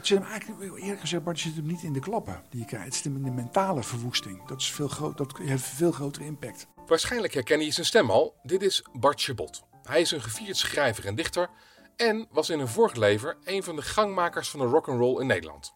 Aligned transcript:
het 0.00 0.08
zit 0.08 0.18
hem 0.18 0.26
eigenlijk, 0.26 0.78
eerlijk 0.82 1.00
gezegd, 1.00 1.24
Bart, 1.24 1.38
zit 1.38 1.56
hem 1.56 1.66
niet 1.66 1.82
in 1.82 1.92
de 1.92 2.00
klappen 2.00 2.42
die 2.50 2.60
je 2.60 2.66
krijgt. 2.66 2.86
Het 2.86 2.94
zit 2.94 3.04
hem 3.04 3.16
in 3.16 3.22
de 3.22 3.30
mentale 3.30 3.82
verwoesting. 3.82 4.46
Dat, 4.46 4.60
is 4.60 4.70
veel 4.70 4.88
groot, 4.88 5.16
dat 5.16 5.38
heeft 5.38 5.64
veel 5.64 5.92
grotere 5.92 6.24
impact. 6.24 6.66
Waarschijnlijk 6.86 7.34
herken 7.34 7.60
je 7.60 7.70
zijn 7.70 7.86
stem 7.86 8.10
al. 8.10 8.34
Dit 8.42 8.62
is 8.62 8.84
Bart 8.92 9.22
Chabot. 9.22 9.62
Hij 9.82 10.00
is 10.00 10.10
een 10.10 10.22
gevierd 10.22 10.56
schrijver 10.56 11.06
en 11.06 11.14
dichter 11.14 11.50
en 11.96 12.26
was 12.30 12.50
in 12.50 12.60
een 12.60 12.68
vorig 12.68 12.94
leven 12.94 13.36
een 13.44 13.62
van 13.62 13.76
de 13.76 13.82
gangmakers 13.82 14.50
van 14.50 14.60
de 14.60 14.66
rock'n'roll 14.66 15.20
in 15.20 15.26
Nederland. 15.26 15.72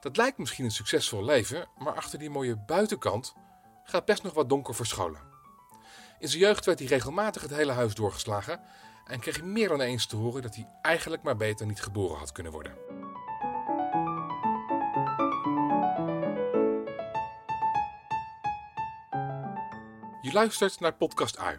Dat 0.00 0.16
lijkt 0.16 0.38
misschien 0.38 0.64
een 0.64 0.70
succesvol 0.70 1.24
leven, 1.24 1.68
maar 1.78 1.94
achter 1.94 2.18
die 2.18 2.30
mooie 2.30 2.56
buitenkant 2.56 3.34
gaat 3.84 4.04
best 4.04 4.22
nog 4.22 4.34
wat 4.34 4.48
donker 4.48 4.74
verscholen. 4.74 5.20
In 6.18 6.28
zijn 6.28 6.40
jeugd 6.40 6.64
werd 6.64 6.78
hij 6.78 6.88
regelmatig 6.88 7.42
het 7.42 7.50
hele 7.50 7.72
huis 7.72 7.94
doorgeslagen 7.94 8.60
en 9.06 9.20
kreeg 9.20 9.36
hij 9.36 9.46
meer 9.46 9.68
dan 9.68 9.80
eens 9.80 10.06
te 10.06 10.16
horen 10.16 10.42
dat 10.42 10.54
hij 10.54 10.68
eigenlijk 10.82 11.22
maar 11.22 11.36
beter 11.36 11.66
niet 11.66 11.82
geboren 11.82 12.18
had 12.18 12.32
kunnen 12.32 12.52
worden. 12.52 12.95
Je 20.26 20.32
luistert 20.32 20.80
naar 20.80 20.94
Podcast 20.94 21.38
Ui, 21.38 21.58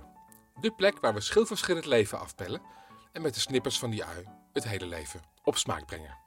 de 0.60 0.72
plek 0.72 1.00
waar 1.00 1.14
we 1.14 1.22
schilverschillend 1.22 1.86
leven 1.86 2.20
afpellen 2.20 2.62
en 3.12 3.22
met 3.22 3.34
de 3.34 3.40
snippers 3.40 3.80
van 3.80 3.90
die 3.90 4.04
ui 4.04 4.26
het 4.54 4.64
hele 4.64 4.86
leven 4.86 5.22
op 5.44 5.58
smaak 5.58 5.86
brengen. 5.86 6.18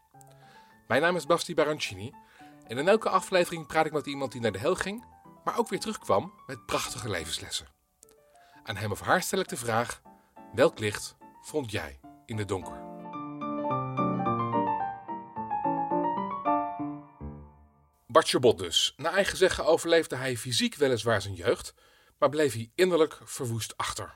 Mijn 0.86 1.02
naam 1.02 1.16
is 1.16 1.26
Basti 1.26 1.54
Barancini 1.54 2.12
en 2.66 2.78
in 2.78 2.88
elke 2.88 3.08
aflevering 3.08 3.66
praat 3.66 3.86
ik 3.86 3.92
met 3.92 4.06
iemand 4.06 4.32
die 4.32 4.40
naar 4.40 4.52
de 4.52 4.58
hel 4.58 4.74
ging, 4.74 5.04
maar 5.45 5.58
ook 5.58 5.68
weer 5.68 5.80
terugkwam 5.80 6.32
met 6.46 6.66
prachtige 6.66 7.08
levenslessen. 7.10 7.68
Aan 8.62 8.76
hem 8.76 8.90
of 8.90 9.00
haar 9.00 9.22
stel 9.22 9.40
ik 9.40 9.48
de 9.48 9.56
vraag: 9.56 10.02
welk 10.54 10.78
licht 10.78 11.16
vond 11.40 11.70
jij 11.70 12.00
in 12.26 12.38
het 12.38 12.48
donker? 12.48 12.88
Bart 18.06 18.28
Chabot 18.28 18.59
dus. 18.59 18.95
Naar 18.96 19.12
eigen 19.12 19.37
zeggen 19.37 19.66
overleefde 19.66 20.16
hij 20.16 20.37
fysiek 20.37 20.74
weliswaar 20.74 21.22
zijn 21.22 21.34
jeugd, 21.34 21.74
maar 22.21 22.29
bleef 22.29 22.52
hij 22.52 22.71
innerlijk 22.74 23.18
verwoest 23.24 23.76
achter. 23.76 24.15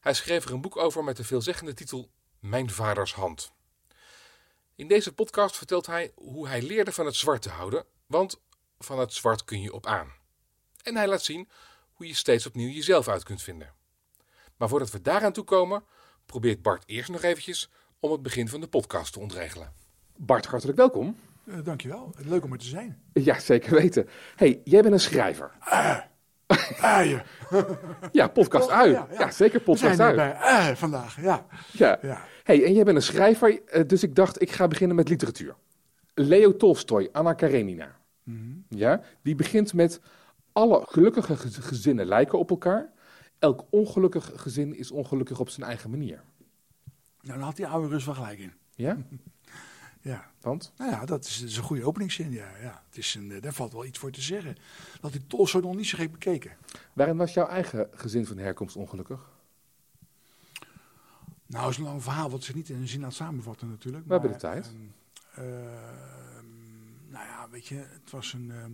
Hij 0.00 0.14
schreef 0.14 0.44
er 0.44 0.52
een 0.52 0.60
boek 0.60 0.76
over 0.76 1.04
met 1.04 1.16
de 1.16 1.24
veelzeggende 1.24 1.74
titel 1.74 2.10
Mijn 2.38 2.70
vaders 2.70 3.14
hand. 3.14 3.52
In 4.74 4.88
deze 4.88 5.12
podcast 5.12 5.56
vertelt 5.56 5.86
hij 5.86 6.12
hoe 6.14 6.48
hij 6.48 6.62
leerde 6.62 6.92
van 6.92 7.06
het 7.06 7.14
zwart 7.14 7.42
te 7.42 7.48
houden, 7.48 7.84
want 8.06 8.40
van 8.78 8.98
het 8.98 9.12
zwart 9.12 9.44
kun 9.44 9.60
je 9.60 9.72
op 9.72 9.86
aan. 9.86 10.12
En 10.82 10.96
hij 10.96 11.08
laat 11.08 11.22
zien 11.22 11.48
hoe 11.92 12.06
je 12.06 12.14
steeds 12.14 12.46
opnieuw 12.46 12.70
jezelf 12.70 13.08
uit 13.08 13.22
kunt 13.22 13.42
vinden. 13.42 13.74
Maar 14.56 14.68
voordat 14.68 14.90
we 14.90 15.00
daaraan 15.00 15.32
toe 15.32 15.44
komen, 15.44 15.84
probeert 16.26 16.62
Bart 16.62 16.82
eerst 16.86 17.10
nog 17.10 17.22
eventjes 17.22 17.70
om 18.00 18.12
het 18.12 18.22
begin 18.22 18.48
van 18.48 18.60
de 18.60 18.68
podcast 18.68 19.12
te 19.12 19.20
ontregelen. 19.20 19.72
Bart, 20.16 20.46
hartelijk 20.46 20.78
welkom. 20.78 21.16
Uh, 21.44 21.64
dankjewel. 21.64 22.14
Leuk 22.16 22.44
om 22.44 22.52
er 22.52 22.58
te 22.58 22.66
zijn. 22.66 23.02
Ja, 23.12 23.40
zeker 23.40 23.74
weten. 23.74 24.08
hey, 24.36 24.60
jij 24.64 24.82
bent 24.82 24.94
een 24.94 25.00
schrijver. 25.00 25.52
Uh, 25.68 25.98
uien. 26.80 27.22
ja, 28.12 28.28
podcast 28.28 28.68
Oh, 28.68 28.76
ui. 28.78 28.90
ja, 28.90 29.06
Ja, 29.10 29.18
ja. 29.18 29.30
zeker 29.30 29.60
podcast 29.60 29.96
zijn 29.96 30.16
er 30.18 30.18
ui. 30.20 30.32
bij 30.40 30.70
uh, 30.70 30.76
vandaag, 30.76 31.20
ja. 31.20 31.46
Ja. 31.72 31.98
Hey, 32.42 32.64
en 32.64 32.72
jij 32.72 32.84
bent 32.84 32.96
een 32.96 33.02
schrijver, 33.02 33.62
eh, 33.66 33.82
dus 33.86 34.02
ik 34.02 34.14
dacht 34.14 34.42
ik 34.42 34.50
ga 34.50 34.68
beginnen 34.68 34.96
met 34.96 35.08
literatuur. 35.08 35.54
Leo 36.14 36.56
Tolstoy, 36.56 37.08
Anna 37.12 37.32
Karenina. 37.32 37.96
Ja, 38.68 39.00
die 39.22 39.34
begint 39.34 39.74
met 39.74 40.00
alle 40.52 40.82
gelukkige 40.88 41.36
gez- 41.36 41.58
gezinnen 41.60 42.06
lijken 42.06 42.38
op 42.38 42.50
elkaar. 42.50 42.90
Elk 43.38 43.64
ongelukkig 43.70 44.30
gezin 44.34 44.74
is 44.76 44.90
ongelukkig 44.90 45.40
op 45.40 45.48
zijn 45.48 45.66
eigen 45.66 45.90
manier. 45.90 46.20
Nou, 47.20 47.38
dan 47.38 47.46
had 47.46 47.56
die 47.56 47.66
oude 47.66 47.88
Rus 47.88 48.04
wel 48.04 48.14
gelijk 48.14 48.38
in. 48.38 48.52
Ja, 48.74 48.96
Ja. 50.02 50.30
want? 50.40 50.72
Nou 50.76 50.90
ja, 50.90 51.04
dat 51.04 51.24
is, 51.24 51.40
dat 51.40 51.48
is 51.48 51.56
een 51.56 51.62
goede 51.62 51.84
openingszin, 51.84 52.30
ja. 52.32 52.48
ja. 52.62 52.82
Het 52.88 52.98
is 52.98 53.14
een, 53.14 53.32
eh, 53.32 53.42
daar 53.42 53.52
valt 53.52 53.72
wel 53.72 53.84
iets 53.84 53.98
voor 53.98 54.10
te 54.10 54.20
zeggen. 54.20 54.56
Dat 55.00 55.12
die 55.12 55.26
Tolstoy 55.26 55.60
nog 55.60 55.76
niet 55.76 55.86
zo 55.86 55.98
gek 55.98 56.12
bekeken. 56.12 56.56
Waarin 56.92 57.16
was 57.16 57.34
jouw 57.34 57.46
eigen 57.46 57.88
gezin 57.92 58.26
van 58.26 58.36
herkomst 58.38 58.76
ongelukkig? 58.76 59.30
Nou, 61.46 61.70
is 61.70 61.76
een 61.76 61.84
lang 61.84 62.02
verhaal 62.02 62.30
wat 62.30 62.44
ze 62.44 62.52
niet 62.54 62.68
in 62.68 62.76
een 62.80 62.88
zin 62.88 63.04
aan 63.04 63.12
samenvatten 63.12 63.68
natuurlijk. 63.68 64.06
We 64.06 64.12
hebben 64.12 64.32
de 64.32 64.36
tijd. 64.38 64.66
ehm, 65.34 65.44
ehm, 65.46 67.10
nou 67.10 67.26
ja, 67.26 67.48
weet 67.50 67.66
je, 67.66 67.74
het 67.74 68.10
was 68.10 68.32
een... 68.32 68.50
ehm, 68.50 68.70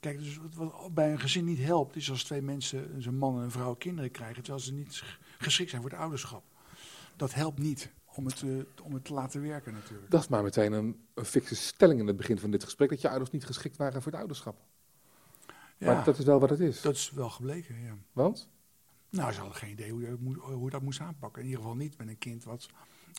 kijk, 0.00 0.18
dus 0.18 0.36
wat, 0.36 0.54
wat 0.54 0.94
bij 0.94 1.12
een 1.12 1.20
gezin 1.20 1.44
niet 1.44 1.58
helpt, 1.58 1.96
is 1.96 2.10
als 2.10 2.24
twee 2.24 2.42
mensen, 2.42 3.06
een 3.06 3.16
man 3.16 3.36
en 3.36 3.42
een 3.42 3.50
vrouw, 3.50 3.74
kinderen 3.74 4.10
krijgen, 4.10 4.42
terwijl 4.42 4.64
ze 4.64 4.72
niet 4.72 4.94
sch- 4.94 5.16
geschikt 5.38 5.70
zijn 5.70 5.82
voor 5.82 5.90
het 5.90 6.00
ouderschap. 6.00 6.42
Dat 7.16 7.34
helpt 7.34 7.58
niet 7.58 7.90
om 8.14 8.26
het, 8.26 8.42
eh, 8.42 8.84
om 8.84 8.94
het 8.94 9.04
te 9.04 9.12
laten 9.12 9.42
werken 9.42 9.72
natuurlijk. 9.72 10.10
Dat 10.10 10.20
is 10.20 10.28
maar 10.28 10.42
meteen 10.42 10.72
een, 10.72 11.06
een 11.14 11.24
fikse 11.24 11.56
stelling 11.56 12.00
in 12.00 12.06
het 12.06 12.16
begin 12.16 12.38
van 12.38 12.50
dit 12.50 12.64
gesprek, 12.64 12.88
dat 12.88 13.00
je 13.00 13.08
ouders 13.08 13.30
niet 13.30 13.44
geschikt 13.44 13.76
waren 13.76 14.02
voor 14.02 14.12
het 14.12 14.20
ouderschap. 14.20 14.60
ja, 15.78 15.94
Maar 15.94 16.04
dat 16.04 16.18
is 16.18 16.24
wel 16.24 16.40
wat 16.40 16.50
het 16.50 16.60
is. 16.60 16.80
dat 16.80 16.94
is 16.94 17.10
wel 17.10 17.30
gebleken, 17.30 17.80
ja. 17.80 17.96
Want? 18.12 18.48
Nou, 19.10 19.32
ze 19.32 19.38
hadden 19.38 19.56
geen 19.58 19.70
idee 19.70 19.90
hoe 19.90 20.00
je, 20.00 20.16
hoe 20.40 20.70
dat 20.70 20.82
moest 20.82 21.00
aanpakken. 21.00 21.42
In 21.42 21.48
ieder 21.48 21.62
geval 21.62 21.76
niet 21.76 21.98
met 21.98 22.08
een 22.08 22.18
kind 22.18 22.44
wat 22.44 22.68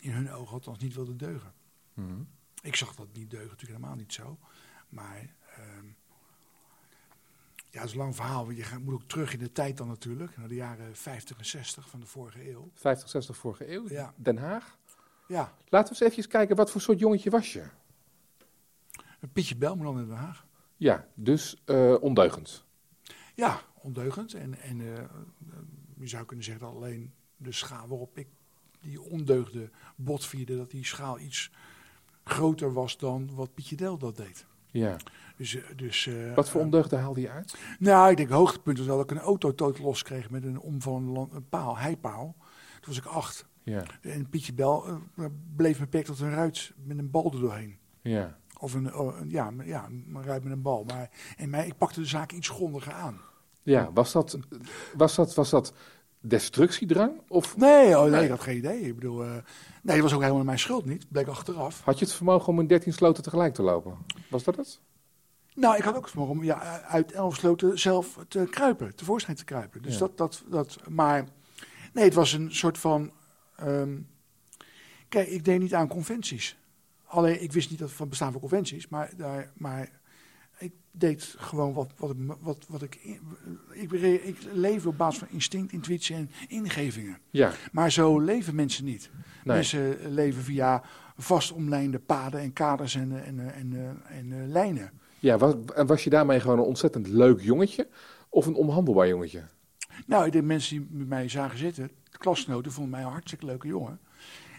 in 0.00 0.10
hun 0.12 0.30
ogen 0.30 0.52
althans 0.52 0.78
niet 0.78 0.94
wilde 0.94 1.16
deugen. 1.16 1.52
Mhm. 1.94 2.22
Ik 2.62 2.76
zag 2.76 2.94
dat 2.94 3.06
niet 3.12 3.30
deugen, 3.30 3.48
natuurlijk 3.50 3.78
helemaal 3.80 3.98
niet 3.98 4.12
zo. 4.12 4.38
Maar 4.88 5.34
ehm, 5.56 5.86
ja, 7.70 7.78
het 7.80 7.84
is 7.88 7.92
een 7.92 7.98
lang 7.98 8.14
verhaal. 8.16 8.44
want 8.44 8.56
Je 8.56 8.62
gaat, 8.62 8.80
moet 8.80 8.94
ook 8.94 9.08
terug 9.08 9.32
in 9.32 9.38
de 9.38 9.52
tijd 9.52 9.76
dan 9.76 9.88
natuurlijk, 9.88 10.36
naar 10.36 10.48
de 10.48 10.54
jaren 10.54 10.96
50 10.96 11.38
en 11.38 11.44
60 11.46 11.88
van 11.88 12.00
de 12.00 12.06
vorige 12.06 12.50
eeuw. 12.50 12.70
50, 12.74 13.08
60 13.08 13.36
vorige 13.36 13.72
eeuw, 13.72 13.88
Ja. 13.88 14.14
Den 14.16 14.36
Haag. 14.38 14.78
Ja, 15.32 15.54
Laten 15.68 15.94
we 15.94 16.04
eens 16.04 16.16
even 16.16 16.30
kijken, 16.30 16.56
wat 16.56 16.70
voor 16.70 16.80
soort 16.80 16.98
jongetje 16.98 17.30
was 17.30 17.52
je? 17.52 17.64
een 19.20 19.32
Pietje 19.32 19.56
Belman 19.56 19.98
in 19.98 20.06
Den 20.06 20.16
Haag. 20.16 20.46
Ja, 20.76 21.06
dus 21.14 21.62
eh, 21.64 21.94
ondeugend. 22.00 22.64
Ja, 23.34 23.60
ondeugend. 23.74 24.34
En, 24.34 24.60
en 24.60 24.80
eh, 24.80 25.04
je 25.98 26.06
zou 26.06 26.24
kunnen 26.24 26.44
zeggen 26.44 26.64
dat 26.64 26.74
alleen 26.74 27.12
de 27.36 27.52
schaal 27.52 27.88
waarop 27.88 28.18
ik 28.18 28.26
die 28.80 29.02
ondeugde 29.02 29.70
botvierde, 29.96 30.56
dat 30.56 30.70
die 30.70 30.84
schaal 30.84 31.18
iets 31.18 31.50
groter 32.24 32.72
was 32.72 32.98
dan 32.98 33.34
wat 33.34 33.54
Pietje 33.54 33.76
Del 33.76 33.98
dat 33.98 34.16
deed. 34.16 34.46
Ja. 34.70 34.96
Dus, 35.36 35.54
eh, 35.54 35.62
dus, 35.76 36.06
eh, 36.06 36.34
Wat 36.34 36.50
voor 36.50 36.60
ondeugden 36.60 37.00
haalde 37.00 37.20
je 37.20 37.30
uit? 37.30 37.54
Nou, 37.78 38.10
ik 38.10 38.16
denk 38.16 38.30
hoogtepunt 38.30 38.78
was 38.78 38.86
wel 38.86 38.96
dat 38.96 39.10
ik 39.10 39.16
een 39.16 39.24
auto 39.24 39.54
tot 39.54 39.78
los 39.78 40.02
kreeg 40.02 40.30
met 40.30 40.44
een 40.44 40.60
omvallende 40.60 41.26
een 41.32 41.48
paal, 41.48 41.78
heipaal. 41.78 42.34
Toen 42.80 42.94
was 42.94 42.96
ik 42.96 43.04
acht. 43.04 43.50
Ja, 43.62 43.82
En 44.00 44.28
Pietje 44.28 44.52
Bel 44.52 44.86
eh, 45.16 45.24
bleef 45.56 45.78
beperkt 45.78 46.06
tot 46.06 46.20
een 46.20 46.34
ruit 46.34 46.72
met 46.84 46.98
een 46.98 47.10
bal 47.10 47.32
er 47.32 47.40
doorheen. 47.40 47.76
ja. 48.02 48.40
Of 48.58 48.74
een, 48.74 48.94
oh, 48.94 49.18
een- 49.20 49.30
ja, 49.30 49.52
ja, 49.64 49.84
een 49.86 50.22
ruit 50.24 50.42
met 50.44 50.52
een 50.52 50.62
bal. 50.62 50.84
Maar, 50.84 51.10
en 51.36 51.50
mij, 51.50 51.66
ik 51.66 51.76
pakte 51.76 52.00
de 52.00 52.06
zaak 52.06 52.32
iets 52.32 52.48
grondiger 52.48 52.92
aan. 52.92 53.20
Ja, 53.62 53.90
was 53.94 54.12
dat, 54.12 54.38
was 54.96 55.14
dat, 55.14 55.34
was 55.34 55.50
dat 55.50 55.72
destructiedrang? 56.20 57.20
Of 57.28 57.56
Nee, 57.56 57.96
oh, 57.98 58.02
nee, 58.02 58.10
Nee. 58.10 58.24
ik 58.24 58.30
had 58.30 58.40
geen 58.40 58.56
idee. 58.56 58.80
Ik 58.80 58.94
bedoel, 58.94 59.22
eh, 59.24 59.30
nee, 59.82 59.94
dat 59.94 60.00
was 60.00 60.12
ook 60.14 60.20
helemaal 60.22 60.44
mijn 60.44 60.58
schuld 60.58 60.84
niet. 60.84 61.06
Bleek 61.08 61.26
achteraf. 61.26 61.80
had 61.84 61.98
je 61.98 62.04
het 62.04 62.14
vermogen 62.14 62.48
om 62.48 62.60
in 62.60 62.66
13 62.66 62.92
sloten 62.92 63.22
tegelijk 63.22 63.54
te 63.54 63.62
lopen? 63.62 63.96
Was 64.30 64.44
dat 64.44 64.56
het? 64.56 64.80
Nou, 65.54 65.76
ik 65.76 65.82
had 65.82 65.94
ook 65.96 66.00
het 66.02 66.10
vermogen 66.10 66.34
om 66.34 66.44
ja, 66.44 66.80
uit 66.82 67.12
elf 67.12 67.34
sloten 67.36 67.78
zelf 67.78 68.18
te 68.28 68.46
kruipen, 68.50 68.94
tevoorschijn 68.94 69.36
te 69.36 69.44
kruipen. 69.44 69.82
Dus 69.82 69.92
Ja. 69.92 69.98
dat, 69.98 70.16
dat, 70.16 70.42
dat, 70.48 70.78
maar 70.88 71.24
nee, 71.92 72.04
het 72.04 72.14
was 72.14 72.32
een 72.32 72.54
soort 72.54 72.78
van. 72.78 73.10
Ehm, 73.66 73.98
kijk, 75.08 75.28
ik 75.28 75.44
deed 75.44 75.60
niet 75.60 75.74
aan 75.74 75.88
conventies. 75.88 76.56
Alleen, 77.04 77.42
ik 77.42 77.52
wist 77.52 77.70
niet 77.70 77.78
dat 77.78 77.92
van 77.92 78.08
bestaan 78.08 78.32
van 78.32 78.40
conventies, 78.40 78.88
maar, 78.88 79.10
daar, 79.16 79.52
maar 79.56 79.90
ik 80.58 80.72
deed 80.90 81.34
gewoon 81.38 81.72
wat, 81.72 81.92
wat, 81.96 82.14
wat, 82.40 82.66
wat 82.68 82.82
ik, 82.82 82.94
ik. 83.72 83.90
Ik 84.22 84.36
leefde 84.52 84.88
op 84.88 84.98
basis 84.98 85.18
van 85.18 85.28
instinct, 85.30 85.72
intuïtie 85.72 86.14
en 86.14 86.30
ingevingen. 86.48 87.18
Ja, 87.30 87.52
Maar 87.72 87.92
zo 87.92 88.18
leven 88.20 88.54
mensen 88.54 88.84
niet. 88.84 89.10
nee. 89.44 89.56
Mensen 89.56 90.12
leven 90.14 90.42
via 90.42 90.82
vast 91.16 91.52
omlijnde 91.52 91.98
paden 91.98 92.40
en 92.40 92.52
kaders 92.52 92.94
en, 92.94 93.24
en, 93.24 93.54
en, 93.54 94.02
en 94.08 94.32
eh, 94.32 94.48
lijnen. 94.48 94.90
Ja, 95.18 95.38
was, 95.38 95.54
en 95.74 95.86
was 95.86 96.04
je 96.04 96.10
daarmee 96.10 96.40
gewoon 96.40 96.58
een 96.58 96.64
ontzettend 96.64 97.06
leuk 97.06 97.40
jongetje? 97.40 97.88
Of 98.28 98.46
een 98.46 98.54
onhandelbaar 98.54 99.08
jongetje? 99.08 99.42
Nou, 100.06 100.30
de 100.30 100.42
mensen 100.42 100.76
die 100.76 100.98
met 100.98 101.08
mij 101.08 101.28
zagen 101.28 101.58
zitten, 101.58 101.90
de 102.10 102.18
klasgenoten, 102.18 102.72
vonden 102.72 102.90
mij 102.92 103.02
een 103.02 103.12
hartstikke 103.12 103.46
leuke 103.46 103.66
jongen. 103.66 104.00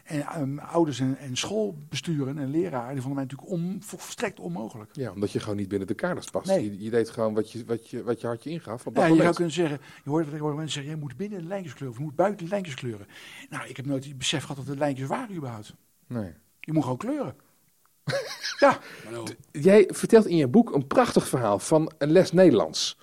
En 0.04 0.22
ehm, 0.22 0.60
ouders 0.60 1.00
en, 1.00 1.18
en 1.18 1.38
schoolbesturen 1.38 2.38
en 2.38 2.50
leraren, 2.50 2.94
die 2.94 3.02
vonden 3.02 3.16
mij 3.16 3.24
natuurlijk 3.24 3.52
om, 3.52 3.84
volstrekt 3.84 4.40
onmogelijk. 4.40 4.90
Ja, 4.94 5.12
omdat 5.12 5.32
je 5.32 5.40
gewoon 5.40 5.56
niet 5.56 5.68
binnen 5.68 5.88
de 5.88 5.94
kaders 5.94 6.30
past. 6.30 6.48
Nee. 6.48 6.64
Je, 6.64 6.84
je 6.84 6.90
deed 6.90 7.10
gewoon 7.10 7.34
wat 7.34 7.52
je, 7.52 7.66
wat, 7.66 7.90
je, 7.90 8.04
wat 8.04 8.22
je 8.22 8.28
hartje 8.28 8.50
ingaf. 8.50 8.88
Op 8.88 8.96
dat 8.96 9.04
Ja, 9.04 9.14
je 9.14 9.22
zou 9.22 9.34
kunnen 9.34 9.54
zeggen, 9.54 9.80
je 10.04 10.10
hoort 10.10 10.26
wat 10.26 10.34
ik 10.34 10.40
hoor 10.40 10.56
mensen 10.56 10.74
zeggen, 10.74 10.92
je 10.92 11.00
moet 11.00 11.18
binnen 11.18 11.40
de 11.40 11.46
lijntjes 11.46 11.74
kleuren 11.74 11.98
of 11.98 12.04
je 12.04 12.10
moet 12.10 12.18
buiten 12.18 12.46
de 12.46 12.52
lijntjes 12.52 12.76
kleuren. 12.76 13.08
Nou, 13.50 13.68
ik 13.68 13.78
heb 13.78 13.86
nooit 13.86 14.06
het 14.06 14.18
besef 14.18 14.42
gehad 14.42 14.58
dat 14.58 14.66
de 14.66 14.78
lijntjes 14.78 15.08
waren 15.08 15.36
überhaupt. 15.36 15.74
Nee. 16.08 16.34
Je 16.60 16.74
moet 16.74 16.84
gewoon 16.84 16.98
kleuren. 16.98 17.36
ja. 18.60 18.80
Jij 19.52 19.90
vertelt 19.92 20.26
in 20.26 20.38
je 20.38 20.48
boek 20.48 20.74
een 20.74 20.88
prachtig 20.88 21.28
verhaal 21.28 21.60
van 21.60 21.92
een 21.98 22.12
les 22.12 22.32
Nederlands. 22.32 22.98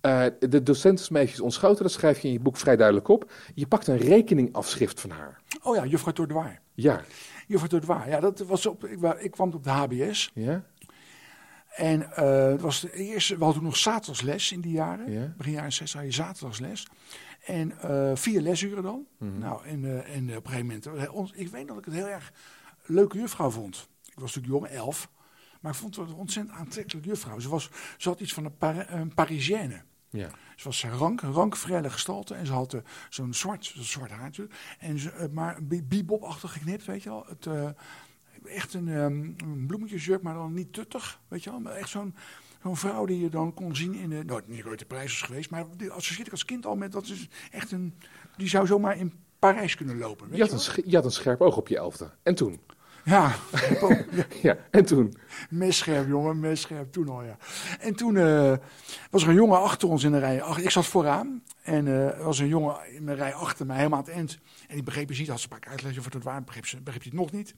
Eh, 0.00 0.24
de 0.38 0.62
docent 0.62 1.00
is 1.00 1.08
meisjes 1.08 1.40
ontschoten, 1.40 1.82
dat 1.82 1.92
schrijf 1.92 2.18
je 2.18 2.26
in 2.26 2.32
je 2.32 2.40
boek 2.40 2.56
vrij 2.56 2.76
duidelijk 2.76 3.08
op. 3.08 3.32
Je 3.54 3.66
pakt 3.66 3.86
een 3.86 3.96
rekeningafschrift 3.96 5.00
van 5.00 5.10
haar. 5.10 5.40
Oh 5.62 5.76
ja, 5.76 5.86
juffrouw 5.86 6.12
Tordoir. 6.12 6.60
Ja, 6.74 7.00
Juffrouw 7.50 7.80
Dodoir. 7.80 8.08
Ja, 8.08 8.20
dat 8.20 8.38
was 8.38 8.66
op, 8.66 8.84
ik, 8.84 9.02
ik 9.18 9.30
kwam 9.30 9.52
op 9.52 9.64
de 9.64 9.70
HBS. 9.70 10.30
Ja? 10.34 10.64
En 11.70 12.12
eh, 12.12 12.46
het 12.46 12.60
was 12.60 12.80
de 12.80 12.92
eerste, 12.92 13.38
we 13.38 13.44
hadden 13.44 13.62
nog 13.62 13.76
zaterdagsles 13.76 14.52
in 14.52 14.60
die 14.60 14.72
jaren. 14.72 15.12
Ja. 15.12 15.34
Begin 15.36 15.52
jaren 15.52 15.72
60 15.72 16.00
had 16.00 16.08
je 16.08 16.16
zaterdagsles. 16.16 16.86
En 17.44 17.78
eh, 17.80 18.10
vier 18.14 18.40
lesuren 18.40 18.82
dan. 18.82 19.06
Mhm. 19.18 19.38
Nou, 19.38 19.64
en, 19.64 20.04
en 20.06 20.36
op 20.36 20.44
een 20.44 20.50
gegeven 20.50 20.66
moment, 20.66 21.32
ik 21.34 21.48
weet 21.48 21.68
dat 21.68 21.78
ik 21.78 21.84
het 21.84 21.94
heel 21.94 22.08
erg 22.08 22.32
leuke 22.86 23.18
juffrouw 23.18 23.50
vond. 23.50 23.88
Ik 24.04 24.20
was 24.20 24.34
natuurlijk 24.34 24.64
jong, 24.64 24.82
elf. 24.82 25.10
Maar 25.60 25.72
ik 25.72 25.78
vond 25.78 25.96
het 25.96 26.08
een 26.08 26.14
ontzettend 26.14 26.56
aantrekkelijke 26.56 27.08
juffrouw. 27.08 27.38
Ze, 27.38 27.48
was, 27.48 27.70
ze 27.96 28.08
had 28.08 28.20
iets 28.20 28.32
van 28.32 28.44
een, 28.44 28.56
Par 28.56 28.92
een 28.92 29.14
Parisienne. 29.14 29.82
Ja. 30.10 30.28
Ze 30.56 30.64
was 30.64 30.84
rank, 30.84 31.22
een 31.22 31.32
rank, 31.32 31.56
frelle 31.56 31.90
gestalte. 31.90 32.34
En 32.34 32.46
ze 32.46 32.52
had 32.52 32.74
eh, 32.74 32.80
zo'n 33.10 33.34
zwart, 33.34 33.64
zo'n 33.64 33.82
zwart 33.84 34.10
haartje. 34.10 34.48
En 34.78 34.98
ze, 34.98 35.10
eh, 35.10 35.28
maar 35.28 35.58
bebop-achtig 35.64 36.52
geknipt, 36.52 36.84
weet 36.84 37.02
je 37.02 37.08
wel. 37.08 37.26
Het, 37.28 37.46
eh, 37.46 37.68
echt 38.44 38.74
een, 38.74 38.86
een 38.86 39.64
bloemetjesjurk, 39.66 40.22
maar 40.22 40.34
dan 40.34 40.54
niet 40.54 40.72
tuttig, 40.72 41.20
weet 41.28 41.44
je 41.44 41.50
wel. 41.50 41.60
Maar 41.60 41.72
echt 41.72 41.88
zo'n 41.88 42.14
zo'n 42.62 42.76
vrouw 42.76 43.04
die 43.06 43.20
je 43.20 43.28
dan 43.28 43.54
kon 43.54 43.76
zien 43.76 43.94
in 43.94 44.08
de... 44.10 44.24
Nou, 44.24 44.42
niet 44.46 44.64
ooit 44.64 44.78
de 44.78 44.84
prijs 44.84 45.12
is 45.12 45.22
geweest, 45.22 45.50
maar 45.50 45.64
die 45.76 45.90
associeer 45.90 46.26
ik 46.26 46.32
als 46.32 46.44
kind 46.44 46.66
al 46.66 46.76
met... 46.76 46.92
Dat 46.92 47.04
is 47.04 47.28
echt 47.50 47.72
een... 47.72 47.94
Die 48.36 48.48
zou 48.48 48.66
zomaar 48.66 48.96
in 48.96 49.12
Parijs 49.38 49.74
kunnen 49.74 49.98
lopen, 49.98 50.28
weet 50.28 50.36
Je 50.38 50.44
je, 50.44 50.50
had, 50.50 50.60
een 50.60 50.66
wel. 50.74 50.84
sch- 50.84 50.90
je 50.90 50.96
had 50.96 51.04
een 51.04 51.10
scherp 51.10 51.40
oog 51.40 51.56
op 51.56 51.68
je 51.68 51.76
elfde. 51.76 52.10
En 52.22 52.34
toen? 52.34 52.60
Ja, 53.04 53.34
Ja, 54.42 54.56
en 54.70 54.84
toen? 54.84 55.14
Messcherp, 55.50 56.08
jongen, 56.08 56.40
messcherp 56.40 56.92
toen 56.92 57.08
al, 57.08 57.22
ja. 57.22 57.36
En 57.80 57.94
toen 57.94 58.16
eh, 58.16 58.56
was 59.10 59.22
er 59.22 59.28
een 59.28 59.34
jongen 59.34 59.60
achter 59.60 59.88
ons 59.88 60.04
in 60.04 60.12
de 60.12 60.18
rij. 60.18 60.42
Ach, 60.42 60.58
ik 60.58 60.70
zat 60.70 60.86
vooraan 60.86 61.42
en 61.62 61.86
eh, 61.86 62.18
er 62.18 62.24
was 62.24 62.38
een 62.38 62.48
jongen 62.48 62.76
in 62.94 63.06
de 63.06 63.12
rij 63.12 63.34
achter 63.34 63.66
mij, 63.66 63.76
helemaal 63.76 63.98
aan 63.98 64.04
het 64.04 64.14
eind. 64.14 64.38
En 64.68 64.74
die 64.74 64.82
begreep 64.82 65.08
dus 65.08 65.18
niet, 65.18 65.28
had 65.28 65.40
ze 65.40 65.46
een 65.50 65.58
paar 65.58 65.70
uitgelegd 65.70 65.98
over 65.98 66.12
het 66.12 66.24
waar, 66.24 66.44
begreep, 66.44 66.66
ze, 66.66 66.80
begreep 66.80 67.02
hij 67.02 67.10
het 67.12 67.20
nog 67.20 67.32
niet. 67.32 67.54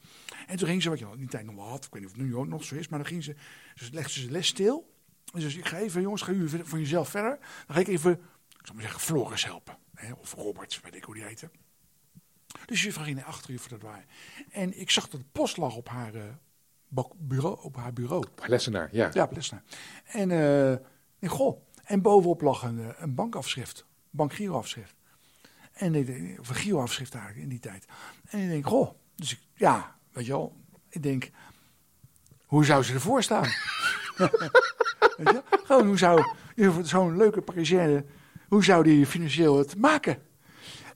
En 0.47 0.57
toen 0.57 0.69
ging 0.69 0.83
ze, 0.83 0.89
wat 0.89 0.99
je 0.99 1.05
al 1.05 1.17
die 1.17 1.29
tijd 1.29 1.45
nog 1.45 1.55
wel 1.55 1.69
had, 1.69 1.85
ik 1.85 1.93
weet 1.93 2.03
niet 2.03 2.11
of 2.11 2.17
het 2.17 2.27
nu 2.27 2.37
ook 2.37 2.49
nog 2.49 2.65
zo 2.65 2.75
is, 2.75 2.89
maar 2.89 2.99
dan 2.99 3.09
ging 3.09 3.25
ze, 3.25 3.35
dus 3.75 3.91
legde 3.91 4.13
ze 4.13 4.27
de 4.27 4.33
les 4.33 4.47
stil. 4.47 4.91
En 5.35 5.41
ze 5.41 5.51
zei, 5.51 5.63
ik 5.63 5.69
ga 5.69 5.79
even, 5.79 6.03
jongens, 6.03 6.23
ga 6.23 6.33
jullie 6.33 6.65
voor 6.65 6.79
jezelf 6.79 7.09
verder. 7.09 7.39
Dan 7.67 7.77
ga 7.77 7.81
ik 7.81 7.89
even, 7.89 8.13
ik 8.13 8.67
zal 8.67 8.75
maar 8.75 8.85
zeggen, 8.85 9.01
Floris 9.01 9.45
helpen. 9.45 9.77
Hè, 9.95 10.13
of 10.13 10.35
Robert, 10.35 10.81
weet 10.83 10.95
ik 10.95 11.05
hoe 11.05 11.15
die 11.15 11.25
heette. 11.25 11.51
Dus 12.67 12.83
juffrouw 12.83 13.05
ging 13.05 13.17
naar 13.17 13.25
achter 13.25 13.51
juffrouw 13.51 13.79
dat 13.79 13.91
waar. 13.91 14.05
En 14.51 14.81
ik 14.81 14.91
zag 14.91 15.09
dat 15.09 15.21
de 15.21 15.27
post 15.33 15.57
lag 15.57 15.77
op 15.77 15.89
haar, 15.89 16.15
eh, 16.15 16.23
bureau, 17.17 17.59
op 17.63 17.77
haar 17.77 17.93
bureau. 17.93 18.25
Lessenaar, 18.47 18.89
ja. 18.93 19.11
Ja, 19.13 19.27
Plesna. 19.27 19.63
En, 20.05 20.31
en 21.19 21.29
goh, 21.29 21.61
en 21.85 22.03
bovenop 22.03 22.41
lag 22.41 22.63
een, 22.63 22.81
eh, 22.81 22.89
een 22.97 23.15
bankafschrift, 23.15 23.87
bankgiroafschrift. 24.11 24.95
En 25.73 25.95
ik 25.95 26.41
of 26.41 26.49
een 26.49 26.55
giroafschrift 26.55 27.15
eigenlijk 27.15 27.43
in 27.43 27.49
die 27.49 27.59
tijd. 27.59 27.87
En 28.29 28.41
ik 28.41 28.49
denk, 28.49 28.67
goh, 28.67 28.91
dus 29.15 29.33
ik, 29.33 29.39
ja, 29.55 29.97
weet 30.13 30.27
je 30.27 30.33
wel, 30.33 30.57
ik 30.89 31.03
denk, 31.03 31.31
hoe 32.47 32.65
zou 32.65 32.83
ze 32.83 32.93
ervoor 32.93 33.23
staan? 33.23 33.43
weet 35.17 35.31
je? 35.31 35.43
Gewoon, 35.65 35.87
hoe 35.87 35.99
zou 35.99 36.25
zo'n 36.83 37.17
leuke 37.17 37.41
Parisienne, 37.41 38.05
hoe 38.49 38.65
zou 38.65 38.85
die 38.85 39.07
financieel 39.07 39.59
het 39.59 39.77
maken? 39.77 40.23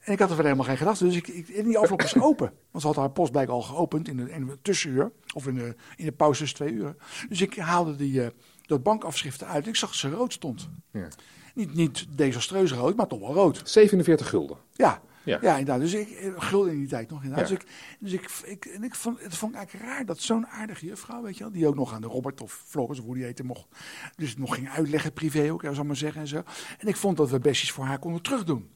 En 0.07 0.13
ik 0.13 0.19
had 0.19 0.29
er 0.29 0.35
verder 0.35 0.53
helemaal 0.53 0.65
geen 0.65 0.77
gedachte. 0.77 1.03
Dus 1.03 1.15
ik, 1.15 1.27
ik, 1.27 1.49
en 1.49 1.63
die 1.63 1.77
envelop 1.77 2.01
was 2.01 2.19
open. 2.29 2.53
Want 2.71 2.81
ze 2.81 2.87
had 2.87 2.95
haar 2.95 3.11
post 3.11 3.31
blijkbaar 3.31 3.55
al 3.55 3.61
geopend 3.61 4.07
in 4.07 4.17
de, 4.17 4.31
in 4.31 4.45
de 4.45 4.57
tussenuur. 4.61 5.11
Of 5.33 5.47
in 5.47 5.55
de, 5.55 5.75
in 5.95 6.05
de 6.05 6.11
pauze 6.11 6.39
tussen 6.39 6.57
twee 6.57 6.71
uur. 6.73 6.95
Dus 7.29 7.41
ik 7.41 7.55
haalde 7.57 7.95
die, 7.95 8.23
eh, 8.23 8.29
dat 8.61 8.83
bankafschriften 8.83 9.47
uit. 9.47 9.63
En 9.63 9.69
ik 9.69 9.75
zag 9.75 9.89
dat 9.89 9.99
ze 9.99 10.09
rood 10.09 10.33
stond. 10.33 10.69
Ja. 10.91 11.07
Niet, 11.53 11.73
niet 11.73 12.05
desastreus 12.15 12.71
rood, 12.71 12.95
maar 12.95 13.07
toch 13.07 13.19
wel 13.19 13.33
rood. 13.33 13.61
47 13.63 14.29
gulden. 14.29 14.57
Ja, 14.73 15.01
Ja. 15.23 15.37
ja. 15.41 15.57
inderdaad. 15.57 15.79
Dus 15.79 15.93
ik 15.93 16.09
eh, 16.09 16.31
gulden 16.37 16.71
in 16.71 16.79
die 16.79 16.87
tijd 16.87 17.09
nog 17.09 17.23
inderdaad. 17.23 17.49
Ja. 17.49 17.55
Dus, 17.55 17.63
ik, 17.63 17.71
dus 17.99 18.11
ik, 18.13 18.29
ik, 18.43 18.65
en 18.65 18.83
ik 18.83 18.95
vond, 18.95 19.23
het 19.23 19.35
vond 19.35 19.51
ik 19.51 19.57
eigenlijk 19.57 19.89
raar 19.89 20.05
dat 20.05 20.19
zo'n 20.19 20.47
aardige 20.47 20.85
juffrouw, 20.85 21.21
weet 21.21 21.37
je 21.37 21.43
wel, 21.43 21.51
die 21.53 21.67
ook 21.67 21.75
nog 21.75 21.93
aan 21.93 22.01
de 22.01 22.07
Robert 22.07 22.41
of 22.41 22.63
Floris 22.67 22.99
of 22.99 23.05
hoe 23.05 23.15
die 23.15 23.23
heette 23.23 23.43
mocht, 23.43 23.67
dus 24.15 24.37
nog 24.37 24.55
ging 24.55 24.69
uitleggen 24.69 25.13
privé 25.13 25.51
ook, 25.51 25.61
zou 25.61 25.75
ik 25.75 25.83
maar 25.83 25.95
zeggen 25.95 26.21
en 26.21 26.27
zo. 26.27 26.43
En 26.77 26.87
ik 26.87 26.95
vond 26.95 27.17
dat 27.17 27.29
we 27.29 27.39
best 27.39 27.61
iets 27.61 27.71
voor 27.71 27.85
haar 27.85 27.99
konden 27.99 28.21
terugdoen. 28.21 28.75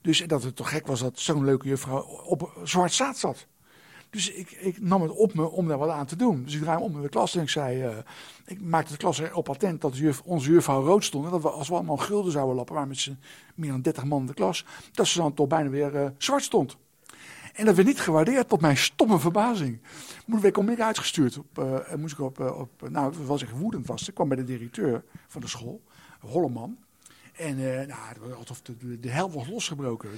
Dus 0.00 0.24
dat 0.26 0.42
het 0.42 0.56
toch 0.56 0.70
gek 0.70 0.86
was 0.86 1.00
dat 1.00 1.18
zo'n 1.18 1.44
leuke 1.44 1.68
juffrouw 1.68 2.00
op 2.02 2.58
zwart 2.64 2.92
zaad 2.92 3.18
zat. 3.18 3.46
Dus 4.10 4.32
ik, 4.32 4.50
ik 4.50 4.80
nam 4.80 5.02
het 5.02 5.10
op 5.10 5.34
me 5.34 5.50
om 5.50 5.68
daar 5.68 5.78
wat 5.78 5.88
aan 5.88 6.06
te 6.06 6.16
doen. 6.16 6.44
Dus 6.44 6.54
ik 6.54 6.60
draai 6.60 6.82
om 6.82 6.96
in 6.96 7.02
de 7.02 7.08
klas 7.08 7.34
en 7.34 7.42
ik 7.42 7.48
zei... 7.48 7.82
eh, 7.82 7.96
ik 8.46 8.60
maakte 8.60 8.92
de 8.92 8.98
klas 8.98 9.18
erop 9.18 9.48
attent 9.48 9.80
dat 9.80 9.96
juf, 9.96 10.20
onze 10.24 10.50
juffrouw 10.50 10.84
rood 10.84 11.04
stond. 11.04 11.24
En 11.24 11.30
dat 11.30 11.42
we 11.42 11.50
als 11.50 11.68
we 11.68 11.74
allemaal 11.74 11.96
gulden 11.96 12.32
zouden 12.32 12.56
lappen, 12.56 12.74
waren 12.74 12.88
met 12.88 13.10
meer 13.54 13.70
dan 13.70 13.82
30 13.82 14.04
man 14.04 14.20
in 14.20 14.26
de 14.26 14.34
klas... 14.34 14.64
dat 14.92 15.06
ze 15.06 15.18
dan 15.18 15.34
toch 15.34 15.46
bijna 15.46 15.70
weer 15.70 15.96
eh, 15.96 16.10
zwart 16.18 16.42
stond. 16.42 16.76
En 17.54 17.64
dat 17.64 17.74
werd 17.74 17.88
niet 17.88 18.00
gewaardeerd 18.00 18.48
tot 18.48 18.60
mijn 18.60 18.76
stomme 18.76 19.18
verbazing. 19.18 19.80
Week 20.26 20.58
om 20.58 20.68
ik 20.68 20.80
uitgestuurd. 20.80 21.38
Op, 21.38 21.58
eh, 21.58 21.94
moest 21.94 22.12
ik 22.12 22.20
op, 22.20 22.40
op, 22.40 22.88
nou, 22.90 23.06
het 23.06 23.26
was 23.26 23.42
echt 23.42 23.58
woedend 23.58 23.86
was. 23.86 24.08
Ik 24.08 24.14
kwam 24.14 24.28
bij 24.28 24.36
de 24.36 24.44
directeur 24.44 25.04
van 25.26 25.40
de 25.40 25.48
school, 25.48 25.82
Holleman. 26.20 26.78
En 27.38 27.80
eh, 27.80 27.86
nou, 27.86 28.34
alsof 28.38 28.62
de, 28.62 28.76
de, 28.76 29.00
de 29.00 29.10
hel 29.10 29.30
was 29.30 29.48
losgebroken. 29.48 30.10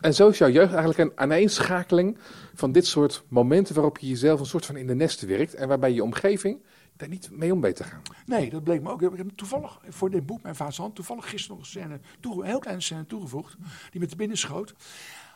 En 0.00 0.14
zo 0.14 0.28
is 0.28 0.38
jouw 0.38 0.48
jeugd 0.50 0.70
eigenlijk 0.74 0.98
een 0.98 1.18
aaneenschakeling 1.18 2.18
van 2.54 2.72
dit 2.72 2.86
soort 2.86 3.24
momenten 3.28 3.74
waarop 3.74 3.98
je 3.98 4.08
jezelf 4.08 4.40
een 4.40 4.46
soort 4.46 4.66
van 4.66 4.76
in 4.76 4.86
de 4.86 4.94
nesten 4.94 5.28
werkt 5.28 5.54
en 5.54 5.68
waarbij 5.68 5.92
je 5.92 6.02
omgeving 6.02 6.62
daar 6.96 7.08
niet 7.08 7.30
mee 7.30 7.52
om 7.52 7.60
weet 7.60 7.76
te 7.76 7.84
gaan. 7.84 8.02
Nee, 8.26 8.50
dat 8.50 8.64
bleek 8.64 8.82
me 8.82 8.90
ook. 8.90 9.02
Ik 9.02 9.16
heb 9.16 9.30
toevallig 9.34 9.80
voor 9.88 10.10
dit 10.10 10.26
boek, 10.26 10.42
Mijn 10.42 10.56
Vader's 10.56 10.76
Hand, 10.76 10.94
toevallig 10.94 11.28
gisteren 11.30 11.56
nog 11.56 11.64
een, 11.66 11.70
scène 11.72 12.00
toe, 12.20 12.40
een 12.42 12.46
heel 12.48 12.58
kleine 12.58 12.82
scène 12.82 13.06
toegevoegd. 13.06 13.56
Die 13.90 14.00
met 14.00 14.10
de 14.10 14.16
binnen 14.16 14.36
schoot. 14.38 14.74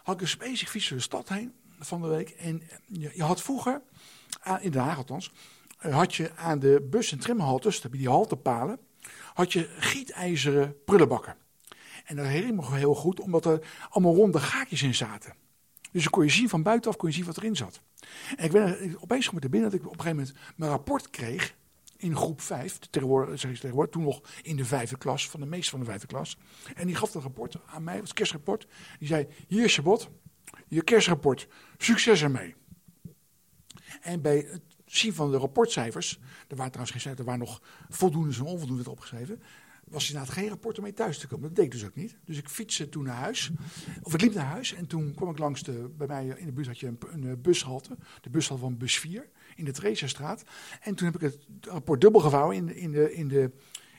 Had 0.02 0.14
ik 0.14 0.20
een 0.20 0.28
specifiek 0.28 0.68
fiets 0.68 0.88
door 0.88 0.98
de 0.98 1.04
stad 1.04 1.28
heen 1.28 1.52
van 1.78 2.00
de 2.00 2.08
week. 2.08 2.30
En 2.30 2.62
je, 2.86 3.10
je 3.14 3.22
had 3.22 3.42
vroeger, 3.42 3.80
aan- 4.40 4.60
in 4.60 4.70
Den 4.70 4.82
Haag 4.82 4.96
althans, 4.96 5.32
eh, 5.78 5.94
had 5.96 6.14
je 6.14 6.30
aan 6.36 6.58
de 6.58 6.86
bus- 6.90 7.12
en 7.12 7.18
tramhaltes, 7.18 7.80
bij 7.80 7.98
die 7.98 8.08
haltepalen, 8.08 8.78
had 9.34 9.52
je 9.52 9.68
gietijzeren 9.78 10.84
prullenbakken. 10.84 11.36
En 12.04 12.16
dat 12.16 12.26
herinner 12.26 12.64
ik 12.64 12.70
me 12.70 12.76
heel 12.76 12.94
goed, 12.94 13.20
omdat 13.20 13.44
er 13.44 13.66
allemaal 13.90 14.14
ronde 14.14 14.40
gaatjes 14.40 14.82
in 14.82 14.94
zaten. 14.94 15.34
Dus 15.92 16.02
dan 16.02 16.12
kon 16.12 16.24
je 16.24 16.30
zien 16.30 16.48
van 16.48 16.62
buitenaf 16.62 16.96
kon 16.96 17.08
je 17.08 17.14
zien 17.14 17.24
wat 17.24 17.36
erin 17.36 17.56
zat. 17.56 17.80
En 18.36 18.44
ik 18.44 18.52
ben 18.52 18.96
opeens 19.00 19.30
binnen 19.30 19.62
dat 19.62 19.72
ik 19.72 19.86
op 19.86 19.92
een 19.92 20.00
gegeven 20.00 20.16
moment 20.16 20.36
mijn 20.56 20.70
rapport 20.70 21.10
kreeg 21.10 21.54
in 21.96 22.16
groep 22.16 22.40
5, 22.40 22.78
tegenwoordig, 22.78 23.90
toen 23.90 24.02
nog 24.02 24.20
in 24.42 24.56
de 24.56 24.64
vijfde 24.64 24.98
klas, 24.98 25.28
van 25.28 25.40
de 25.40 25.46
meeste 25.46 25.70
van 25.70 25.80
de 25.80 25.86
vijfde 25.86 26.06
klas. 26.06 26.38
En 26.74 26.86
die 26.86 26.96
gaf 26.96 27.10
dat 27.10 27.22
rapport 27.22 27.56
aan 27.66 27.84
mij, 27.84 27.96
het 27.96 28.12
kerstrapport. 28.12 28.66
Die 28.98 29.08
zei, 29.08 29.26
hier 29.48 29.68
Chabot, 29.68 30.08
je 30.68 30.82
kerstrapport, 30.82 31.48
succes 31.78 32.22
ermee. 32.22 32.54
En 34.00 34.22
bij 34.22 34.46
het 34.50 34.75
zien 34.86 35.14
van 35.14 35.30
de 35.30 35.36
rapportcijfers, 35.36 36.18
er 36.48 36.56
waren 36.56 36.72
trouwens 36.72 36.90
geen 36.90 37.00
cijfers, 37.00 37.18
er 37.18 37.24
waren 37.24 37.46
nog 37.46 37.62
voldoende 37.88 38.36
en 38.36 38.42
onvoldoende 38.42 38.90
opgeschreven, 38.90 39.42
was 39.90 40.08
inderdaad 40.08 40.32
geen 40.34 40.48
rapport 40.48 40.76
om 40.76 40.82
mee 40.82 40.92
thuis 40.92 41.18
te 41.18 41.26
komen. 41.26 41.48
Dat 41.48 41.56
deed 41.56 41.70
dus 41.70 41.84
ook 41.84 41.94
niet. 41.94 42.16
Dus 42.24 42.38
ik 42.38 42.48
fietste 42.48 42.88
toen 42.88 43.04
naar 43.04 43.16
huis, 43.16 43.50
of 44.02 44.14
ik 44.14 44.20
liep 44.20 44.34
naar 44.34 44.46
huis 44.46 44.74
en 44.74 44.86
toen 44.86 45.14
kwam 45.14 45.30
ik 45.30 45.38
langs 45.38 45.62
de, 45.62 45.90
bij 45.96 46.06
mij 46.06 46.26
in 46.26 46.46
de 46.46 46.52
buurt 46.52 46.66
had 46.66 46.78
je 46.78 46.86
een, 46.86 46.98
een 47.10 47.28
eh, 47.28 47.32
bushalte, 47.38 47.96
de 48.20 48.30
bushalte 48.30 48.62
van 48.62 48.76
bus 48.76 48.98
4 48.98 49.28
in 49.56 49.64
de 49.64 49.72
Theresastraat. 49.72 50.44
En 50.80 50.94
toen 50.94 51.06
heb 51.06 51.14
ik 51.14 51.20
het 51.20 51.38
rapport 51.60 52.00
dubbel 52.00 52.20
gevouwen 52.20 52.56
in 52.56 52.66
de, 52.66 52.74
in 52.80 52.92
de, 52.92 53.14
in 53.14 53.28
de, 53.28 53.50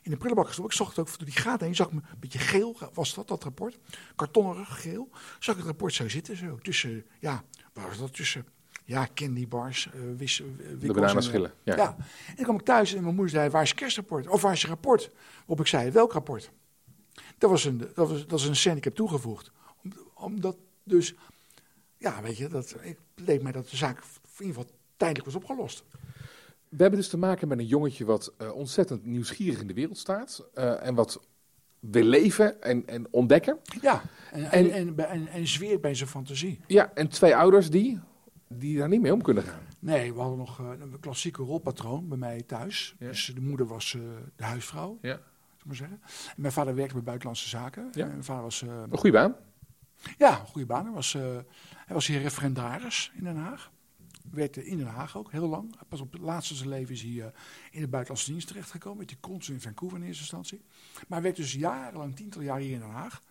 in 0.02 0.12
de 0.12 0.18
prullenbak 0.18 0.48
gestopt. 0.48 0.72
Ik 0.72 0.78
zag 0.78 0.88
het 0.88 1.00
ook 1.00 1.18
door 1.18 1.28
die 1.28 1.38
gaten 1.38 1.66
heen, 1.66 1.76
zag 1.76 1.88
ik 1.88 1.94
me 1.94 2.02
een 2.12 2.20
beetje 2.20 2.40
geel, 2.40 2.78
was 2.94 3.14
dat, 3.14 3.28
dat 3.28 3.44
rapport, 3.44 3.78
kartonnerig 4.16 4.82
geel. 4.82 5.10
Zag 5.40 5.54
ik 5.56 5.62
het 5.62 5.70
rapport 5.70 5.94
zo 5.94 6.10
zitten, 6.10 6.38
zo 6.38 6.58
tussen, 6.58 7.06
ja, 7.20 7.44
waar 7.74 7.88
was 7.88 7.98
dat 7.98 8.14
tussen? 8.14 8.46
Ja, 8.88 9.08
candybars, 9.14 9.90
uh, 9.96 10.18
wis, 10.18 10.40
uh, 10.40 10.48
De 10.80 10.94
bananenschillen, 10.94 11.54
ja. 11.64 11.76
ja. 11.76 11.96
En 12.28 12.36
dan 12.36 12.44
kwam 12.44 12.56
ik 12.56 12.66
thuis 12.66 12.94
en 12.94 13.04
mijn 13.04 13.16
moeder 13.16 13.34
zei, 13.34 13.50
waar 13.50 13.62
is 13.62 13.70
je 13.70 13.76
kerstrapport? 13.76 14.28
Of 14.28 14.42
waar 14.42 14.52
is 14.52 14.62
je 14.62 14.68
rapport? 14.68 15.12
Waarop 15.38 15.60
ik 15.60 15.68
zei, 15.68 15.92
welk 15.92 16.14
rapport? 16.14 16.52
Dat 17.38 17.50
was 17.50 17.66
een, 17.66 17.78
dat 17.78 18.10
was, 18.10 18.28
dat 18.28 18.40
is 18.40 18.46
een 18.46 18.56
scène 18.56 18.76
die 18.76 18.84
ik 18.84 18.84
heb 18.84 18.96
toegevoegd. 18.96 19.52
Om, 19.84 19.92
omdat 20.14 20.58
dus, 20.84 21.16
ja, 21.98 22.22
weet 22.22 22.38
je, 22.38 22.48
dat, 22.48 22.76
ik 22.82 22.98
leek 23.16 23.42
mij 23.42 23.52
dat 23.52 23.70
de 23.70 23.78
zaak 23.78 23.98
in 23.98 24.46
ieder 24.46 24.56
geval 24.56 24.78
tijdelijk 24.98 25.26
was 25.26 25.36
opgelost. 25.36 25.84
We 26.70 26.82
hebben 26.82 27.00
dus 27.00 27.10
te 27.10 27.18
maken 27.18 27.48
met 27.48 27.60
een 27.60 27.66
jongetje 27.66 28.06
wat 28.06 28.34
uh, 28.42 28.56
ontzettend 28.56 29.06
nieuwsgierig 29.06 29.60
in 29.62 29.68
de 29.68 29.74
wereld 29.74 29.98
staat. 29.98 30.48
Uh, 30.56 30.86
en 30.86 30.96
wat 30.96 31.22
wil 31.80 32.04
leven 32.04 32.62
en, 32.62 32.88
en 32.88 33.08
ontdekken. 33.12 33.60
Ja, 33.82 34.02
en, 34.32 34.52
en, 34.52 34.72
en, 34.72 35.10
en, 35.10 35.28
en 35.28 35.48
zweert 35.48 35.82
bij 35.82 35.96
zijn 35.96 36.10
fantasie. 36.10 36.60
Ja, 36.68 36.92
en 36.94 37.08
twee 37.08 37.36
ouders 37.36 37.70
die, 37.70 38.00
die 38.48 38.78
daar 38.78 38.88
niet 38.88 39.02
mee 39.02 39.14
om 39.14 39.22
kunnen 39.22 39.44
gaan. 39.44 39.62
Nee, 39.80 40.14
we 40.14 40.20
hadden 40.20 40.38
nog 40.38 40.60
uh, 40.60 40.70
een 40.80 41.00
klassieke 41.00 41.44
rolpatroon 41.44 42.08
bij 42.08 42.18
mij 42.18 42.42
thuis. 42.42 42.96
Ja. 43.00 43.08
Dus 43.08 43.32
de 43.36 43.42
moeder 43.42 43.68
was 43.68 43.94
uh, 43.94 44.02
de 44.36 44.44
huisvrouw, 44.44 44.98
ja. 45.02 45.20
maar 45.64 45.76
zeggen. 45.76 46.02
En 46.04 46.42
mijn 46.42 46.54
vader 46.54 46.76
werkte 46.76 46.94
bij 46.94 47.04
buitenlandse 47.04 47.50
zaken. 47.50 47.90
Ja. 47.92 48.04
En 48.04 48.12
mijn 48.12 48.24
vader 48.24 48.44
was... 48.44 48.62
Uh, 48.62 48.70
een 48.70 48.98
goede 48.98 49.18
baan? 49.18 49.36
Ja, 50.18 50.40
een 50.40 50.46
goede 50.46 50.68
baan. 50.68 50.84
Hij 50.84 50.94
was, 50.94 51.14
hij 51.14 51.46
was 51.88 52.08
hier 52.08 52.22
referendaris 52.22 53.12
in 53.16 53.24
Den 53.24 53.38
Haag. 53.38 53.72
Werkte 54.32 54.66
in 54.66 54.78
Den 54.78 54.88
Haag 54.88 55.18
ook, 55.18 55.32
heel 55.32 55.48
lang. 55.48 55.76
Pas 55.88 56.02
op 56.02 56.12
het 56.12 56.22
laatste 56.22 56.56
zijn 56.56 56.70
leven 56.70 56.94
is 56.94 57.02
hij 57.02 57.32
in 57.72 57.82
de 57.82 57.88
buitenlandse 57.88 58.32
dienst 58.32 58.48
terechtgekomen. 58.48 58.98
Werd 58.98 59.10
hij 59.10 59.20
consul 59.20 59.54
in 59.54 59.62
Vancouver 59.62 59.98
in 59.98 60.04
eerste 60.04 60.22
instantie. 60.22 60.62
Maar 60.94 61.06
hij 61.08 61.22
werkte 61.22 61.42
dus 61.42 61.54
jarenlang, 61.54 62.16
tientallen 62.16 62.46
jaar 62.48 62.60
hier 62.60 62.74
in 62.74 62.80
Den 62.80 62.90
Haag. 62.90 63.22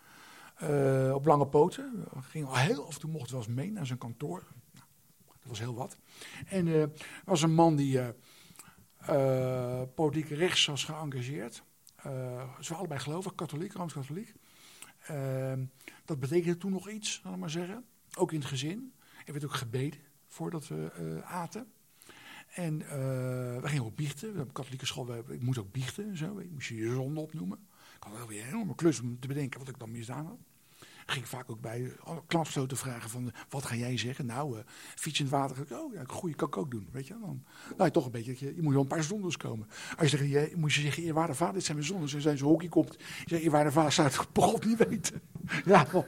op 1.14 1.26
lange 1.26 1.46
poten. 1.46 2.04
Ging 2.20 2.46
al 2.46 2.56
heel 2.56 2.86
af 2.86 2.94
en 2.94 3.00
toe 3.00 3.10
mocht 3.10 3.30
wel 3.30 3.40
eens 3.40 3.48
mee 3.48 3.72
naar 3.72 3.86
zijn 3.86 3.98
kantoor 3.98 4.42
Dat 5.46 5.58
was 5.58 5.66
heel 5.66 5.74
wat. 5.74 5.96
En 6.46 6.66
er 6.66 6.90
was 7.24 7.42
een 7.42 7.54
man 7.54 7.76
die 7.76 8.00
eh 8.00 8.08
eh, 9.06 9.82
politiek 9.94 10.28
rechts 10.28 10.66
was 10.66 10.84
geëngageerd. 10.84 11.62
Ze 12.02 12.68
waren 12.68 12.76
allebei 12.76 13.00
gelovig, 13.00 13.34
katholiek, 13.34 13.72
rooms-katholiek. 13.72 14.34
Ehm, 15.06 15.64
dat 16.04 16.20
betekende 16.20 16.56
toen 16.56 16.72
nog 16.72 16.90
iets, 16.90 17.20
zal 17.22 17.32
ik 17.32 17.38
maar 17.38 17.50
zeggen. 17.50 17.84
Ook 18.16 18.32
in 18.32 18.38
het 18.38 18.48
gezin. 18.48 18.92
Er 19.24 19.32
werd 19.32 19.44
ook 19.44 19.54
gebeden 19.54 20.00
voordat 20.26 20.68
we 20.68 21.20
aten. 21.24 21.72
En 22.54 22.78
we 22.78 23.68
gingen 23.68 23.84
ook 23.84 23.96
biechten. 23.96 24.30
We 24.30 24.36
hebben 24.36 24.54
katholieke 24.54 24.86
school, 24.86 25.06
we, 25.06 25.34
ik 25.34 25.42
moest 25.42 25.58
ook 25.58 25.72
biechten 25.72 26.08
en 26.08 26.16
zo. 26.16 26.38
Ik 26.38 26.50
moest 26.50 26.68
je 26.68 26.76
je 26.76 26.90
zonde 26.90 27.20
opnoemen. 27.20 27.58
Ik 27.96 28.02
had 28.02 28.12
wel 28.16 28.26
weer 28.26 28.42
een 28.42 28.48
enorme 28.48 28.74
klus 28.74 29.00
om 29.00 29.18
te 29.20 29.28
bedenken 29.28 29.58
wat 29.58 29.68
ik 29.68 29.78
dan 29.78 29.90
misdaan 29.90 30.26
had. 30.26 30.38
Ging 31.06 31.24
ik 31.24 31.30
vaak 31.30 31.50
ook 31.50 31.60
bij 31.60 31.92
alle 32.04 32.22
klapstoten 32.26 32.76
vragen 32.76 33.10
van, 33.10 33.26
eh, 33.26 33.40
wat 33.48 33.64
ga 33.64 33.74
jij 33.74 33.98
zeggen? 33.98 34.26
Nou, 34.26 34.56
fiets 34.94 35.18
in 35.18 35.24
het 35.24 35.34
water. 35.34 35.66
Oh 35.72 35.94
ja, 35.94 36.02
goeie 36.06 36.34
kan 36.34 36.48
ik 36.48 36.56
ook 36.56 36.70
doen, 36.70 36.88
weet 36.92 37.06
je. 37.06 37.14
Dan, 37.20 37.44
nou, 37.76 37.90
toch 37.90 38.04
een 38.04 38.10
beetje, 38.10 38.34
je, 38.38 38.54
je 38.54 38.62
moet 38.62 38.72
wel 38.72 38.82
een 38.82 38.88
paar 38.88 39.02
zondes 39.02 39.36
komen. 39.36 39.68
Als 39.98 40.10
je 40.10 40.16
zegt, 40.16 40.30
je, 40.30 40.52
moet 40.56 40.74
je 40.74 40.80
zeggen, 40.80 41.02
eerwaarde 41.02 41.34
vader, 41.34 41.54
dit 41.54 41.64
zijn 41.64 41.76
mijn 41.76 41.88
zondes. 41.88 42.14
En 42.14 42.20
zijn 42.20 42.38
ze 42.38 42.44
hockey 42.44 42.68
komt, 42.68 42.92
je 42.98 43.24
zegt, 43.26 43.42
eerwaarde 43.42 43.72
vader, 43.72 43.92
zou 43.92 44.08
het 44.08 44.16
God 44.34 44.64
niet 44.64 44.88
weten. 44.88 45.20
Ja, 45.64 45.86
wel. 45.92 46.06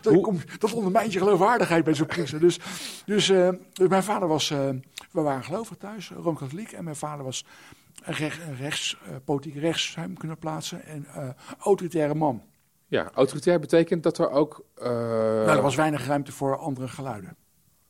Dat, 0.00 0.20
komt, 0.20 0.60
dat 0.60 0.72
ondermijnt 0.72 1.12
je 1.12 1.18
geloofwaardigheid 1.18 1.84
bij 1.84 1.94
zo'n 1.94 2.06
priester. 2.06 2.40
Dus, 2.40 2.58
dus, 3.06 3.28
eh, 3.28 3.48
dus 3.72 3.88
mijn 3.88 4.02
vader 4.02 4.28
was, 4.28 4.48
we 4.48 4.80
waren 5.10 5.44
gelovig 5.44 5.76
thuis, 5.76 6.10
Rooms-Katholiek. 6.10 6.72
En 6.72 6.84
mijn 6.84 6.96
vader 6.96 7.24
was 7.24 7.44
recht, 8.02 8.40
rechts, 8.58 8.98
eh, 9.04 9.14
politiek 9.24 9.54
rechts, 9.54 9.94
hem 9.94 10.16
kunnen 10.16 10.38
plaatsen. 10.38 10.84
En 10.84 11.06
autoritaire 11.58 12.14
man. 12.14 12.42
Ja, 12.86 13.10
autoritair 13.14 13.60
betekent 13.60 14.02
dat 14.02 14.18
er 14.18 14.30
ook... 14.30 14.64
eh, 14.74 14.84
Nou, 14.88 15.48
er 15.56 15.62
was 15.62 15.74
weinig 15.74 16.06
ruimte 16.06 16.32
voor 16.32 16.56
andere 16.58 16.88
geluiden. 16.88 17.36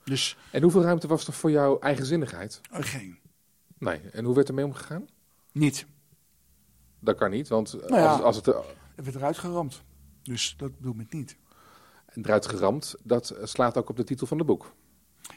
Dus 0.04 0.36
En 0.50 0.62
hoeveel 0.62 0.82
ruimte 0.82 1.06
was 1.06 1.26
er 1.26 1.32
voor 1.32 1.50
jouw 1.50 1.78
eigenzinnigheid? 1.78 2.60
eh, 2.70 2.82
geen. 2.82 3.18
Nee. 3.78 4.00
En 4.12 4.24
hoe 4.24 4.34
werd 4.34 4.48
ermee 4.48 4.64
omgegaan? 4.64 5.06
Niet. 5.52 5.86
Dat 6.98 7.16
kan 7.16 7.30
niet, 7.30 7.48
want 7.48 7.72
Nou 7.88 7.94
ja. 8.02 8.12
als, 8.12 8.20
als 8.22 8.36
het 8.36 8.48
eh, 8.48 8.58
Het 8.94 9.04
werd 9.04 9.16
eruit 9.16 9.38
geramd. 9.38 9.82
Dus 10.22 10.54
dat 10.56 10.76
bedoel 10.76 10.94
ik 11.00 11.12
niet. 11.12 11.36
eruit 12.14 12.46
geramd, 12.46 12.94
dat 13.02 13.34
slaat 13.42 13.76
ook 13.76 13.88
op 13.88 13.96
de 13.96 14.04
titel 14.04 14.26
van 14.26 14.38
het 14.38 14.46
boek. 14.46 14.74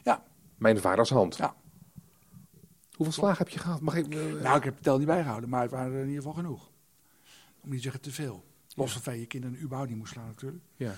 Ja. 0.02 0.22
Mijn 0.56 0.78
vaders 0.80 1.10
hand. 1.10 1.36
Ja. 1.36 1.54
Hoeveel 2.94 3.14
slagen 3.14 3.38
heb 3.38 3.48
je 3.48 3.58
gehad? 3.58 3.80
Mag 3.80 3.94
ik... 3.96 4.08
Nou, 4.42 4.56
ik 4.56 4.64
heb 4.64 4.74
het 4.74 4.82
tel 4.82 4.98
niet 4.98 5.06
bijgehouden, 5.06 5.48
maar 5.48 5.62
het 5.62 5.70
waren 5.70 5.92
er 5.92 6.00
in 6.00 6.06
ieder 6.08 6.22
geval 6.22 6.42
genoeg. 6.42 6.70
Om 7.60 7.68
niet 7.70 7.76
te 7.76 7.82
zeggen 7.82 8.00
te 8.00 8.12
veel. 8.12 8.44
Los 8.78 8.92
van 8.92 9.18
je 9.18 9.26
kinderen 9.26 9.60
überhaupt 9.60 9.88
niet 9.90 9.98
moest 9.98 10.12
slaan 10.12 10.26
natuurlijk. 10.26 10.62
ja. 10.76 10.94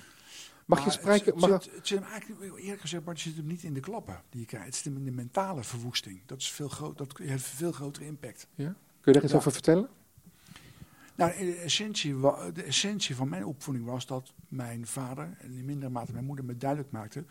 Mag 0.66 0.84
je 0.84 0.90
spreken... 0.90 1.24
Het, 1.32 1.40
mag, 1.40 1.50
het, 1.50 1.62
zit, 1.62 1.74
het 1.74 1.86
zit 1.86 1.98
hem 1.98 2.08
eigenlijk, 2.08 2.58
eerlijk 2.58 2.80
gezegd, 2.80 3.04
maar 3.04 3.14
het 3.14 3.22
zit 3.22 3.36
hem 3.36 3.46
niet 3.46 3.62
in 3.62 3.74
de 3.74 3.80
klappen 3.80 4.22
die 4.30 4.40
je 4.40 4.46
krijgt. 4.46 4.66
Het 4.66 4.74
zit 4.74 4.84
hem 4.84 4.96
in 4.96 5.04
de 5.04 5.10
mentale 5.10 5.64
verwoesting. 5.64 6.20
Dat, 6.26 6.38
is 6.38 6.50
veel 6.50 6.68
groot, 6.68 6.98
dat 6.98 7.18
heeft 7.18 7.44
veel 7.44 7.72
grotere 7.72 8.06
impact. 8.06 8.46
ja? 8.54 8.64
Kun 8.64 8.74
je 9.00 9.12
daar 9.12 9.22
iets 9.22 9.32
Ja. 9.32 9.38
over 9.38 9.52
vertellen? 9.52 9.88
Nou, 11.14 11.32
de 11.38 11.54
essentie, 11.54 12.20
de 12.52 12.62
essentie 12.62 13.16
van 13.16 13.28
mijn 13.28 13.44
opvoeding 13.44 13.86
was 13.86 14.06
dat 14.06 14.32
mijn 14.48 14.86
vader, 14.86 15.36
en 15.38 15.52
in 15.52 15.64
mindere 15.64 15.90
mate 15.90 16.12
mijn 16.12 16.24
moeder, 16.24 16.44
me 16.44 16.56
duidelijk 16.56 16.90
maakte 16.90 17.24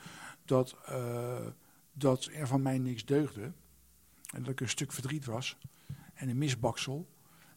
dat, 0.46 0.76
eh, 0.86 1.46
dat 1.94 2.30
er 2.34 2.48
van 2.48 2.62
mij 2.62 2.78
niks 2.78 3.06
deugde. 3.06 3.52
En 4.34 4.42
dat 4.44 4.50
ik 4.50 4.60
een 4.62 4.70
stuk 4.70 4.92
verdriet 4.92 5.26
was 5.26 5.58
en 6.14 6.30
een 6.30 6.38
misbaksel. 6.38 7.08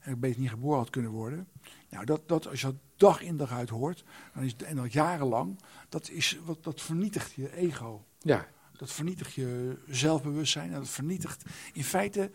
En 0.02 0.12
ik 0.12 0.20
beter 0.20 0.40
niet 0.40 0.50
geboren 0.50 0.78
had 0.78 0.90
kunnen 0.90 1.10
worden. 1.10 1.48
Nou, 1.90 2.04
dat, 2.04 2.28
dat, 2.28 2.48
als 2.48 2.60
je 2.60 2.66
dat 2.66 2.76
dag 2.96 3.20
in 3.22 3.36
dag 3.36 3.50
uit 3.52 3.68
hoort, 3.68 4.04
dan 4.34 4.42
is, 4.42 4.56
en 4.56 4.76
dat 4.76 4.92
jarenlang, 4.92 5.58
dat, 5.88 6.08
is, 6.08 6.38
wat, 6.44 6.64
dat 6.64 6.80
vernietigt 6.80 7.32
je 7.32 7.52
ego. 7.56 8.04
Ja. 8.18 8.46
Dat 8.76 8.92
vernietigt 8.92 9.32
je 9.34 9.78
zelfbewustzijn. 9.86 10.72
En 10.72 10.78
dat 10.78 10.88
vernietigt, 10.88 11.44
in 11.72 11.84
feite, 11.84 12.30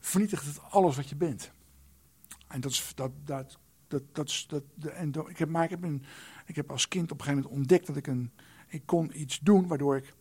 vernietigt 0.00 0.44
het 0.44 0.60
alles 0.70 0.96
wat 0.96 1.08
je 1.08 1.16
bent. 1.16 1.50
En 2.48 2.60
dat 2.60 2.70
is, 2.70 2.92
dat, 2.94 3.10
dat, 3.24 3.58
dat, 3.88 4.02
dat 4.12 4.28
is, 4.28 4.46
dat, 4.48 4.62
de, 4.74 4.90
en 4.90 5.12
do- 5.12 5.28
ik 5.28 5.38
heb, 5.38 5.48
maar 5.48 5.64
ik 5.64 5.70
heb, 5.70 5.82
een, 5.82 6.04
ik 6.46 6.56
heb 6.56 6.70
als 6.70 6.88
kind 6.88 7.10
op 7.12 7.18
een 7.18 7.24
gegeven 7.24 7.42
moment 7.42 7.60
ontdekt 7.60 7.86
dat 7.86 7.96
ik 7.96 8.06
een, 8.06 8.32
ik 8.68 8.82
kon 8.86 9.20
iets 9.20 9.38
doen 9.40 9.66
waardoor 9.66 9.96
ik 9.96 10.14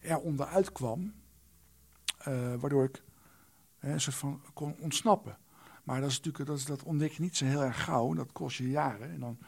er 0.00 0.18
onderuit 0.18 0.72
kwam. 0.72 1.12
eh, 2.18 2.54
waardoor 2.54 2.84
ik 2.84 3.02
een 3.80 4.00
soort 4.00 4.16
van 4.16 4.42
kon 4.54 4.76
ontsnappen. 4.78 5.36
Maar 5.88 6.00
dat, 6.00 6.10
is 6.10 6.16
natuurlijk, 6.16 6.46
dat, 6.46 6.58
is, 6.58 6.64
dat 6.64 6.82
ontdek 6.82 7.12
je 7.12 7.22
niet 7.22 7.36
zo 7.36 7.44
heel 7.44 7.62
erg 7.62 7.84
gauw. 7.84 8.14
Dat 8.14 8.32
kost 8.32 8.56
je 8.56 8.70
jaren. 8.70 9.10
En 9.10 9.20
dan, 9.20 9.38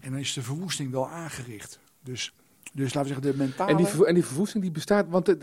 en 0.00 0.10
dan 0.10 0.20
is 0.20 0.32
de 0.32 0.42
verwoesting 0.42 0.90
wel 0.90 1.08
aangericht. 1.08 1.78
Dus, 2.02 2.34
dus 2.72 2.94
laten 2.94 3.00
we 3.00 3.06
zeggen, 3.06 3.32
de 3.32 3.44
mentale... 3.44 3.70
En 3.70 3.76
die, 3.76 4.06
en 4.06 4.14
die 4.14 4.24
verwoesting 4.24 4.62
die 4.62 4.72
bestaat, 4.72 5.08
want 5.08 5.26
het, 5.26 5.42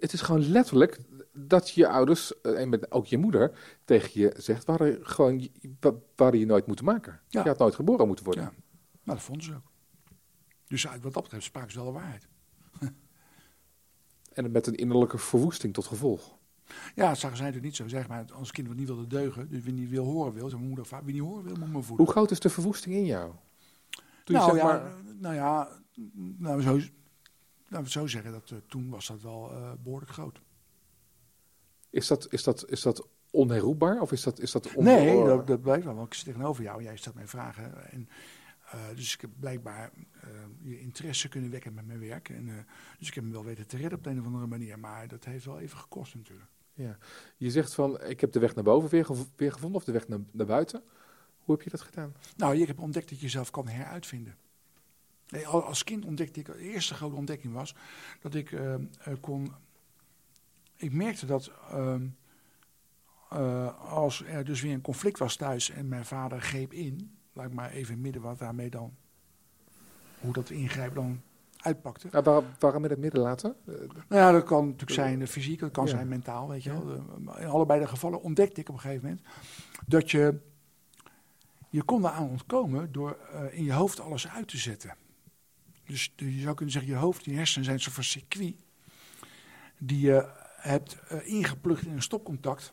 het, 0.00 0.12
is 0.12 0.20
gewoon 0.20 0.48
letterlijk 0.48 0.98
dat 1.32 1.70
je 1.70 1.88
ouders, 1.88 2.40
eh, 2.40 2.60
en 2.60 2.68
met, 2.68 2.90
ook 2.90 3.06
je 3.06 3.18
moeder, 3.18 3.58
tegen 3.84 4.20
je 4.20 4.34
zegt, 4.36 4.66
hadden, 4.66 4.98
gewoon, 5.02 5.48
hadden 6.16 6.40
je 6.40 6.46
nooit 6.46 6.66
moeten 6.66 6.84
maken. 6.84 7.20
Ja. 7.28 7.42
Je 7.42 7.48
had 7.48 7.58
nooit 7.58 7.74
geboren 7.74 8.06
moeten 8.06 8.24
worden. 8.24 8.44
Ja, 8.44 8.50
nou, 9.02 9.18
dat 9.18 9.22
vonden 9.22 9.44
ze 9.44 9.54
ook. 9.54 9.70
Dus 10.66 10.88
uit 10.88 11.02
wat 11.02 11.12
dat 11.12 11.22
betreft 11.22 11.44
spraken 11.44 11.70
ze 11.72 11.78
wel 11.78 11.86
de 11.86 11.92
waarheid. 11.92 12.28
En 14.32 14.50
met 14.50 14.66
een 14.66 14.74
innerlijke 14.74 15.18
verwoesting 15.18 15.74
tot 15.74 15.86
gevolg. 15.86 16.36
Ja, 16.94 17.08
dat 17.08 17.18
zagen 17.18 17.36
zij 17.36 17.46
natuurlijk 17.46 17.64
niet 17.64 17.76
zo. 17.76 17.88
Zeg 17.96 18.08
maar, 18.08 18.24
als 18.32 18.50
kind 18.50 18.68
wat 18.68 18.76
niet 18.76 18.86
wilde 18.86 19.06
deugen, 19.06 19.48
dus 19.50 19.62
wie 19.62 19.72
niet 19.72 19.88
wil 19.88 20.04
horen 20.04 20.32
wil, 20.32 20.44
zei 20.44 20.54
mijn 20.54 20.66
moeder, 20.66 20.86
vaak, 20.86 21.04
wie 21.04 21.12
niet 21.14 21.22
horen 21.22 21.44
wil, 21.44 21.56
moet 21.56 21.72
me 21.72 21.82
voeden. 21.82 22.04
Hoe 22.04 22.14
groot 22.14 22.30
is 22.30 22.40
de 22.40 22.50
verwoesting 22.50 22.94
in 22.94 23.04
jou? 23.04 23.32
Toen 24.24 24.36
je 24.36 24.42
nou, 24.42 24.50
zeg 24.50 24.60
ja, 24.60 24.64
maar, 24.66 24.92
nou 25.20 25.34
ja, 25.34 25.68
nou, 26.38 26.62
zo, 26.62 26.70
laten 26.72 26.88
we 27.68 27.76
het 27.76 27.90
zo 27.90 28.06
zeggen, 28.06 28.32
dat, 28.32 28.50
eh, 28.50 28.58
toen 28.68 28.88
was 28.90 29.06
dat 29.06 29.22
wel 29.22 29.50
eh, 29.52 29.72
behoorlijk 29.82 30.10
groot. 30.12 30.40
is, 31.90 32.06
dat, 32.06 32.26
is, 32.32 32.42
dat, 32.42 32.70
is 32.70 32.82
dat 32.82 33.08
onherroepbaar? 33.30 34.00
Of 34.00 34.12
is 34.12 34.22
dat, 34.22 34.40
is 34.40 34.52
dat 34.52 34.74
on- 34.74 34.84
Nee, 34.84 35.24
dat, 35.24 35.46
dat 35.46 35.60
blijkt 35.62 35.84
wel, 35.84 35.94
want 35.94 36.06
ik 36.06 36.14
zit 36.14 36.24
tegenover 36.24 36.62
jou 36.62 36.78
en 36.78 36.84
jij 36.84 36.96
stelt 36.96 37.14
mij 37.14 37.26
vragen. 37.26 37.90
En, 37.90 38.08
eh, 38.70 38.80
dus 38.94 39.14
ik 39.14 39.20
heb 39.20 39.30
blijkbaar 39.40 39.90
je 40.62 40.80
interesse 40.80 41.28
kunnen 41.28 41.50
wekken 41.50 41.74
met 41.74 41.86
mijn 41.86 42.00
werk. 42.00 42.28
En, 42.28 42.66
dus 42.98 43.08
ik 43.08 43.14
heb 43.14 43.24
hem 43.24 43.32
wel 43.32 43.44
weten 43.44 43.66
te 43.66 43.76
redden 43.76 43.98
op 43.98 44.04
de 44.04 44.10
een 44.10 44.20
of 44.20 44.26
andere 44.26 44.46
manier, 44.46 44.78
maar 44.78 45.08
dat 45.08 45.24
heeft 45.24 45.44
wel 45.44 45.60
even 45.60 45.78
gekost 45.78 46.14
natuurlijk. 46.14 46.48
Ja. 46.74 46.98
Je 47.36 47.50
zegt 47.50 47.74
van, 47.74 48.02
ik 48.02 48.20
heb 48.20 48.32
de 48.32 48.38
weg 48.38 48.54
naar 48.54 48.64
boven 48.64 48.90
weer, 48.90 49.06
weer 49.36 49.52
gevonden, 49.52 49.80
of 49.80 49.84
de 49.84 49.92
weg 49.92 50.08
naar, 50.08 50.18
naar 50.30 50.46
buiten. 50.46 50.82
Hoe 51.38 51.54
heb 51.54 51.64
je 51.64 51.70
dat 51.70 51.80
gedaan? 51.80 52.14
Nou, 52.36 52.56
ik 52.56 52.66
heb 52.66 52.80
ontdekt 52.80 53.08
dat 53.08 53.18
je 53.18 53.24
jezelf 53.24 53.50
kan 53.50 53.68
heruitvinden. 53.68 54.36
Nee, 55.28 55.46
al- 55.46 55.64
als 55.64 55.84
kind 55.84 56.04
ontdekte 56.04 56.40
ik, 56.40 56.46
de 56.46 56.58
eerste 56.58 56.94
grote 56.94 57.16
ontdekking 57.16 57.52
was 57.52 57.74
dat 58.20 58.34
ik 58.34 58.52
eh, 58.52 58.74
eh, 58.74 58.80
kon. 59.20 59.52
Ik 60.76 60.92
merkte 60.92 61.26
dat 61.26 61.50
ehm, 61.70 62.06
eh, 63.30 63.90
als 63.90 64.24
er 64.24 64.44
dus 64.44 64.60
weer 64.62 64.72
een 64.72 64.80
conflict 64.80 65.18
was 65.18 65.36
thuis 65.36 65.70
en 65.70 65.88
mijn 65.88 66.04
vader 66.04 66.40
greep 66.40 66.72
in, 66.72 67.16
laat 67.32 67.46
ik 67.46 67.52
maar 67.52 67.70
even 67.70 68.00
midden 68.00 68.22
wat 68.22 68.38
daarmee 68.38 68.70
dan, 68.70 68.96
hoe 70.20 70.32
dat 70.32 70.50
ingrijpen 70.50 70.94
dan 70.94 71.22
uitpakte. 71.64 72.22
Waar, 72.22 72.42
waarom 72.58 72.84
in 72.84 72.90
het 72.90 72.98
midden 72.98 73.20
laten? 73.20 73.56
Eh, 73.66 73.74
Nou 74.08 74.22
ja, 74.22 74.32
dat 74.32 74.44
kan 74.44 74.64
natuurlijk 74.64 74.90
zijn 74.92 75.20
eh, 75.22 75.26
fysiek, 75.28 75.60
dat 75.60 75.70
kan 75.70 75.84
Ja. 75.84 75.90
zijn 75.90 76.08
mentaal, 76.08 76.48
weet 76.48 76.62
je 76.62 76.70
wel. 76.70 77.04
In 77.38 77.46
allebei 77.48 77.80
de 77.80 77.86
gevallen 77.88 78.22
ontdekte 78.22 78.60
ik 78.60 78.68
op 78.68 78.74
een 78.74 78.80
gegeven 78.80 79.02
moment 79.08 79.26
dat 79.86 80.10
je, 80.10 80.40
je 81.70 81.82
kon 81.82 82.04
eraan 82.04 82.28
ontkomen 82.28 82.92
door 82.92 83.18
eh, 83.32 83.58
in 83.58 83.64
je 83.64 83.72
hoofd 83.72 84.00
alles 84.00 84.28
uit 84.28 84.48
te 84.48 84.56
zetten. 84.58 84.94
Dus 85.86 86.12
je 86.16 86.40
zou 86.40 86.54
kunnen 86.54 86.72
zeggen, 86.74 86.92
je 86.92 86.98
hoofd, 86.98 87.24
je 87.24 87.34
hersenen 87.34 87.64
zijn 87.64 87.76
een 87.76 87.82
soort 87.82 87.94
van 87.94 88.04
circuit 88.04 88.54
die 89.78 90.00
je 90.00 90.28
hebt 90.56 90.98
eh, 91.08 91.26
ingeplucht 91.28 91.86
in 91.86 91.92
een 91.92 92.02
stopcontact. 92.02 92.72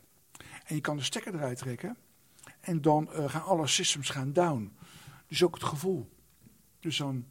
En 0.65 0.75
je 0.75 0.81
kan 0.81 0.97
de 0.97 1.03
stekker 1.03 1.33
eruit 1.35 1.57
trekken 1.57 1.97
en 2.59 2.81
dan 2.81 3.11
eh, 3.11 3.29
gaan 3.29 3.43
alle 3.43 3.67
systems 3.67 4.09
gaan 4.09 4.33
down. 4.33 4.71
Dus 5.27 5.43
ook 5.43 5.53
het 5.53 5.63
gevoel. 5.63 6.09
Dus 6.79 6.97
dan, 6.97 7.25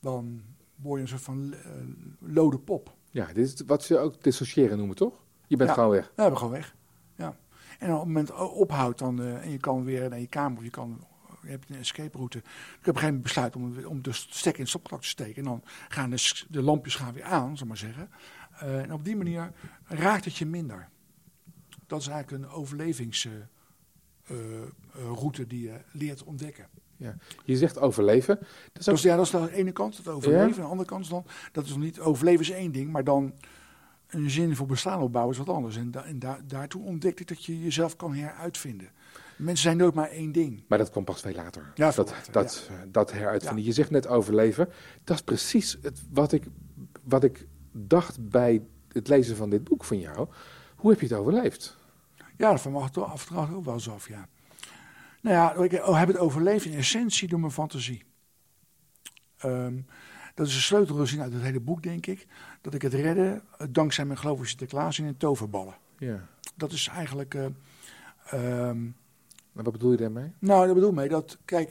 dan 0.00 0.42
word 0.82 0.96
je 0.96 1.02
een 1.02 1.08
soort 1.08 1.22
van 1.22 1.54
eh, 1.54 1.70
lode 2.18 2.58
pop. 2.58 2.96
Ja, 3.10 3.26
dit 3.26 3.36
is 3.46 3.62
wat 3.66 3.84
ze 3.84 3.98
ook 3.98 4.22
dissociëren 4.22 4.76
noemen, 4.76 4.96
toch? 4.96 5.24
Je 5.46 5.56
bent 5.56 5.68
Ja. 5.68 5.74
gewoon 5.74 5.90
weg. 5.90 6.12
We 6.14 6.20
hebben 6.22 6.38
gewoon 6.38 6.52
weg. 6.54 6.74
Ja. 7.16 7.36
En 7.78 7.92
op 7.92 7.98
het 7.98 8.06
moment 8.06 8.30
ophoudt 8.32 8.98
dan, 8.98 9.20
eh, 9.20 9.44
en 9.44 9.50
je 9.50 9.58
kan 9.58 9.84
weer 9.84 10.08
naar 10.08 10.20
je 10.20 10.26
kamer 10.26 10.58
of 10.58 10.64
je 10.64 10.70
kan, 10.70 11.06
je 11.42 11.48
hebt 11.48 11.70
een 11.70 11.76
escape 11.76 12.16
route. 12.16 12.38
Ik 12.38 12.44
heb 12.44 12.52
op 12.52 12.86
een 12.86 12.94
gegeven 12.94 13.04
moment 13.06 13.22
besluit 13.22 13.56
om, 13.56 13.84
om 13.84 14.02
de 14.02 14.12
stekker 14.12 14.54
in 14.54 14.60
het 14.60 14.68
stopcontact 14.68 15.02
te 15.02 15.08
steken. 15.08 15.36
En 15.36 15.44
dan 15.44 15.62
gaan 15.88 16.10
de, 16.10 16.44
de 16.48 16.62
lampjes 16.62 16.94
gaan 16.94 17.12
weer 17.14 17.24
aan, 17.24 17.56
zal 17.56 17.66
maar 17.66 17.76
zeggen. 17.76 18.10
Eh, 18.58 18.82
en 18.82 18.92
op 18.92 19.04
die 19.04 19.16
manier 19.16 19.52
raakt 19.84 20.24
het 20.24 20.36
je 20.36 20.46
minder. 20.46 20.88
Dat 21.86 22.00
is 22.00 22.06
eigenlijk 22.06 22.44
een 22.44 22.50
overlevingsroute 22.50 25.46
die 25.46 25.62
je 25.62 25.80
leert 25.92 26.22
ontdekken. 26.24 26.68
Je 27.44 27.56
zegt 27.56 27.78
overleven. 27.78 28.38
Dat 28.72 28.88
ook, 28.88 28.94
Dus 28.94 29.02
ja, 29.04 29.16
dat 29.16 29.24
is 29.24 29.30
de 29.30 29.52
ene 29.54 29.72
kant, 29.72 29.96
het 29.96 30.08
overleven. 30.08 30.46
En 30.48 30.52
de 30.54 30.62
andere 30.62 30.88
kant 30.88 31.04
is 31.04 31.10
dan, 31.10 31.24
dat 31.52 31.64
is 31.64 31.70
nog 31.70 31.78
niet, 31.78 32.00
overleven 32.00 32.40
is 32.40 32.50
één 32.50 32.72
ding, 32.72 32.90
maar 32.92 33.04
dan 33.04 33.32
een 34.08 34.30
zinvol 34.30 34.66
bestaan 34.66 35.00
opbouwen 35.00 35.32
is 35.32 35.38
wat 35.44 35.48
anders. 35.56 35.76
En, 35.76 35.90
da, 35.90 36.04
en 36.04 36.18
da- 36.18 36.40
daartoe 36.46 36.82
ontdekte 36.82 37.22
ik 37.22 37.28
dat 37.28 37.44
je 37.44 37.60
jezelf 37.62 37.96
kan 37.96 38.14
heruitvinden. 38.14 38.88
Mensen 39.36 39.62
zijn 39.62 39.76
nooit 39.76 39.94
maar 39.94 40.08
één 40.10 40.32
ding. 40.32 40.64
maar 40.68 40.78
dat 40.78 40.90
kwam 40.90 41.04
pas 41.04 41.20
veel 41.20 41.34
later. 41.34 41.72
Ja, 41.74 41.90
dat, 41.90 42.10
later, 42.10 42.32
dat, 42.32 42.68
eh, 42.70 42.76
dat 42.88 43.12
heruitvinden. 43.12 43.64
Je 43.64 43.72
zegt 43.72 43.90
net 43.90 44.06
overleven. 44.06 44.68
Dat 45.04 45.16
is 45.16 45.22
precies 45.22 45.78
het, 45.82 46.02
wat, 46.10 46.32
ik, 46.32 46.44
wat 47.02 47.24
ik 47.24 47.46
dacht 47.72 48.28
bij 48.28 48.62
het 48.88 49.08
lezen 49.08 49.36
van 49.36 49.50
dit 49.50 49.64
boek 49.64 49.84
van 49.84 49.98
jou. 49.98 50.28
Hoe 50.76 50.90
heb 50.90 51.00
je 51.00 51.06
het 51.06 51.16
overleefd? 51.16 51.76
Ja, 52.36 52.50
dat 52.50 52.60
van 52.60 52.72
me 52.72 52.78
af 52.78 52.98
af 52.98 53.28
en 53.30 53.36
toe 53.46 53.56
ook 53.56 53.64
wel 53.64 53.80
af, 53.90 54.08
ja. 54.08 54.28
Nou 55.22 55.36
ja, 55.36 55.64
ik 55.64 55.86
oh, 55.86 55.98
heb 55.98 56.08
het 56.08 56.16
overleefd 56.16 56.64
in 56.64 56.74
essentie 56.74 57.28
door 57.28 57.40
mijn 57.40 57.52
fantasie. 57.52 58.04
Ehm, 59.38 59.80
dat 60.34 60.46
is 60.46 60.54
een 60.54 60.60
sleutelzin 60.60 61.20
uit 61.20 61.32
het 61.32 61.42
hele 61.42 61.60
boek, 61.60 61.82
denk 61.82 62.06
ik. 62.06 62.26
Dat 62.60 62.74
ik 62.74 62.82
het 62.82 62.94
redde 62.94 63.42
eh, 63.58 63.66
dankzij 63.70 64.04
mijn 64.04 64.18
geloof 64.18 64.38
in 64.38 64.46
Sinterklaas 64.46 64.98
in 64.98 65.16
toverballen. 65.16 65.74
Ja. 65.98 66.28
Dat 66.56 66.72
is 66.72 66.88
eigenlijk... 66.88 67.34
eh, 67.34 67.46
ehm, 68.24 68.90
wat 69.52 69.72
bedoel 69.72 69.90
je 69.90 69.96
daarmee? 69.96 70.32
nou, 70.38 70.66
dat 70.66 70.74
bedoel 70.74 70.90
ik 70.90 70.96
mee 70.96 71.08
dat, 71.08 71.38
kijk, 71.44 71.68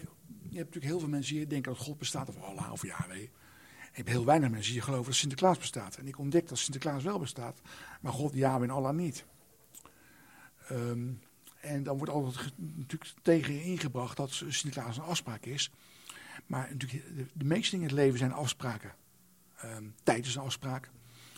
je 0.50 0.58
hebt 0.58 0.66
natuurlijk 0.66 0.86
heel 0.86 1.00
veel 1.00 1.10
mensen 1.10 1.36
die 1.36 1.48
denken 1.48 1.74
dat 1.74 1.82
God 1.82 1.98
bestaat 1.98 2.30
of 2.30 2.42
Allah 2.42 2.72
of 2.72 2.86
Yahweh. 2.86 3.22
Ik 3.22 3.98
heb 3.98 4.08
heel 4.08 4.26
weinig 4.26 4.50
mensen 4.50 4.74
die 4.74 4.82
geloven 4.82 5.06
dat 5.06 5.16
Sinterklaas 5.16 5.58
bestaat. 5.58 5.96
En 5.96 6.08
ik 6.08 6.18
ontdek 6.18 6.48
dat 6.48 6.58
Sinterklaas 6.58 7.04
wel 7.04 7.20
bestaat, 7.20 7.62
maar 8.02 8.14
God, 8.14 8.34
Yahweh 8.34 8.70
en 8.70 8.76
Allah 8.76 8.96
niet. 8.96 9.26
Ehm, 10.68 11.08
en 11.62 11.84
dan 11.84 11.98
wordt 11.98 12.14
altijd 12.14 12.54
natuurlijk 12.58 13.14
tegen 13.22 13.62
ingebracht 13.64 14.18
dat 14.18 14.32
Sinterklaas 14.32 14.98
een 14.98 15.04
afspraak 15.04 15.46
is. 15.46 15.72
Maar 16.46 16.68
natuurlijk, 16.72 17.16
de, 17.18 17.26
de 17.34 17.46
meeste 17.46 17.72
dingen 17.72 17.90
in 17.90 17.96
het 17.96 18.04
leven 18.04 18.20
zijn 18.20 18.32
afspraken. 18.32 18.92
Ehm, 19.58 19.84
tijd 20.04 20.26
is 20.26 20.36
een 20.36 20.42
afspraak. 20.42 20.90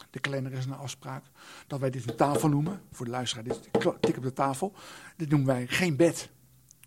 De 0.10 0.20
kalender 0.20 0.51
is 0.51 0.65
een 0.65 0.74
afspraak. 0.74 1.24
Dat 1.68 1.80
wij 1.80 1.89
dit 1.89 2.10
een 2.10 2.15
tafel 2.15 2.50
noemen, 2.50 2.82
voor 2.92 3.06
de 3.06 3.12
luisteraar, 3.12 3.44
dit 3.44 3.70
tik 4.00 4.18
op 4.18 4.24
de 4.24 4.34
tafel. 4.34 4.74
Dit 5.18 5.30
noemen 5.30 5.48
wij 5.48 5.68
geen 5.68 5.96
bed. 5.96 6.30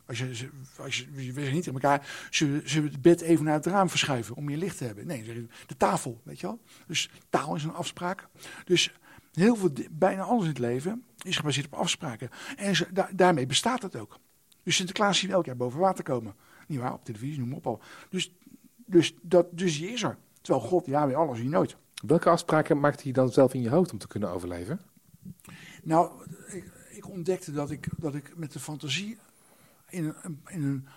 Als 0.07 0.19
je, 0.19 0.49
als 0.79 0.97
je, 0.99 1.07
niet 1.13 1.35
tegen 1.35 1.73
elkaar, 1.73 2.29
zullen, 2.31 2.63
we- 2.63 2.71
het 2.81 3.03
bed 3.03 3.21
even 3.21 3.45
naar 3.45 3.55
het 3.55 3.67
raam 3.67 3.89
verschuiven 3.89 4.37
om 4.37 4.45
meer 4.45 4.57
licht 4.57 4.79
te 4.79 4.85
hebben? 4.85 5.07
Nee, 5.07 5.25
de 5.67 5.77
tafel, 5.77 6.21
weet 6.25 6.41
je 6.41 6.47
wel. 6.47 6.61
Dus 6.87 7.11
taal 7.31 7.55
is 7.55 7.65
een 7.65 7.75
afspraak. 7.75 8.29
Dus 8.65 8.93
heel 9.33 9.57
veel, 9.57 9.73
bijna 9.91 10.23
alles 10.23 10.43
in 10.43 10.49
het 10.49 10.59
leven 10.59 11.05
is 11.27 11.37
gebaseerd 11.37 11.67
op 11.67 11.75
afspraken. 11.75 12.31
En 12.57 12.77
ze- 12.77 12.93
da- 12.93 13.11
daarmee 13.15 13.47
bestaat 13.47 13.83
het 13.83 13.97
ook. 13.97 14.19
Dus 14.63 14.77
Sinterklaas 14.77 15.19
zien 15.19 15.29
we 15.29 15.35
elk 15.35 15.45
jaar 15.45 15.57
boven 15.57 15.81
water 15.81 16.05
komen. 16.05 16.35
Niet 16.67 16.79
waar, 16.79 16.93
op 16.93 17.05
televisie, 17.05 17.39
noem 17.39 17.49
maar 17.49 17.57
op 17.57 17.67
al. 17.67 17.81
Dus, 18.09 18.33
dus, 18.77 19.15
dat, 19.23 19.47
dus 19.51 19.79
die 19.79 19.91
is 19.91 20.03
er. 20.03 20.17
Terwijl 20.41 20.67
God, 20.67 20.87
ja, 20.87 21.07
weer 21.07 21.17
alles, 21.17 21.39
hier 21.39 21.51
nooit. 21.51 21.77
Welke 22.07 22.29
afspraken 22.29 22.81
maakte 22.81 23.07
je 23.07 23.13
dan 23.13 23.33
zelf 23.33 23.55
in 23.55 23.63
je 23.63 23.71
hoofd 23.71 23.93
om 23.93 23.99
te 23.99 24.07
kunnen 24.07 24.31
overleven? 24.31 24.81
Nou, 25.83 26.25
ik, 26.47 26.65
ik 26.91 27.09
ontdekte 27.09 27.53
dat 27.53 27.71
ik, 27.71 27.89
dat 27.97 28.15
ik 28.15 28.37
met 28.37 28.53
de 28.53 28.61
fantasie 28.61 29.19
in 29.89 30.15
een, 30.23 30.41
in 30.47 30.63
een 30.63 30.89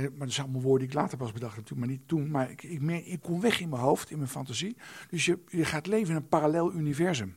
maar 0.00 0.12
dat 0.18 0.32
zijn 0.32 0.46
allemaal 0.46 0.62
woorden 0.62 0.88
die 0.88 0.96
ik 0.96 1.02
later 1.02 1.18
pas 1.18 1.32
bedacht 1.32 1.56
natuurlijk, 1.56 1.86
maar 1.86 1.96
niet 1.96 2.08
toen. 2.08 2.30
Maar 2.30 2.50
ik, 2.50 2.62
ik, 2.62 2.82
ik 3.06 3.20
kon 3.20 3.40
weg 3.40 3.60
in 3.60 3.68
mijn 3.68 3.82
hoofd, 3.82 4.10
in 4.10 4.16
mijn 4.16 4.30
fantasie. 4.30 4.76
Dus 5.10 5.24
je, 5.24 5.38
je 5.48 5.64
gaat 5.64 5.86
leven 5.86 6.10
in 6.10 6.16
een 6.16 6.28
parallel 6.28 6.72
universum. 6.72 7.36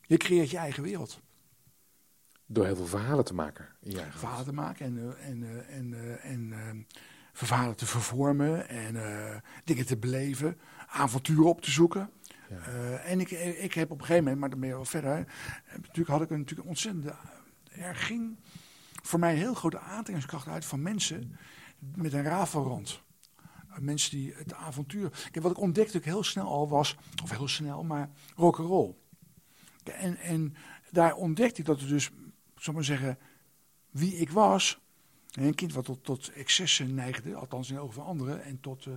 Je 0.00 0.16
creëert 0.16 0.50
je 0.50 0.56
eigen 0.56 0.82
wereld. 0.82 1.20
Door 2.52 2.64
heel 2.64 2.76
veel 2.76 2.86
verhalen 2.86 3.24
te 3.24 3.34
maken 3.34 3.68
hoofd. 3.82 4.18
Verhalen 4.18 4.44
te 4.44 4.52
maken 4.52 4.86
en, 4.86 4.98
eh, 4.98 5.28
en, 5.28 5.42
eh, 5.42 5.76
en, 5.76 5.94
eh, 5.94 6.30
en 6.30 6.52
eh, 6.52 6.96
verhalen 7.32 7.76
te 7.76 7.86
vervormen 7.86 8.68
en 8.68 8.94
dingen 9.64 9.86
te 9.86 9.96
beleven, 9.96 10.58
avonturen 10.86 11.44
op 11.44 11.60
te 11.60 11.70
zoeken. 11.70 12.10
Ja. 12.48 12.96
En 12.96 13.20
ik, 13.20 13.30
ik 13.30 13.74
heb 13.74 13.90
op 13.90 13.98
een 13.98 14.06
gegeven 14.06 14.22
moment, 14.22 14.40
maar 14.40 14.50
dan 14.50 14.60
ben 14.60 14.68
je 14.68 14.74
wel 14.74 14.84
verder, 14.84 15.26
natuurlijk 15.76 16.08
had 16.08 16.22
ik 16.22 16.30
een, 16.30 16.38
natuurlijk 16.38 16.68
ontzettende. 16.68 17.14
Er 17.70 17.96
ging 17.96 18.38
voor 19.02 19.18
mij 19.18 19.32
een 19.32 19.38
heel 19.38 19.54
grote 19.54 19.78
aantrekkingskracht 19.78 20.48
uit 20.48 20.64
van 20.64 20.82
mensen 20.82 21.38
met 21.94 22.12
een 22.12 22.22
rafelrand. 22.22 23.02
Mensen 23.78 24.10
die 24.10 24.34
het 24.34 24.54
avontuur. 24.54 25.10
Kijk, 25.30 25.44
wat 25.44 25.52
ik 25.52 25.60
ontdekte 25.60 25.96
ook 25.96 26.04
heel 26.04 26.22
snel 26.22 26.46
al 26.46 26.68
was, 26.68 26.96
of 27.22 27.30
heel 27.30 27.48
snel, 27.48 27.84
maar 27.84 28.10
rock'n'roll. 28.36 28.94
En, 29.84 30.16
en 30.16 30.54
daar 30.90 31.14
ontdekte 31.14 31.60
ik 31.60 31.66
dat 31.66 31.80
er 31.80 31.88
dus, 31.88 32.10
zal 32.62 32.74
maar 32.74 32.84
zeggen, 32.84 33.18
wie 33.90 34.16
ik 34.16 34.30
was. 34.30 34.80
En 35.30 35.42
Een 35.42 35.54
kind 35.54 35.72
wat 35.72 35.84
tot, 35.84 36.04
tot 36.04 36.32
excessen 36.32 36.94
neigde, 36.94 37.34
althans 37.34 37.68
in 37.68 37.74
de 37.74 37.80
ogen 37.80 37.94
van 37.94 38.04
anderen, 38.04 38.42
en 38.42 38.60
tot 38.60 38.86
eh, 38.86 38.92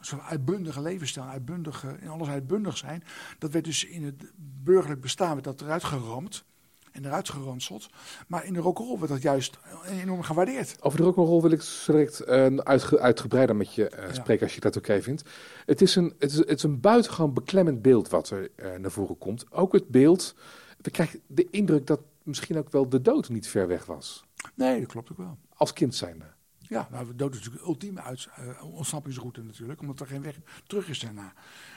zo'n 0.00 0.22
uitbundige 0.22 0.82
levensstijl, 0.82 1.26
uitbundige, 1.26 1.96
in 2.00 2.08
alles 2.08 2.28
uitbundig 2.28 2.76
zijn. 2.76 3.04
Dat 3.38 3.52
werd 3.52 3.64
dus 3.64 3.84
in 3.84 4.04
het 4.04 4.32
burgerlijk 4.64 5.00
bestaan 5.00 5.32
werd 5.32 5.44
dat 5.44 5.60
eruit 5.60 5.84
geramd 5.84 6.44
en 6.92 7.04
eruit 7.04 7.28
geranseld. 7.28 7.88
Maar 8.28 8.44
in 8.44 8.52
de 8.52 8.60
rock'n'roll 8.60 8.98
werd 8.98 9.10
dat 9.10 9.22
juist 9.22 9.58
enorm 9.88 10.22
gewaardeerd. 10.22 10.76
Over 10.80 10.98
de 10.98 11.04
rock'n'roll 11.04 11.40
wil 11.40 11.50
ik 11.50 11.62
zo 11.62 11.92
direct 11.92 12.20
eh, 12.20 12.56
uitge 12.56 12.98
uitgebreider 13.00 13.56
met 13.56 13.74
je 13.74 13.88
eh, 13.88 14.06
Ja. 14.06 14.14
spreken 14.14 14.42
als 14.44 14.54
je 14.54 14.60
dat 14.60 14.76
oké 14.76 15.02
vindt. 15.02 15.22
Het 15.66 15.82
is, 15.82 15.94
een, 15.96 16.14
het, 16.18 16.30
is, 16.30 16.36
het 16.36 16.48
is 16.50 16.62
een 16.62 16.80
buitengewoon 16.80 17.32
beklemmend 17.34 17.82
beeld 17.82 18.08
wat 18.08 18.30
er 18.30 18.50
eh, 18.56 18.76
naar 18.78 18.90
voren 18.90 19.18
komt. 19.18 19.52
Ook 19.52 19.72
het 19.72 19.88
beeld, 19.88 20.34
we 20.80 20.90
krijgen 20.90 21.20
de 21.26 21.46
indruk 21.50 21.86
dat 21.86 22.00
misschien 22.26 22.58
ook 22.58 22.70
wel 22.70 22.88
de 22.88 23.00
dood 23.00 23.28
niet 23.28 23.48
ver 23.48 23.68
weg 23.68 23.84
was. 23.84 24.24
Nee, 24.54 24.80
dat 24.80 24.88
klopt 24.88 25.10
ook 25.10 25.18
wel. 25.18 25.38
Als 25.54 25.72
kind 25.72 25.94
zijnde. 25.94 26.24
Ja, 26.58 26.88
nou, 26.90 27.06
de 27.06 27.14
dood 27.14 27.30
is 27.30 27.36
natuurlijk 27.36 27.64
de 27.64 27.70
ultieme 27.70 28.00
uit, 28.00 28.28
eh, 28.34 28.64
ontsnappingsroute 28.64 29.42
natuurlijk, 29.42 29.80
omdat 29.80 30.00
er 30.00 30.06
geen 30.06 30.22
weg 30.22 30.38
terug 30.66 30.88
is 30.88 31.00
daarna. 31.00 31.32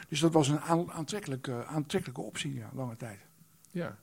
Dus 0.08 0.20
dat 0.20 0.34
was 0.34 0.48
een 0.48 0.60
aan- 0.60 0.92
aantrekkelijke, 0.92 1.66
aantrekkelijke 1.66 2.22
optie, 2.22 2.54
ja, 2.54 2.70
lange 2.74 2.96
tijd. 2.96 3.20
Ja. 3.72 3.98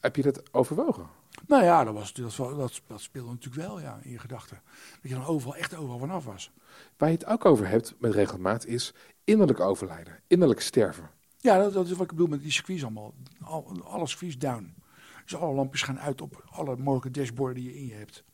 Heb 0.00 0.16
je 0.16 0.22
dat 0.22 0.54
overwogen? 0.54 1.06
Nou 1.46 1.64
ja, 1.64 1.84
dat, 1.84 1.94
was, 1.94 2.12
dat, 2.12 2.36
dat, 2.36 2.82
dat 2.86 3.00
speelde 3.00 3.30
natuurlijk 3.30 3.62
wel 3.66 3.80
ja, 3.80 3.98
in 4.02 4.10
je 4.10 4.18
gedachten. 4.18 4.62
Dat 5.02 5.10
je 5.10 5.16
dan 5.16 5.24
overal, 5.24 5.56
echt 5.56 5.74
overal 5.74 5.98
vanaf 5.98 6.24
was. 6.24 6.50
Waar 6.96 7.08
je 7.08 7.14
het 7.14 7.26
ook 7.26 7.44
over 7.44 7.68
hebt 7.68 7.94
met 7.98 8.14
regelmaat 8.14 8.66
is 8.66 8.94
innerlijk 9.24 9.60
overlijden, 9.60 10.20
innerlijk 10.26 10.60
sterven. 10.60 11.10
Ja, 11.38 11.58
dat, 11.58 11.72
dat 11.72 11.84
is 11.86 11.92
wat 11.92 12.00
ik 12.00 12.08
bedoel 12.08 12.26
met 12.26 12.42
die 12.42 12.52
circuits 12.52 12.82
allemaal. 12.82 13.14
Al, 13.40 13.82
alle 13.84 14.06
circuits 14.06 14.38
down. 14.38 14.74
Dus 15.30 15.38
alle 15.38 15.54
lampjes 15.54 15.82
gaan 15.82 16.00
uit 16.00 16.20
op 16.20 16.44
alle 16.50 16.76
mogelijke 16.76 17.20
dashboarden 17.20 17.62
die 17.62 17.72
je 17.72 17.78
in 17.78 17.86
je 17.86 17.94
hebt. 17.94 18.24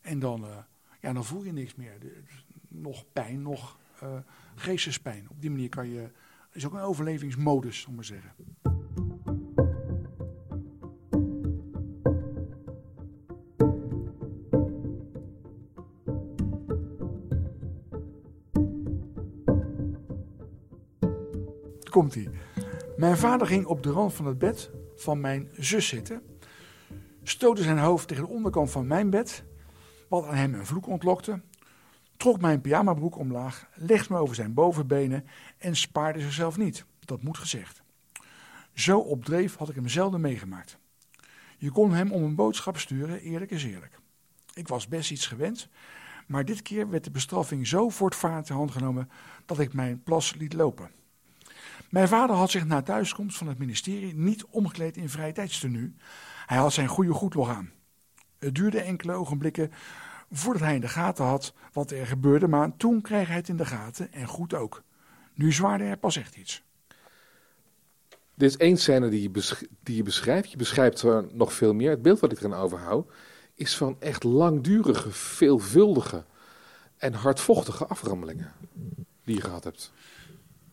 En 0.00 0.18
dan, 0.18 0.44
eh, 0.44 0.56
ja, 1.00 1.12
dan 1.12 1.24
voel 1.24 1.44
je 1.44 1.52
niks 1.52 1.74
meer. 1.74 1.98
De- 2.00 2.22
nog 2.68 3.04
pijn, 3.12 3.42
nog 3.42 3.78
eh 4.00 4.16
geestespijn. 4.54 5.30
Op 5.30 5.40
die 5.40 5.50
manier 5.50 5.68
kan 5.68 5.88
je... 5.88 6.10
is 6.52 6.66
ook 6.66 6.72
een 6.72 6.80
overlevingsmodus, 6.80 7.86
om 7.86 7.94
maar 7.94 8.04
zeggen. 8.04 8.32
Komt 21.90 22.14
ie. 22.14 22.28
Mijn 22.96 23.16
vader 23.16 23.46
ging 23.46 23.66
op 23.66 23.82
de 23.82 23.90
rand 23.90 24.14
van 24.14 24.26
het 24.26 24.38
bed 24.38 24.70
van 25.02 25.20
mijn 25.20 25.48
zus 25.52 25.88
zitten, 25.88 26.22
stootte 27.22 27.62
zijn 27.62 27.78
hoofd 27.78 28.08
tegen 28.08 28.24
de 28.24 28.30
onderkant 28.30 28.70
van 28.70 28.86
mijn 28.86 29.10
bed, 29.10 29.44
wat 30.08 30.26
aan 30.26 30.34
hem 30.34 30.54
een 30.54 30.66
vloek 30.66 30.86
ontlokte, 30.86 31.40
trok 32.16 32.40
mijn 32.40 32.60
pyjamabroek 32.60 33.18
omlaag, 33.18 33.68
legde 33.74 34.12
me 34.12 34.20
over 34.20 34.34
zijn 34.34 34.54
bovenbenen 34.54 35.26
en 35.58 35.76
spaarde 35.76 36.20
zichzelf 36.20 36.56
niet. 36.56 36.84
Dat 37.00 37.22
moet 37.22 37.38
gezegd. 37.38 37.82
Zo 38.74 38.98
op 38.98 39.24
dreef 39.24 39.56
had 39.56 39.68
ik 39.68 39.74
hem 39.74 39.88
zelden 39.88 40.20
meegemaakt. 40.20 40.78
Je 41.58 41.70
kon 41.70 41.92
hem 41.92 42.12
om 42.12 42.22
een 42.22 42.34
boodschap 42.34 42.78
sturen, 42.78 43.20
eerlijk 43.20 43.50
is 43.50 43.64
eerlijk. 43.64 43.98
Ik 44.54 44.68
was 44.68 44.88
best 44.88 45.10
iets 45.10 45.26
gewend, 45.26 45.68
maar 46.26 46.44
dit 46.44 46.62
keer 46.62 46.90
werd 46.90 47.04
de 47.04 47.10
bestraffing 47.10 47.66
zo 47.66 47.88
voortvarend 47.88 48.48
in 48.48 48.54
hand 48.54 48.70
genomen 48.70 49.10
dat 49.46 49.58
ik 49.58 49.72
mijn 49.72 50.02
plas 50.02 50.34
liet 50.34 50.52
lopen. 50.52 50.90
Mijn 51.90 52.08
vader 52.08 52.36
had 52.36 52.50
zich 52.50 52.64
na 52.64 52.82
thuiskomst 52.82 53.36
van 53.36 53.46
het 53.46 53.58
ministerie 53.58 54.14
niet 54.14 54.44
omgekleed 54.44 54.96
in 54.96 55.08
vrije 55.08 55.32
tijdstenu. 55.32 55.94
Hij 56.46 56.58
had 56.58 56.72
zijn 56.72 56.88
goede 56.88 57.12
goed 57.12 57.34
nog 57.34 57.48
aan. 57.48 57.70
Het 58.38 58.54
duurde 58.54 58.80
enkele 58.80 59.12
ogenblikken 59.12 59.70
voordat 60.30 60.62
hij 60.62 60.74
in 60.74 60.80
de 60.80 60.88
gaten 60.88 61.24
had 61.24 61.54
wat 61.72 61.90
er 61.90 62.06
gebeurde, 62.06 62.48
maar 62.48 62.76
toen 62.76 63.00
kreeg 63.00 63.26
hij 63.26 63.36
het 63.36 63.48
in 63.48 63.56
de 63.56 63.66
gaten 63.66 64.12
en 64.12 64.26
goed 64.26 64.54
ook. 64.54 64.82
Nu 65.34 65.52
zwaarde 65.52 65.84
er 65.84 65.96
pas 65.96 66.16
echt 66.16 66.36
iets. 66.36 66.62
Dit 68.34 68.50
is 68.50 68.56
één 68.56 68.76
scène 68.76 69.08
die 69.08 69.22
je, 69.22 69.68
die 69.82 69.96
je 69.96 70.02
beschrijft. 70.02 70.50
Je 70.50 70.56
beschrijft 70.56 71.02
er 71.02 71.26
nog 71.32 71.52
veel 71.52 71.74
meer. 71.74 71.90
Het 71.90 72.02
beeld 72.02 72.20
wat 72.20 72.32
ik 72.32 72.38
erin 72.38 72.54
overhoud 72.54 73.12
is 73.54 73.76
van 73.76 73.96
echt 73.98 74.22
langdurige, 74.22 75.10
veelvuldige 75.10 76.24
en 76.96 77.12
hardvochtige 77.12 77.86
aframmelingen 77.86 78.52
die 79.24 79.34
je 79.34 79.40
gehad 79.40 79.64
hebt. 79.64 79.92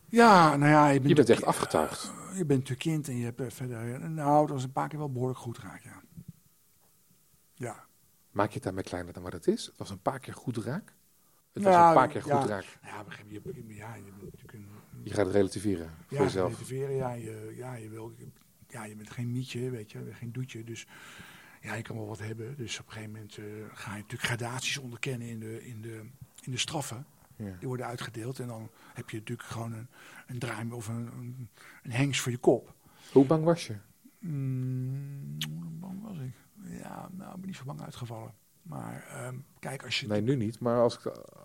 Ja, 0.09 0.55
nou 0.55 0.71
ja, 0.71 0.87
je 0.87 0.97
bent, 0.97 1.09
Je 1.09 1.15
bent 1.15 1.29
echt 1.29 1.43
afgetuigd. 1.45 2.11
Je 2.33 2.45
bent 2.45 2.49
natuurlijk 2.49 2.79
kind 2.79 3.07
en 3.07 3.15
je 3.17 3.23
hebt 3.23 3.39
eh, 3.39 3.49
verder. 3.49 4.09
Nou, 4.09 4.41
dat 4.45 4.55
was 4.55 4.63
een 4.63 4.71
paar 4.71 4.87
keer 4.87 4.99
wel 4.99 5.11
behoorlijk 5.11 5.39
goed 5.39 5.57
raak, 5.57 5.83
ja. 5.83 6.01
Ja. 7.53 7.85
Maak 8.31 8.47
je 8.47 8.53
het 8.53 8.63
daarmee 8.63 8.83
kleiner 8.83 9.13
dan 9.13 9.23
wat 9.23 9.33
het 9.33 9.47
is? 9.47 9.65
Het 9.65 9.77
was 9.77 9.89
een 9.89 10.01
paar 10.01 10.19
keer 10.19 10.33
goed 10.33 10.57
raak. 10.57 10.93
Het 11.53 11.63
Nou, 11.63 11.75
was 11.75 11.87
een 11.87 11.93
paar 11.93 12.07
keer 12.07 12.27
ja. 12.27 12.39
goed 12.39 12.49
raak. 12.49 12.79
Ja, 12.83 13.03
begrijp 13.03 13.29
je, 13.29 13.41
je, 13.43 13.75
ja, 13.75 13.95
je. 13.95 14.03
Je 15.03 15.13
gaat 15.13 15.25
het 15.25 15.35
relativeren 15.35 15.93
voor 16.07 16.17
ja, 16.17 16.23
jezelf. 16.23 16.51
relativeren, 16.51 16.95
ja, 16.95 17.13
je, 17.13 17.53
ja, 17.55 17.73
je 17.75 17.89
wil, 17.89 18.13
ja, 18.67 18.83
je 18.83 18.95
bent 18.95 19.09
geen 19.09 19.31
mietje, 19.31 19.69
weet 19.69 19.91
je, 19.91 20.13
geen 20.13 20.31
doetje, 20.31 20.63
dus 20.63 20.87
ja, 21.61 21.73
je 21.73 21.81
kan 21.81 21.95
wel 21.95 22.07
wat 22.07 22.19
hebben. 22.19 22.57
Dus 22.57 22.79
op 22.79 22.85
een 22.85 22.91
gegeven 22.91 23.11
moment 23.13 23.37
eh, 23.37 23.43
ga 23.73 23.91
je 23.91 24.01
natuurlijk 24.01 24.23
gradaties 24.23 24.77
onderkennen 24.77 25.27
in 25.27 25.39
de, 25.39 25.65
in 25.65 25.81
de, 25.81 26.01
in 26.41 26.51
de 26.51 26.57
straffen. 26.57 27.05
Ja. 27.45 27.56
Die 27.60 27.67
worden 27.67 27.86
uitgedeeld 27.86 28.39
en 28.39 28.47
dan 28.47 28.69
heb 28.93 29.10
je 29.10 29.17
natuurlijk 29.17 29.47
gewoon 29.49 29.71
een, 29.73 29.88
een 30.28 30.39
draai 30.39 30.71
of 30.71 30.88
een, 30.88 31.10
een, 31.17 31.49
een 31.84 31.91
hengst 31.91 32.21
voor 32.21 32.32
je 32.32 32.38
kop. 32.38 32.73
Hoe 33.12 33.25
bang 33.25 33.43
was 33.43 33.67
je? 33.67 33.75
Mm, 34.19 35.38
hoe 35.62 35.69
bang 35.80 36.02
was 36.02 36.17
ik? 36.17 36.34
Ja, 36.82 37.10
nou, 37.12 37.30
ik 37.34 37.38
ben 37.39 37.45
niet 37.47 37.56
zo 37.56 37.63
bang 37.65 37.82
uitgevallen. 37.82 38.34
Maar 38.62 39.06
ehm, 39.10 39.36
kijk, 39.60 39.84
als 39.84 39.99
je... 39.99 40.08
Nee, 40.08 40.21
nu 40.21 40.36
niet, 40.36 40.60
maar 40.60 40.80
als, 40.82 40.99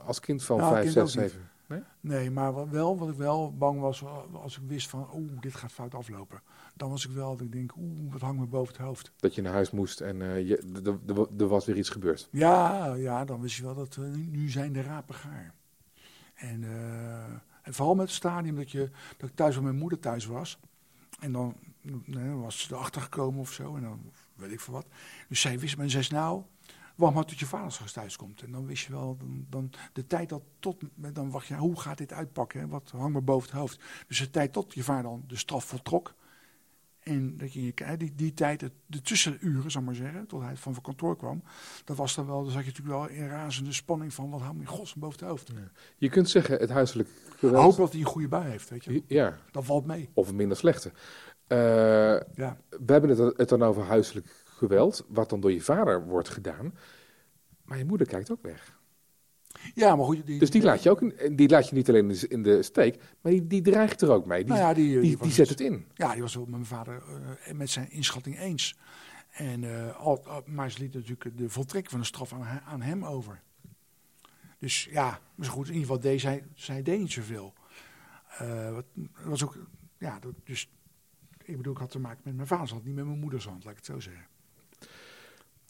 als 0.05 0.21
kind 0.21 0.43
van 0.45 0.57
Nou, 0.57 0.73
5, 0.73 0.83
kind 0.93 0.95
6, 1.11 1.17
ook 1.17 1.23
niet. 1.23 1.31
7. 1.31 1.49
Nee? 1.67 1.83
Nee, 2.01 2.31
maar 2.31 2.53
wat 2.53 2.69
wel, 2.69 2.99
wat 2.99 3.09
ik 3.09 3.17
wel 3.17 3.55
bang 3.57 3.81
was, 3.81 4.01
wa- 4.01 4.25
als 4.33 4.57
ik 4.59 4.63
wist 4.67 4.89
van, 4.89 5.09
oeh, 5.15 5.41
dit 5.41 5.55
gaat 5.55 5.73
fout 5.73 5.95
aflopen. 5.95 6.41
Dan 6.77 6.91
was 6.91 7.07
ik 7.07 7.11
wel, 7.15 7.37
dat 7.37 7.47
ik 7.47 7.53
denk, 7.53 7.77
oeh, 7.77 8.13
wat 8.13 8.21
hangt 8.21 8.41
me 8.41 8.47
boven 8.47 8.75
het 8.75 8.83
hoofd. 8.83 9.13
Dat 9.17 9.35
je 9.35 9.43
naar 9.43 9.53
huis 9.53 9.71
moest 9.71 10.01
en 10.01 10.23
eh, 10.23 10.49
je- 10.49 11.29
er 11.39 11.47
was 11.49 11.65
weer 11.67 11.77
iets 11.77 11.89
gebeurd. 11.89 12.29
Ja, 12.33 12.95
ja, 12.95 13.25
dan 13.25 13.41
wist 13.41 13.57
je 13.57 13.63
wel 13.63 13.75
dat 13.75 13.97
eh, 13.97 14.05
nu 14.31 14.51
zijn 14.51 14.73
de 14.73 14.83
rapen 14.83 15.15
gaar. 15.15 15.55
En, 16.49 16.65
eh, 16.65 17.25
en 17.63 17.75
vooral 17.75 17.95
met 17.95 18.07
het 18.07 18.15
stadium 18.15 18.57
dat, 18.57 18.71
je, 18.71 18.91
dat 19.17 19.29
ik 19.29 19.35
thuis 19.35 19.55
bij 19.55 19.65
mijn 19.65 19.77
moeder 19.77 19.99
thuis 19.99 20.27
was. 20.27 20.59
En 21.21 21.33
dan, 21.33 21.57
was 22.41 22.61
ze 22.61 22.75
erachter 22.75 23.03
gekomen 23.03 23.41
of 23.41 23.53
zo. 23.53 23.77
En 23.77 23.83
dan 23.83 24.13
weet 24.35 24.53
ik 24.53 24.61
veel 24.61 24.75
wat. 24.75 24.87
Dus 25.29 25.41
zij 25.41 25.59
wist, 25.59 25.77
men 25.77 25.91
zei, 25.91 26.07
nou, 26.09 26.43
wacht 26.95 27.15
maar 27.15 27.25
tot 27.25 27.39
je 27.39 27.47
vader 27.47 27.93
thuis 27.93 28.17
komt. 28.17 28.43
En 28.43 28.53
dan 28.53 28.67
wist 28.67 28.87
je 28.87 28.93
wel, 28.93 29.17
dan, 29.17 29.47
dan 29.49 29.71
de 29.93 30.07
tijd 30.07 30.29
dat 30.29 30.43
tot, 30.59 30.83
dan 30.95 31.31
wacht 31.31 31.47
je, 31.47 31.55
hoe 31.55 31.81
gaat 31.81 31.99
dit 31.99 32.13
uitpakken? 32.13 32.69
Wat 32.69 32.91
hangt 32.91 33.13
me 33.13 33.21
boven 33.21 33.51
het 33.51 33.59
hoofd? 33.59 33.81
Dus 34.07 34.19
de 34.19 34.31
tijd 34.31 34.53
tot 34.53 34.75
je 34.75 34.83
vader 34.83 35.03
dan 35.03 35.25
de 35.27 35.37
straf 35.37 35.65
voltrok. 35.65 36.15
En 37.05 37.37
dat 37.37 37.53
je, 37.53 37.73
die, 37.99 38.13
die 38.15 38.35
tijd, 38.35 38.71
de 38.87 39.01
tussenuren, 39.01 39.71
zal 39.71 39.81
ik 39.81 39.87
maar 39.87 39.97
zeggen, 39.97 40.27
tot 40.27 40.43
hij 40.43 40.57
van 40.57 40.75
van 40.75 40.83
kantoor 40.83 41.17
kwam, 41.17 41.43
dat 41.85 41.97
was 41.97 42.15
dan 42.15 42.27
wel, 42.27 42.43
dan 42.43 42.51
zat 42.53 42.65
je 42.65 42.71
natuurlijk 42.71 42.97
wel 42.97 43.09
in 43.09 43.29
razende 43.29 43.73
spanning 43.73 44.15
van 44.15 44.31
wat 44.31 44.55
me 44.55 44.61
in 44.61 44.67
godsnaam 44.67 45.01
boven 45.01 45.19
het 45.19 45.29
hoofd. 45.29 45.53
Je 45.97 46.09
kunt 46.09 46.29
zeggen, 46.29 46.59
het 46.59 46.71
huiselijk 46.71 47.09
geweld... 47.37 47.63
Hoop 47.65 47.77
dat 47.77 47.91
hij 47.93 48.01
een 48.01 48.07
goede 48.07 48.29
bui 48.29 48.49
heeft, 48.51 48.71
weet 48.71 48.85
je. 48.85 49.03
Ja, 49.07 49.39
Dat 49.51 49.65
valt 49.65 49.87
mee. 49.87 50.09
of 50.15 50.29
een 50.29 50.37
minder 50.37 50.57
slechte. 50.57 50.93
Eh, 51.47 51.59
Ja. 52.35 52.57
we 52.69 52.93
hebben 52.93 53.11
het, 53.11 53.37
het 53.37 53.49
dan 53.49 53.63
over 53.63 53.83
huiselijk 53.83 54.45
geweld, 54.45 55.05
wat 55.09 55.29
dan 55.31 55.41
door 55.41 55.53
je 55.53 55.61
vader 55.61 56.07
wordt 56.07 56.29
gedaan. 56.29 56.75
Maar 57.65 57.79
je 57.79 57.85
moeder 57.85 58.07
kijkt 58.07 58.31
ook 58.31 58.43
weg. 58.43 58.79
Ja, 59.75 59.97
maar 59.97 60.05
goed. 60.05 60.27
Die, 60.27 60.39
Dus 60.39 60.51
die 60.51 60.63
laat 60.63 60.83
je 60.83 60.91
ook 60.91 61.03
in- 61.03 61.37
die 61.37 61.49
laat 61.49 61.69
je 61.69 61.75
niet 61.75 61.89
alleen 61.89 62.31
in 62.31 62.43
de- 62.43 62.63
steek, 62.63 63.03
maar 63.21 63.33
die, 63.33 63.47
die 63.47 63.63
dreigt 63.63 64.01
er 64.01 64.11
ook 64.11 64.27
mee. 64.27 64.45
Die, 64.45 64.53
nou 64.53 64.61
ja, 64.65 64.75
die, 64.75 64.91
die, 64.93 65.01
die, 65.01 65.19
was 65.19 65.35
zet 65.35 65.49
het 65.49 65.61
in. 65.61 65.87
Ja, 65.95 66.13
die 66.13 66.23
was 66.23 66.33
het 66.35 66.43
met 66.43 66.51
mijn 66.51 66.65
vader 66.67 67.03
eh, 67.45 67.53
met 67.55 67.71
zijn 67.71 67.91
inschatting 67.91 68.39
eens. 68.39 68.77
En, 69.31 69.65
eh, 69.65 69.97
al, 70.01 70.43
maar 70.47 70.71
ze 70.71 70.79
liet 70.79 70.95
natuurlijk 70.95 71.37
de 71.39 71.49
voltrekking 71.49 71.91
van 71.91 72.01
de 72.01 72.07
straf 72.07 72.33
aan, 72.33 72.45
he- 72.45 72.61
aan 72.61 72.83
hem 72.83 73.05
over. 73.05 73.41
Dus 74.59 74.89
ja, 74.91 75.21
maar 75.35 75.47
goed, 75.49 75.67
in 75.69 75.73
ieder 75.73 75.87
geval 75.87 76.03
deed 76.03 76.21
zij, 76.21 76.45
zij 76.55 76.83
deed 76.83 76.99
niet 76.99 77.13
zoveel. 77.13 77.55
Eh 78.39 78.73
wat, 78.73 78.85
was 79.25 79.45
ook, 79.45 79.57
ja, 79.99 80.19
dus 80.45 80.71
ik 81.45 81.57
bedoel, 81.57 81.73
ik 81.73 81.79
had 81.79 81.91
te 81.91 81.99
maken 81.99 82.21
met 82.25 82.35
mijn 82.35 82.47
vaders 82.47 82.71
hand, 82.71 82.85
niet 82.85 82.95
met 82.95 83.05
mijn 83.07 83.19
moeders 83.19 83.45
hand, 83.47 83.63
laat 83.65 83.73
ik 83.73 83.79
het 83.79 83.87
zo 83.87 84.01
zeggen. 84.01 84.27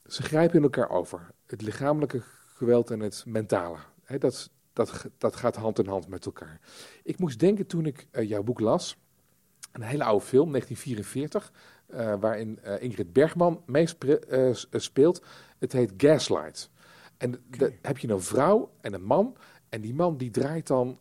Ze 0.07 0.23
grijpen 0.23 0.57
in 0.57 0.63
elkaar 0.63 0.89
over. 0.89 1.31
Het 1.47 1.63
lichamelijke 1.63 2.23
geweld 2.55 2.91
en 2.91 3.01
het 3.01 3.23
mentale. 3.27 3.77
Dat, 4.19 4.51
dat, 4.73 5.07
dat 5.19 5.37
gaat 5.37 5.57
hand 5.57 5.79
in 5.79 5.87
hand 5.87 6.09
met 6.09 6.25
elkaar. 6.27 6.61
Ik 7.03 7.19
moest 7.19 7.39
denken 7.41 7.67
toen 7.67 7.87
ik 7.87 8.07
eh, 8.11 8.29
jouw 8.29 8.43
boek 8.43 8.61
las. 8.61 8.97
Een 9.73 9.83
hele 9.83 10.05
oude 10.05 10.25
film, 10.25 10.51
1944. 10.51 11.53
eh, 11.87 12.15
waarin 12.21 12.59
eh, 12.63 12.83
Ingrid 12.83 13.13
Bergman 13.13 13.63
meespeelt. 13.67 15.23
het 15.59 15.73
heet 15.73 15.93
Gaslight. 15.97 16.71
En 17.17 17.35
Oké. 17.35 17.59
dan 17.59 17.73
heb 17.83 17.99
je 17.99 18.09
een 18.09 18.23
vrouw 18.23 18.73
en 18.81 18.93
een 18.93 19.05
man. 19.05 19.37
En 19.69 19.81
die 19.81 19.95
man 19.95 20.17
die 20.17 20.31
draait 20.31 20.67
dan, 20.67 20.99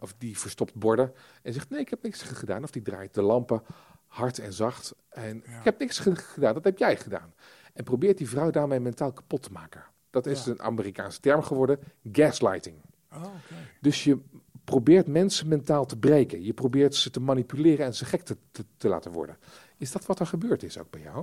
of 0.00 0.14
die 0.18 0.38
verstopt 0.38 0.74
borden. 0.74 1.12
En 1.42 1.52
zegt: 1.52 1.70
Nee, 1.70 1.80
ik 1.80 1.88
heb 1.90 2.02
niks 2.02 2.22
gedaan. 2.22 2.62
Of 2.62 2.70
die 2.70 2.82
draait 2.82 3.14
de 3.14 3.22
lampen 3.22 3.62
hard 4.06 4.38
en 4.38 4.52
zacht. 4.52 4.94
En 5.08 5.42
Ja. 5.46 5.58
ik 5.58 5.64
heb 5.64 5.78
niks 5.78 5.98
ge- 5.98 6.14
gedaan, 6.16 6.54
dat 6.54 6.64
heb 6.64 6.78
jij 6.78 6.96
gedaan. 6.96 7.34
En 7.72 7.84
probeert 7.84 8.18
die 8.18 8.28
vrouw 8.28 8.50
daarmee 8.50 8.80
mentaal 8.80 9.12
kapot 9.12 9.42
te 9.42 9.52
maken. 9.52 9.84
Dat 10.10 10.26
is 10.26 10.44
Ja. 10.44 10.50
een 10.50 10.62
Amerikaanse 10.62 11.20
term 11.20 11.42
geworden, 11.42 11.78
gaslighting. 12.12 12.76
Oh. 13.12 13.24
Dus 13.80 14.04
je 14.04 14.18
probeert 14.64 15.06
mensen 15.06 15.48
mentaal 15.48 15.86
te 15.86 15.96
breken. 15.98 16.42
Je 16.44 16.52
probeert 16.52 16.94
ze 16.94 17.10
te 17.10 17.20
manipuleren 17.20 17.86
en 17.86 17.94
ze 17.94 18.04
gek 18.04 18.22
te, 18.22 18.36
te, 18.50 18.64
te 18.76 18.88
laten 18.88 19.12
worden. 19.12 19.36
Is 19.76 19.92
dat 19.92 20.06
wat 20.06 20.20
er 20.20 20.26
gebeurd 20.26 20.62
is 20.62 20.78
ook 20.78 20.90
bij 20.90 21.00
jou? 21.00 21.14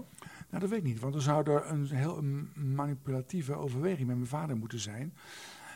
Nou, 0.50 0.62
dat 0.62 0.69
weet 0.69 0.80
ik 0.80 0.86
niet, 0.86 1.00
want 1.00 1.15
er 1.15 1.21
zou 1.21 1.52
er 1.52 1.65
een 1.71 1.86
heel 1.86 2.21
manipulatieve 2.56 3.54
overweging 3.56 4.08
met 4.08 4.15
mijn 4.15 4.28
vader 4.30 4.58
moeten 4.58 4.80
zijn. 4.80 5.13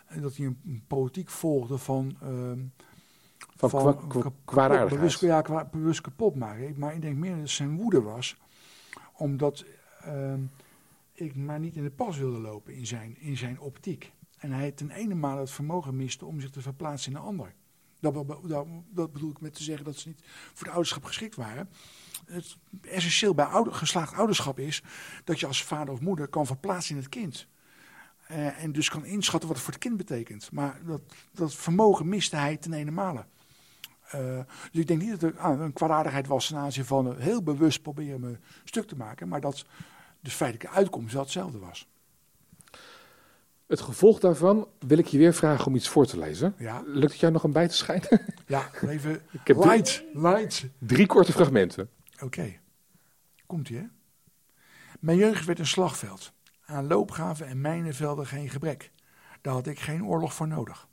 En 0.08 0.22
dat 0.22 0.36
hij 0.38 0.46
een, 0.46 0.84
politiek 0.88 1.30
volgde 1.30 1.78
van... 1.78 2.18
ehm, 2.22 2.60
Van, 3.56 3.70
kwa- 3.70 3.80
kwa- 3.82 3.92
kap- 3.94 4.10
kapot- 4.10 4.34
kwaadaardigheid. 4.46 4.96
Bewust, 5.00 5.22
ja, 5.22 5.42
kwa- 5.42 5.70
bewust 5.72 6.02
kapot 6.02 6.36
maken. 6.36 6.74
Maar 6.78 6.94
ik 6.96 7.02
denk 7.02 7.18
meer 7.18 7.32
dat 7.32 7.40
het 7.40 7.50
zijn 7.50 7.76
woede 7.76 8.02
was. 8.02 8.38
Omdat 9.18 9.66
ehm, 10.02 10.40
ik 11.22 11.36
maar 11.36 11.60
niet 11.60 11.76
in 11.76 11.84
de 11.84 11.92
pas 11.92 12.18
wilde 12.18 12.40
lopen 12.40 12.74
in 12.74 12.88
zijn, 12.88 13.18
in 13.20 13.38
zijn 13.38 13.60
optiek. 13.60 14.12
En 14.38 14.52
hij 14.52 14.72
ten 14.72 14.90
ene 14.90 15.16
male 15.16 15.40
het 15.40 15.52
vermogen 15.52 15.96
miste 15.96 16.26
om 16.26 16.42
zich 16.42 16.50
te 16.50 16.62
verplaatsen 16.62 17.12
in 17.12 17.18
een 17.18 17.24
ander. 17.24 17.54
Dat, 18.00 18.14
dat, 18.48 18.68
dat 18.90 19.14
bedoel 19.14 19.32
ik 19.32 19.42
met 19.42 19.54
te 19.54 19.64
zeggen 19.64 19.86
dat 19.86 19.96
ze 19.96 20.08
niet 20.08 20.22
voor 20.54 20.66
de 20.66 20.72
ouderschap 20.72 21.04
geschikt 21.04 21.36
waren. 21.36 21.70
Het 22.26 22.58
essentieel 22.82 23.34
bij 23.34 23.48
geslaagd 23.70 24.14
ouderschap 24.14 24.60
is 24.60 24.84
dat 25.24 25.40
je 25.40 25.48
als 25.48 25.64
vader 25.64 25.94
of 25.94 26.02
moeder 26.02 26.28
kan 26.28 26.46
verplaatsen 26.46 26.96
in 26.96 27.02
het 27.02 27.10
kind. 27.10 27.48
Eh, 28.28 28.64
en 28.64 28.72
dus 28.72 28.90
kan 28.90 29.06
inschatten 29.06 29.48
wat 29.48 29.58
het 29.58 29.66
voor 29.66 29.74
het 29.74 29.84
kind 29.84 29.98
betekent. 29.98 30.52
Maar 30.52 30.82
dat, 30.86 31.02
dat 31.32 31.56
vermogen 31.56 32.10
miste 32.10 32.36
hij 32.36 32.58
ten 32.58 32.74
ene 32.74 32.92
male. 32.92 33.26
Eh, 34.12 34.40
dus 34.72 34.82
ik 34.82 34.88
denk 34.88 35.02
niet 35.02 35.20
dat 35.20 35.24
er 35.24 35.40
ah, 35.40 35.60
een 35.60 35.74
kwaadaardigheid 35.74 36.28
was 36.28 36.48
ten 36.48 36.58
aanzien 36.58 36.86
van 36.86 37.08
eh, 37.08 37.24
heel 37.24 37.44
bewust 37.44 37.82
proberen 37.82 38.20
me 38.20 38.38
stuk 38.64 38.88
te 38.88 38.96
maken. 38.96 39.28
Maar 39.28 39.42
dat 39.42 39.66
de 40.22 40.32
feitelijke 40.32 40.76
uitkomst 40.78 41.14
wel 41.14 41.22
hetzelfde 41.22 41.60
was. 41.60 41.90
Het 43.68 43.82
gevolg 43.82 44.20
daarvan 44.20 44.68
wil 44.80 44.98
ik 44.98 45.06
je 45.08 45.18
weer 45.18 45.34
vragen 45.34 45.66
om 45.66 45.76
iets 45.76 45.90
voor 45.90 46.06
te 46.06 46.20
lezen. 46.20 46.56
Ja, 46.58 46.84
Lukt 46.86 47.12
het 47.12 47.20
jou 47.22 47.34
nog 47.34 47.44
een 47.44 47.52
bij 47.52 47.68
te 47.68 47.76
schijnen? 47.76 48.26
ja 48.48 48.70
even 48.88 49.12
Ik 49.42 49.48
heb 49.48 49.58
drie- 49.58 49.70
light, 49.72 50.04
light. 50.14 50.66
Drie 50.78 51.06
korte 51.06 51.32
fragmenten. 51.32 51.90
Oké, 52.20 52.60
komt 53.46 53.70
ie 53.70 53.78
hè. 53.78 53.86
Mijn 55.00 55.18
jeugd 55.18 55.46
werd 55.46 55.60
een 55.60 55.68
slagveld. 55.68 56.34
Aan 56.66 56.88
loopgraven 56.88 57.48
en 57.48 57.62
mijnenvelden 57.62 58.28
geen 58.28 58.50
gebrek. 58.50 58.92
Daar 59.42 59.54
had 59.54 59.68
ik 59.68 59.80
geen 59.80 60.06
oorlog 60.06 60.34
voor 60.34 60.48
nodig. 60.48 60.88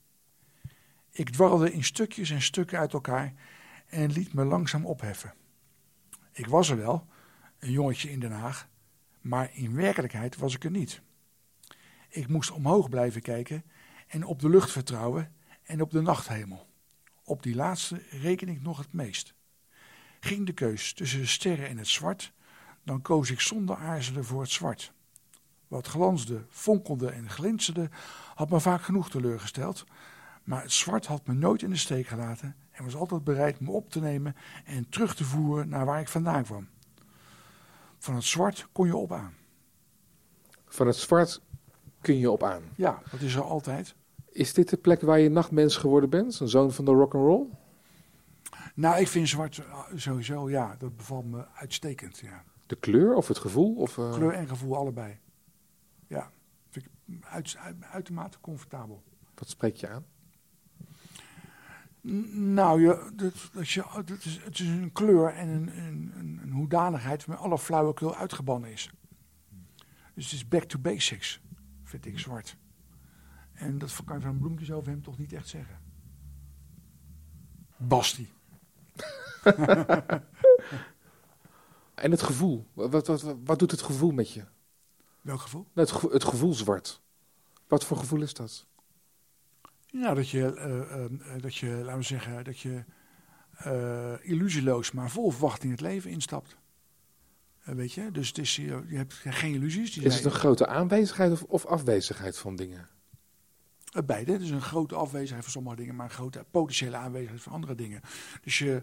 Ik 1.10 1.30
dwarrelde 1.30 1.72
in 1.72 1.84
stukjes 1.84 2.30
en 2.30 2.42
stukken 2.42 2.78
uit 2.78 2.92
elkaar 2.92 3.34
en 3.86 4.12
liet 4.12 4.32
me 4.32 4.44
langzaam 4.44 4.86
opheffen. 4.86 5.34
Ik 6.32 6.46
was 6.46 6.68
er 6.70 6.76
wel, 6.76 7.06
een 7.58 7.70
jongetje 7.70 8.10
in 8.10 8.20
Den 8.20 8.32
Haag, 8.32 8.68
maar 9.28 9.50
in 9.52 9.74
werkelijkheid 9.74 10.36
was 10.36 10.54
ik 10.54 10.64
er 10.64 10.70
niet. 10.70 11.02
Ik 12.08 12.28
moest 12.28 12.50
omhoog 12.50 12.88
blijven 12.88 13.22
kijken 13.22 13.64
en 14.06 14.24
op 14.24 14.40
de 14.40 14.48
lucht 14.48 14.70
vertrouwen 14.70 15.32
en 15.62 15.82
op 15.82 15.90
de 15.90 16.00
nachthemel. 16.00 16.66
Op 17.24 17.42
die 17.42 17.54
laatste 17.54 18.02
reken 18.10 18.48
ik 18.48 18.62
nog 18.62 18.78
het 18.78 18.92
meest. 18.92 19.34
Ging 20.20 20.46
de 20.46 20.52
keus 20.52 20.92
tussen 20.92 21.20
de 21.20 21.26
sterren 21.26 21.68
en 21.68 21.78
het 21.78 21.86
zwart, 21.86 22.32
dan 22.84 23.02
koos 23.02 23.30
ik 23.30 23.40
zonder 23.40 23.76
aarzelen 23.76 24.24
voor 24.24 24.40
het 24.40 24.50
zwart. 24.50 24.92
Wat 25.66 25.86
glansde, 25.86 26.44
fonkelde 26.48 27.10
en 27.10 27.30
glinsterde 27.30 27.90
had 28.34 28.50
me 28.50 28.60
vaak 28.60 28.82
genoeg 28.82 29.10
teleurgesteld, 29.10 29.84
maar 30.44 30.62
het 30.62 30.72
zwart 30.72 31.06
had 31.06 31.26
me 31.26 31.34
nooit 31.34 31.62
in 31.62 31.70
de 31.70 31.76
steek 31.76 32.06
gelaten 32.06 32.56
en 32.70 32.84
was 32.84 32.94
altijd 32.94 33.24
bereid 33.24 33.60
me 33.60 33.70
op 33.70 33.90
te 33.90 34.00
nemen 34.00 34.36
en 34.64 34.88
terug 34.88 35.14
te 35.14 35.24
voeren 35.24 35.68
naar 35.68 35.84
waar 35.84 36.00
ik 36.00 36.08
vandaan 36.08 36.44
kwam. 36.44 36.68
Van 37.98 38.14
het 38.14 38.24
zwart 38.24 38.68
kon 38.72 38.86
je 38.86 38.96
op 38.96 39.12
aan. 39.12 39.34
Van 40.66 40.86
het 40.86 40.96
zwart 40.96 41.40
kun 42.00 42.18
je 42.18 42.30
op 42.30 42.42
aan. 42.42 42.62
Ja, 42.76 43.02
dat 43.10 43.20
is 43.20 43.34
er 43.34 43.42
altijd. 43.42 43.94
Is 44.28 44.54
dit 44.54 44.68
de 44.68 44.76
plek 44.76 45.00
waar 45.00 45.18
je 45.18 45.28
nachtmens 45.28 45.76
geworden 45.76 46.10
bent? 46.10 46.40
Een 46.40 46.48
zoon 46.48 46.72
van 46.72 46.84
de 46.84 46.90
rock 46.90 47.14
and 47.14 47.24
roll? 47.24 47.46
Nou, 48.74 49.00
ik 49.00 49.08
vind 49.08 49.28
zwart 49.28 49.58
eh, 49.58 49.84
sowieso, 49.94 50.50
ja, 50.50 50.76
dat 50.78 50.96
bevalt 50.96 51.24
me 51.24 51.46
uitstekend. 51.54 52.18
Ja. 52.18 52.44
De 52.66 52.76
kleur 52.76 53.14
of 53.14 53.28
het 53.28 53.38
gevoel? 53.38 53.74
Of, 53.76 53.98
eh, 53.98 54.12
Kleur 54.12 54.32
en 54.32 54.48
gevoel 54.48 54.76
allebei. 54.76 55.18
Ja, 56.06 56.30
vind 56.68 56.84
ik 56.84 56.90
uit, 57.24 57.56
uit- 57.58 57.76
uitermate 57.90 58.40
comfortabel. 58.40 59.02
Wat 59.34 59.48
spreek 59.48 59.76
je 59.76 59.88
aan? 59.88 60.04
Nou, 62.00 62.80
je, 62.82 63.10
dat, 63.14 63.50
dat 63.52 63.68
je, 63.68 63.84
dat 64.04 64.24
is, 64.24 64.40
het 64.44 64.58
is 64.58 64.68
een 64.68 64.92
kleur 64.92 65.34
en 65.34 65.48
een, 65.48 65.78
een, 65.78 66.12
een, 66.42 66.50
hoedanigheid 66.52 67.26
met 67.26 67.38
alle 67.38 67.58
flauwekul 67.58 68.14
uitgebannen 68.14 68.72
is. 68.72 68.90
Dus 70.14 70.24
het 70.24 70.32
is 70.32 70.48
back 70.48 70.62
to 70.62 70.78
basics, 70.78 71.40
vind 71.82 72.06
ik 72.06 72.18
zwart. 72.18 72.56
En 73.52 73.78
dat 73.78 74.00
kan 74.04 74.16
je 74.16 74.22
van 74.22 74.38
bloempjes 74.38 74.70
over 74.70 74.90
hem 74.90 75.02
toch 75.02 75.18
niet 75.18 75.32
echt 75.32 75.48
zeggen. 75.48 75.78
Basti. 77.76 78.32
En 81.94 82.10
het 82.10 82.22
gevoel. 82.22 82.66
Wat, 82.72 83.06
wat, 83.06 83.34
wat, 83.44 83.58
doet 83.58 83.70
het 83.70 83.82
gevoel 83.82 84.10
met 84.10 84.32
je? 84.32 84.44
Welk 85.20 85.40
gevoel? 85.40 85.66
Nou, 85.72 85.88
Het, 85.88 85.96
ge- 85.96 86.12
het 86.12 86.24
gevoel 86.24 86.54
zwart. 86.54 87.00
Wat 87.68 87.84
voor 87.84 87.96
gevoel 87.96 88.22
is 88.22 88.34
dat? 88.34 88.66
Nou, 89.92 90.14
dat 90.14 90.28
je, 90.28 90.54
eh, 90.54 90.80
eh, 90.80 91.04
eh, 91.04 91.42
dat 91.42 91.56
je, 91.56 91.66
laten 91.66 91.98
we 91.98 92.02
zeggen, 92.02 92.44
dat 92.44 92.60
je 92.60 92.84
illusieloos, 94.22 94.92
maar 94.92 95.10
vol 95.10 95.30
verwachting 95.30 95.72
het 95.72 95.80
leven 95.80 96.10
instapt. 96.10 96.56
Weet 97.62 97.92
je, 97.92 98.10
dus 98.10 98.28
het 98.28 98.38
is, 98.38 98.56
je, 98.56 98.82
hebt 98.88 99.12
geen 99.14 99.54
illusies. 99.54 99.92
Die 99.92 100.02
Is 100.02 100.14
het 100.14 100.24
een 100.24 100.30
grote 100.30 100.66
aanwezigheid 100.66 101.32
of, 101.32 101.42
of 101.42 101.66
afwezigheid 101.66 102.38
van 102.38 102.56
dingen? 102.56 102.88
Beide. 104.06 104.32
Het 104.32 104.40
is 104.40 104.50
een 104.50 104.62
grote 104.62 104.94
afwezigheid 104.94 105.42
van 105.42 105.52
sommige 105.52 105.76
dingen, 105.76 105.94
maar 105.94 106.04
een 106.04 106.12
grote 106.12 106.44
potentiële 106.50 106.96
aanwezigheid 106.96 107.42
van 107.42 107.52
andere 107.52 107.74
dingen. 107.74 108.00
Dus 108.42 108.58
je, 108.58 108.82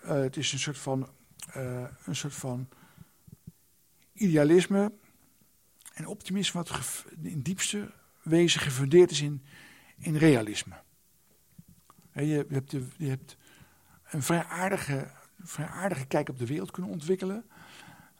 het 0.00 0.36
is 0.36 0.52
een 0.52 0.58
soort 0.58 0.78
van, 0.78 1.08
een 2.04 2.16
soort 2.16 2.34
van 2.34 2.68
idealisme 4.12 4.92
en 5.94 6.06
optimisme 6.06 6.62
wat 6.62 7.04
in 7.22 7.40
diepste 7.40 7.90
wezen 8.22 8.60
gefundeerd 8.60 9.10
is 9.10 9.20
in, 9.20 9.42
in 10.04 10.16
realisme. 10.16 10.74
Je, 12.12 12.46
hebt 12.48 12.70
de, 12.70 12.86
je 12.96 13.08
hebt 13.08 13.36
een 14.10 14.22
vrij 14.22 14.44
aardige, 14.44 15.10
vrij 15.42 15.66
aardige 15.66 16.06
kijk 16.06 16.28
op 16.28 16.38
de 16.38 16.46
wereld 16.46 16.70
kunnen 16.70 16.90
ontwikkelen. 16.90 17.44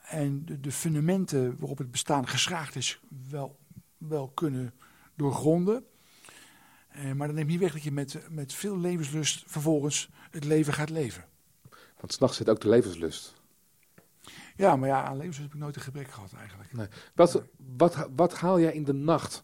En 0.03 0.45
de, 0.45 0.61
de 0.61 0.73
fundamenten 0.73 1.59
waarop 1.59 1.79
het 1.79 1.91
bestaan 1.91 2.29
geschraagd 2.29 2.77
is, 2.77 3.01
wel, 3.31 3.59
wel 3.99 4.29
kunnen 4.29 4.75
doorgronden. 5.15 5.85
Eh, 6.89 7.13
maar 7.13 7.27
dat 7.27 7.37
neemt 7.37 7.49
niet 7.49 7.61
weg 7.61 7.73
dat 7.73 7.83
je 7.83 7.93
met, 7.93 8.21
met 8.31 8.53
veel 8.53 8.79
levenslust 8.79 9.43
vervolgens 9.47 10.11
het 10.31 10.45
leven 10.45 10.73
gaat 10.73 10.91
leven. 10.91 11.25
Want 12.01 12.13
s'nachts 12.13 12.37
zit 12.37 12.49
ook 12.49 12.61
de 12.61 12.69
levenslust. 12.69 13.43
Ja, 14.57 14.77
maar 14.77 14.89
ja, 14.89 15.05
aan 15.05 15.17
levenslust 15.17 15.43
heb 15.49 15.55
ik 15.55 15.61
nooit 15.61 15.77
een 15.77 15.83
gebrek 15.83 16.11
gehad 16.11 16.33
eigenlijk. 16.33 17.11
Wat, 17.15 17.43
wat, 17.77 18.09
wat 18.17 18.35
haal 18.35 18.61
jij 18.61 18.73
in 18.73 18.85
de 18.85 18.93
nacht 18.93 19.43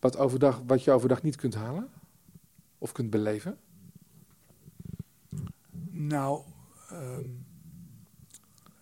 wat, 0.00 0.16
overdag, 0.18 0.62
wat 0.66 0.84
je 0.84 0.90
overdag 0.92 1.22
niet 1.22 1.36
kunt 1.36 1.54
halen? 1.54 1.88
Of 2.78 2.92
kunt 2.92 3.10
beleven? 3.10 3.58
Nou, 5.90 6.42
ehm, 6.90 7.22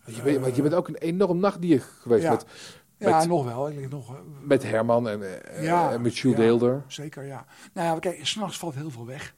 Want 0.05 0.17
je, 0.17 0.23
bent, 0.23 0.41
want 0.41 0.57
je 0.57 0.63
bent 0.63 0.75
ook 0.75 0.89
een 0.89 0.97
enorm 0.97 1.39
nachtdier 1.39 1.81
geweest 1.81 2.23
Ja. 2.23 2.31
met, 2.31 2.47
ja, 2.99 3.19
met- 3.19 3.29
nog 3.29 3.45
wel. 3.45 3.69
Ik 3.71 3.77
lig 3.77 3.89
nog, 3.91 4.15
eh, 4.15 4.21
met 4.43 4.63
Herman 4.63 5.09
en, 5.09 5.45
eh, 5.45 5.63
Ja, 5.65 5.93
en 5.93 6.01
met 6.03 6.19
Jules 6.19 6.39
ja. 6.39 6.45
Deelder. 6.45 6.85
Zeker, 6.87 7.25
ja. 7.25 7.47
Nou 7.73 7.87
ja, 7.95 7.99
kijk, 7.99 8.27
s'nachts 8.27 8.59
valt 8.59 8.75
heel 8.75 8.91
veel 8.91 9.07
weg 9.07 9.35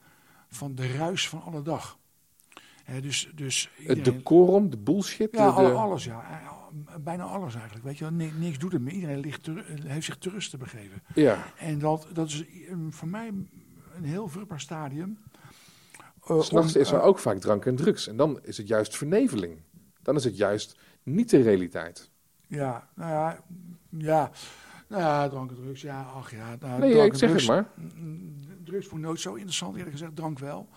van 0.48 0.74
de 0.74 0.92
ruis 0.92 1.28
van 1.28 1.42
alle 1.42 1.62
dag. 1.62 1.98
Dus, 3.00 3.30
dus 3.34 3.70
Het 3.76 4.04
decorum, 4.04 4.70
de 4.70 4.78
bullshit. 4.78 5.28
Ja, 5.32 5.46
de, 5.46 5.52
alle- 5.52 5.68
de- 5.68 5.74
alles, 5.74 6.04
ja. 6.04 6.40
Bijna 7.00 7.24
alles 7.24 7.54
eigenlijk. 7.54 7.84
Weet 7.84 7.98
je, 7.98 8.10
niks 8.38 8.58
doet 8.58 8.72
het 8.72 8.82
meer. 8.82 8.92
Iedereen 8.92 9.20
ligt 9.20 9.42
te, 9.42 9.64
heeft 9.86 10.06
zich 10.06 10.16
te 10.18 10.30
rust 10.30 10.50
te 10.50 10.56
begeven. 10.56 11.02
ja. 11.14 11.44
En 11.58 11.78
dat, 11.78 12.06
dat 12.12 12.26
is 12.28 12.44
eh, 12.46 12.74
voor 12.90 13.08
mij 13.08 13.28
een 13.94 14.04
heel 14.04 14.28
vruchtbaar 14.28 14.60
stadium. 14.60 15.18
Eh, 16.26 16.40
S'nachts 16.40 16.76
is 16.76 16.90
er 16.90 16.98
eh, 16.98 17.04
ook 17.04 17.18
vaak 17.18 17.38
drank 17.38 17.64
en 17.66 17.76
drugs. 17.76 18.08
En 18.08 18.16
dan 18.16 18.38
is 18.42 18.56
het 18.56 18.68
juist 18.68 18.96
verneveling. 18.96 19.60
Dan 20.02 20.16
is 20.16 20.24
het 20.24 20.36
juist 20.36 20.78
niet 21.02 21.30
de 21.30 21.40
realiteit. 21.42 22.10
Ja, 22.46 22.88
nou 22.94 23.10
ja, 23.10 23.42
ja. 23.98 24.30
Nou 24.88 25.02
ja, 25.02 25.28
drank 25.28 25.50
en 25.50 25.56
drugs, 25.56 25.80
ja, 25.82 26.02
ach 26.02 26.30
ja. 26.30 26.56
Nou, 26.60 26.80
Nee, 26.80 26.92
drank 26.92 27.12
ik 27.12 27.18
zeg 27.18 27.30
het 27.32 27.38
drugs, 27.38 27.46
maar. 27.46 27.70
mm, 27.94 28.36
Drugs 28.64 28.86
vond 28.86 29.00
ik 29.00 29.06
nooit 29.06 29.20
zo 29.20 29.34
interessant, 29.34 29.72
eerlijk 29.76 29.92
gezegd. 29.92 30.16
Drank 30.16 30.38
wel. 30.38 30.68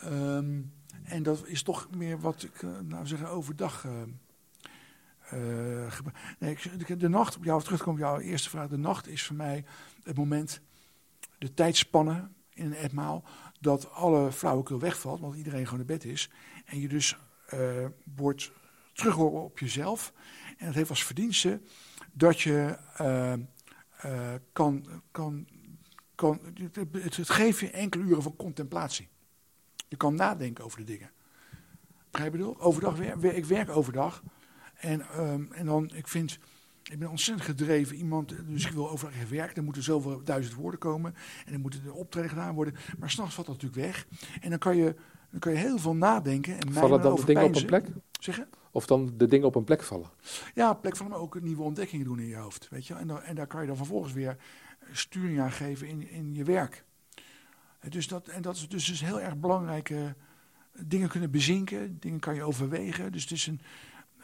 Ehm, 0.00 0.60
en 1.04 1.22
dat 1.22 1.46
is 1.46 1.62
toch 1.62 1.88
meer 1.96 2.20
wat 2.20 2.42
ik, 2.42 2.62
nou 2.88 3.06
zeggen, 3.06 3.28
overdag... 3.28 3.86
nee, 6.38 6.50
ik- 6.86 7.00
de, 7.00 7.08
nacht, 7.08 7.36
op 7.36 7.44
jou 7.44 7.62
terugkomen 7.62 7.94
op 8.02 8.06
jouw 8.06 8.18
eerste 8.18 8.48
vraag. 8.48 8.68
De 8.68 8.76
nacht 8.78 9.08
is 9.08 9.22
voor 9.22 9.36
mij 9.36 9.64
het 10.02 10.16
moment, 10.16 10.60
de 11.38 11.54
tijdspanne 11.54 12.28
in 12.50 12.66
een 12.66 12.74
etmaal... 12.74 13.24
dat 13.60 13.90
alle 13.90 14.32
flauwekul 14.32 14.78
wegvalt, 14.78 15.20
want 15.20 15.36
iedereen 15.36 15.64
gewoon 15.64 15.80
in 15.80 15.86
bed 15.86 16.04
is. 16.04 16.30
En 16.64 16.80
je 16.80 16.88
dus 16.88 17.16
eh, 17.46 17.86
wordt 18.16 18.52
terughoren 18.92 19.42
op 19.42 19.58
jezelf. 19.58 20.12
En 20.58 20.66
dat 20.66 20.74
heeft 20.74 20.90
als 20.90 21.04
verdienste 21.04 21.60
dat 22.12 22.40
je 22.40 22.78
eh, 22.96 23.32
eh, 23.32 24.34
kan, 24.52 24.86
kan, 25.10 25.46
kan 26.14 26.40
het, 26.92 27.30
geeft 27.30 27.58
je 27.58 27.70
enkele 27.70 28.04
uren 28.04 28.22
van 28.22 28.36
contemplatie. 28.36 29.08
Je 29.88 29.96
kan 29.96 30.14
nadenken 30.14 30.64
over 30.64 30.78
de 30.78 30.84
dingen. 30.84 31.10
Begrijp 32.10 32.32
je 32.32 32.38
bedoel? 32.38 32.60
Overdag 32.60 32.98
ik 33.22 33.44
werk 33.44 33.70
overdag. 33.70 34.22
En, 34.76 35.00
ehm, 35.00 35.44
en 35.52 35.66
dan, 35.66 35.90
ik 35.94 36.08
vind, 36.08 36.38
ik 36.82 36.98
ben 36.98 37.10
ontzettend 37.10 37.46
gedreven 37.46 37.96
iemand, 37.96 38.34
dus 38.48 38.66
ik 38.66 38.72
wil 38.72 38.90
overdag 38.90 39.16
even 39.16 39.36
werken. 39.36 39.56
Er 39.56 39.62
moeten 39.62 39.82
zoveel 39.82 40.20
duizend 40.24 40.54
woorden 40.54 40.80
komen 40.80 41.14
en 41.46 41.52
er 41.52 41.60
moeten 41.60 41.82
de 41.82 41.92
optreden 41.92 42.30
gedaan 42.30 42.54
worden. 42.54 42.74
Maar 42.98 43.10
s'nachts 43.10 43.34
valt 43.34 43.46
dat 43.46 43.62
natuurlijk 43.62 43.86
weg. 43.86 44.06
En 44.40 44.50
dan 44.50 44.58
kan 44.58 44.76
je, 44.76 44.94
dan 45.30 45.40
kan 45.40 45.52
je 45.52 45.58
heel 45.58 45.78
veel 45.78 45.94
nadenken 45.94 46.58
en 46.60 46.72
Vallen 46.72 47.00
dan 47.00 47.14
de 47.16 47.24
dingen 47.24 47.44
op 47.44 47.54
een 47.54 47.66
plek? 47.66 47.86
Zeg 48.20 48.36
je? 48.36 48.46
Of 48.70 48.86
dan 48.86 49.12
de 49.16 49.26
dingen 49.26 49.46
op 49.46 49.54
een 49.54 49.64
plek 49.64 49.82
vallen? 49.82 50.10
Ja, 50.54 50.74
plek 50.74 50.96
van 50.96 51.06
hem 51.06 51.14
ook 51.14 51.40
nieuwe 51.40 51.62
ontdekkingen 51.62 52.04
doen 52.04 52.18
in 52.18 52.26
je 52.26 52.36
hoofd. 52.36 52.68
Weet 52.70 52.86
je? 52.86 52.94
En, 52.94 53.06
dan, 53.06 53.22
en 53.22 53.34
daar 53.34 53.46
kan 53.46 53.60
je 53.60 53.66
dan 53.66 53.76
vervolgens 53.76 54.12
weer 54.12 54.36
sturing 54.92 55.40
aan 55.40 55.52
geven 55.52 55.88
in, 55.88 56.10
in 56.10 56.34
je 56.34 56.44
werk. 56.44 56.84
Eh, 57.80 57.90
Dus 57.90 58.08
dat, 58.08 58.28
en 58.28 58.42
dat 58.42 58.56
is 58.56 58.68
dus, 58.68 58.84
dus 58.84 59.00
heel 59.00 59.20
erg 59.20 59.36
belangrijk. 59.36 59.94
dingen 60.72 61.08
kunnen 61.08 61.30
bezinken, 61.30 61.96
dingen 62.00 62.20
kan 62.20 62.34
je 62.34 62.42
overwegen. 62.42 63.12
Dus 63.12 63.22
het 63.22 63.30
is 63.30 63.46
een 63.46 63.60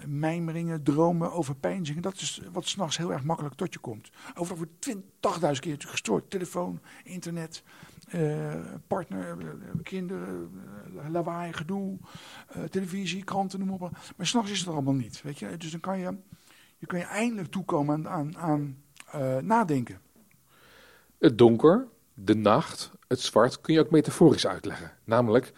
mijmeringen, 0.07 0.83
dromen, 0.83 1.33
overpeinzingen. 1.33 2.02
Dat 2.02 2.14
is 2.14 2.42
wat 2.52 2.66
s'nachts 2.66 2.96
heel 2.96 3.12
erg 3.12 3.24
makkelijk 3.24 3.55
tot 3.55 3.72
je 3.72 3.78
komt. 3.78 4.11
Overdag 4.35 4.57
wordt 4.57 5.52
20.000 5.55 5.61
keer 5.61 5.76
gestoord. 5.78 6.31
Telefoon, 6.31 6.81
internet, 7.05 7.62
eh, 8.09 8.55
partner, 8.87 9.38
eh, 9.38 9.46
kinderen, 9.83 10.50
eh, 10.98 11.11
lawaai, 11.11 11.52
gedoe, 11.52 11.98
televisie, 12.70 13.24
kranten, 13.24 13.59
noem 13.59 13.68
maar 13.68 13.88
op. 13.88 13.98
Maar 14.16 14.26
s'nachts 14.26 14.50
is 14.50 14.59
het 14.59 14.66
er 14.66 14.72
allemaal 14.72 14.94
niet. 14.94 15.22
Weet 15.22 15.38
je? 15.38 15.57
Dus 15.57 15.70
dan 15.70 15.81
kan 15.81 15.98
je, 15.98 16.16
je, 16.78 16.87
kan 16.87 16.98
je 16.98 17.05
eindelijk 17.05 17.50
toekomen 17.50 18.09
aan, 18.09 18.37
aan, 18.38 18.76
aan 19.12 19.46
nadenken. 19.46 20.00
Het 21.18 21.38
donker, 21.38 21.88
de 22.14 22.35
nacht, 22.35 22.90
het 23.09 23.20
zwart 23.20 23.61
kun 23.61 23.74
je 23.74 23.81
ook 23.81 23.90
metaforisch 23.90 24.46
uitleggen. 24.46 24.92
Namelijk 25.05 25.52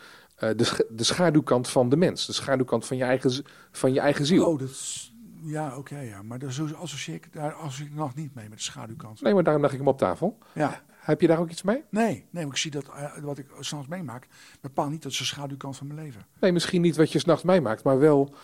de, 0.56 0.64
sch- 0.64 0.80
de 0.90 1.04
schaduwkant 1.04 1.68
van 1.68 1.88
de 1.88 1.96
mens. 1.96 2.26
De 2.26 2.32
schaduwkant 2.32 2.86
van 2.86 2.96
je 2.96 3.04
eigen, 3.04 3.44
van 3.72 3.92
je 3.92 4.00
eigen 4.00 4.26
ziel. 4.26 4.46
Oh, 4.46 4.58
dat 4.58 4.68
is, 4.68 5.14
ja, 5.42 5.76
oké, 5.76 5.98
ja. 6.00 6.22
Maar 6.22 6.38
daar 6.38 6.52
zo 6.52 6.66
associeer 6.74 7.16
ik, 7.16 7.32
daar 7.32 7.52
associeer 7.52 7.88
ik 7.88 7.94
nog 7.94 8.14
niet 8.14 8.34
mee 8.34 8.48
met 8.48 8.58
de 8.58 8.64
schaduwkant. 8.64 9.20
Nee, 9.22 9.34
maar 9.34 9.42
daarom 9.44 9.62
leg 9.62 9.72
ik 9.72 9.78
hem 9.78 9.88
op 9.88 9.98
tafel. 9.98 10.38
Ja, 10.54 10.82
Heb 10.98 11.20
je 11.20 11.26
daar 11.26 11.38
ook 11.38 11.50
iets 11.50 11.62
mee? 11.62 11.82
nee, 11.90 12.26
nee, 12.30 12.44
maar 12.44 12.52
ik 12.54 12.58
zie 12.60 12.70
dat 12.70 12.84
eh, 12.88 13.16
wat 13.22 13.38
ik 13.38 13.46
s'nachts 13.60 13.88
meemaak, 13.88 14.26
bepaalt 14.60 14.90
niet 14.90 15.02
dat 15.02 15.12
is 15.12 15.18
de 15.18 15.24
schaduwkant 15.24 15.76
van 15.76 15.86
mijn 15.86 16.00
leven. 16.00 16.26
Nee, 16.40 16.52
misschien 16.52 16.80
niet 16.82 16.96
wat 16.96 17.12
je 17.12 17.18
s'nachts 17.18 17.42
meemaakt, 17.42 17.82
maar 17.84 17.98
wel... 17.98 18.34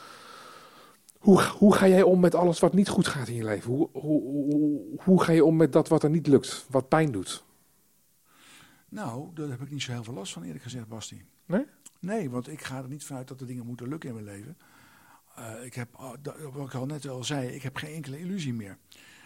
Hoe, 1.18 1.42
hoe 1.42 1.74
ga 1.74 1.88
jij 1.88 2.02
om 2.02 2.20
met 2.20 2.34
alles 2.34 2.58
wat 2.58 2.74
niet 2.74 2.88
goed 2.88 3.06
gaat 3.06 3.28
in 3.28 3.34
je 3.34 3.44
leven? 3.44 3.70
Hoe, 3.70 3.88
hoe, 3.92 4.22
hoe, 4.22 4.80
hoe 5.02 5.22
ga 5.22 5.32
je 5.32 5.44
om 5.44 5.56
met 5.56 5.72
dat 5.72 5.88
wat 5.88 6.02
er 6.02 6.10
niet 6.10 6.26
lukt, 6.26 6.66
wat 6.70 6.88
pijn 6.88 7.12
doet? 7.12 7.44
Nou, 8.88 9.28
daar 9.34 9.48
heb 9.48 9.60
ik 9.60 9.70
niet 9.70 9.82
zo 9.82 9.92
heel 9.92 10.04
veel 10.04 10.14
last 10.14 10.32
van, 10.32 10.42
eerlijk 10.42 10.62
gezegd, 10.62 10.88
Basti. 10.88 11.24
Nee? 11.46 11.64
Nee, 12.00 12.30
want 12.30 12.48
ik 12.48 12.62
ga 12.62 12.78
er 12.78 12.88
niet 12.88 13.04
vanuit 13.04 13.28
dat 13.28 13.38
de 13.38 13.44
dingen 13.44 13.66
moeten 13.66 13.88
lukken 13.88 14.08
in 14.08 14.14
mijn 14.14 14.36
leven. 14.36 14.56
Eh, 15.34 15.64
ik 15.64 15.74
heb, 15.74 15.88
dat- 16.22 16.38
wat 16.52 16.66
ik 16.66 16.74
al 16.74 16.86
net 16.86 17.08
al 17.08 17.24
zei, 17.24 17.48
ik 17.48 17.62
heb 17.62 17.76
geen 17.76 17.94
enkele 17.94 18.18
illusie 18.20 18.54
meer. 18.54 18.78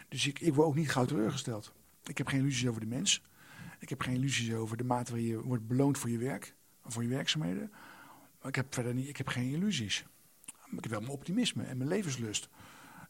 Dus 0.09 0.27
ik, 0.27 0.41
ik 0.41 0.55
word 0.55 0.67
ook 0.69 0.75
niet 0.75 0.91
gauw 0.91 1.05
teleurgesteld. 1.05 1.73
Ik 2.05 2.19
heb 2.19 2.27
geen 2.27 2.41
illusies 2.41 2.69
over 2.69 2.81
de 2.81 2.87
mens. 2.87 3.23
Ik 3.79 3.89
heb 3.89 4.01
geen 4.01 4.15
illusies 4.15 4.53
over 4.55 4.77
de 4.77 4.85
mate 4.85 5.11
waarin 5.13 5.29
je 5.31 5.43
wordt 5.43 5.67
beloond 5.67 5.99
voor 5.99 6.11
je 6.11 6.19
werk, 6.19 6.55
voor 6.85 7.03
je 7.03 7.09
werkzaamheden. 7.09 7.71
Maar 8.41 8.49
ik 8.49 8.55
heb 8.55 8.75
verder 8.75 8.95
niet, 8.95 9.09
ik 9.09 9.17
heb 9.17 9.29
geen 9.29 9.51
illusies. 9.51 10.05
Maar 10.47 10.77
ik 10.77 10.83
heb 10.83 10.91
wel 10.91 11.01
mijn 11.01 11.13
optimisme 11.13 11.63
en 11.63 11.77
mijn 11.77 11.89
levenslust. 11.89 12.49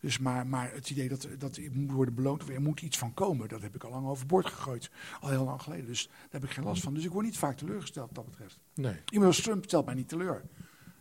Dus 0.05 0.19
maar, 0.19 0.47
maar 0.47 0.73
het 0.73 0.91
idee 0.91 1.09
dat, 1.09 1.29
dat 1.39 1.57
ik 1.57 1.75
moet 1.75 1.91
worden 1.91 2.15
beloond 2.15 2.43
of 2.43 2.49
er 2.49 2.63
moet 2.63 2.81
iets 2.81 2.99
van 2.99 3.15
komen, 3.15 3.49
dat 3.49 3.63
heb 3.63 3.75
ik 3.75 3.85
al 3.85 3.91
lang 3.91 4.07
overboord 4.07 4.47
gegooid. 4.47 4.91
Al 5.21 5.29
heel 5.29 5.45
lang 5.45 5.63
geleden. 5.63 5.87
Dus 5.87 6.07
daar 6.07 6.29
heb 6.31 6.45
ik 6.45 6.51
geen 6.51 6.65
last 6.65 6.83
van. 6.83 6.95
Dus 6.95 7.05
ik 7.05 7.11
word 7.11 7.25
niet 7.25 7.37
vaak 7.37 7.57
teleurgesteld 7.57 8.07
wat 8.07 8.15
dat 8.15 8.25
betreft. 8.25 8.59
Nee. 8.75 8.97
Iemand 9.11 9.35
als 9.35 9.43
Trump 9.43 9.65
stelt 9.65 9.87
mij 9.87 9.95
niet 9.95 10.09
teleur. 10.09 10.43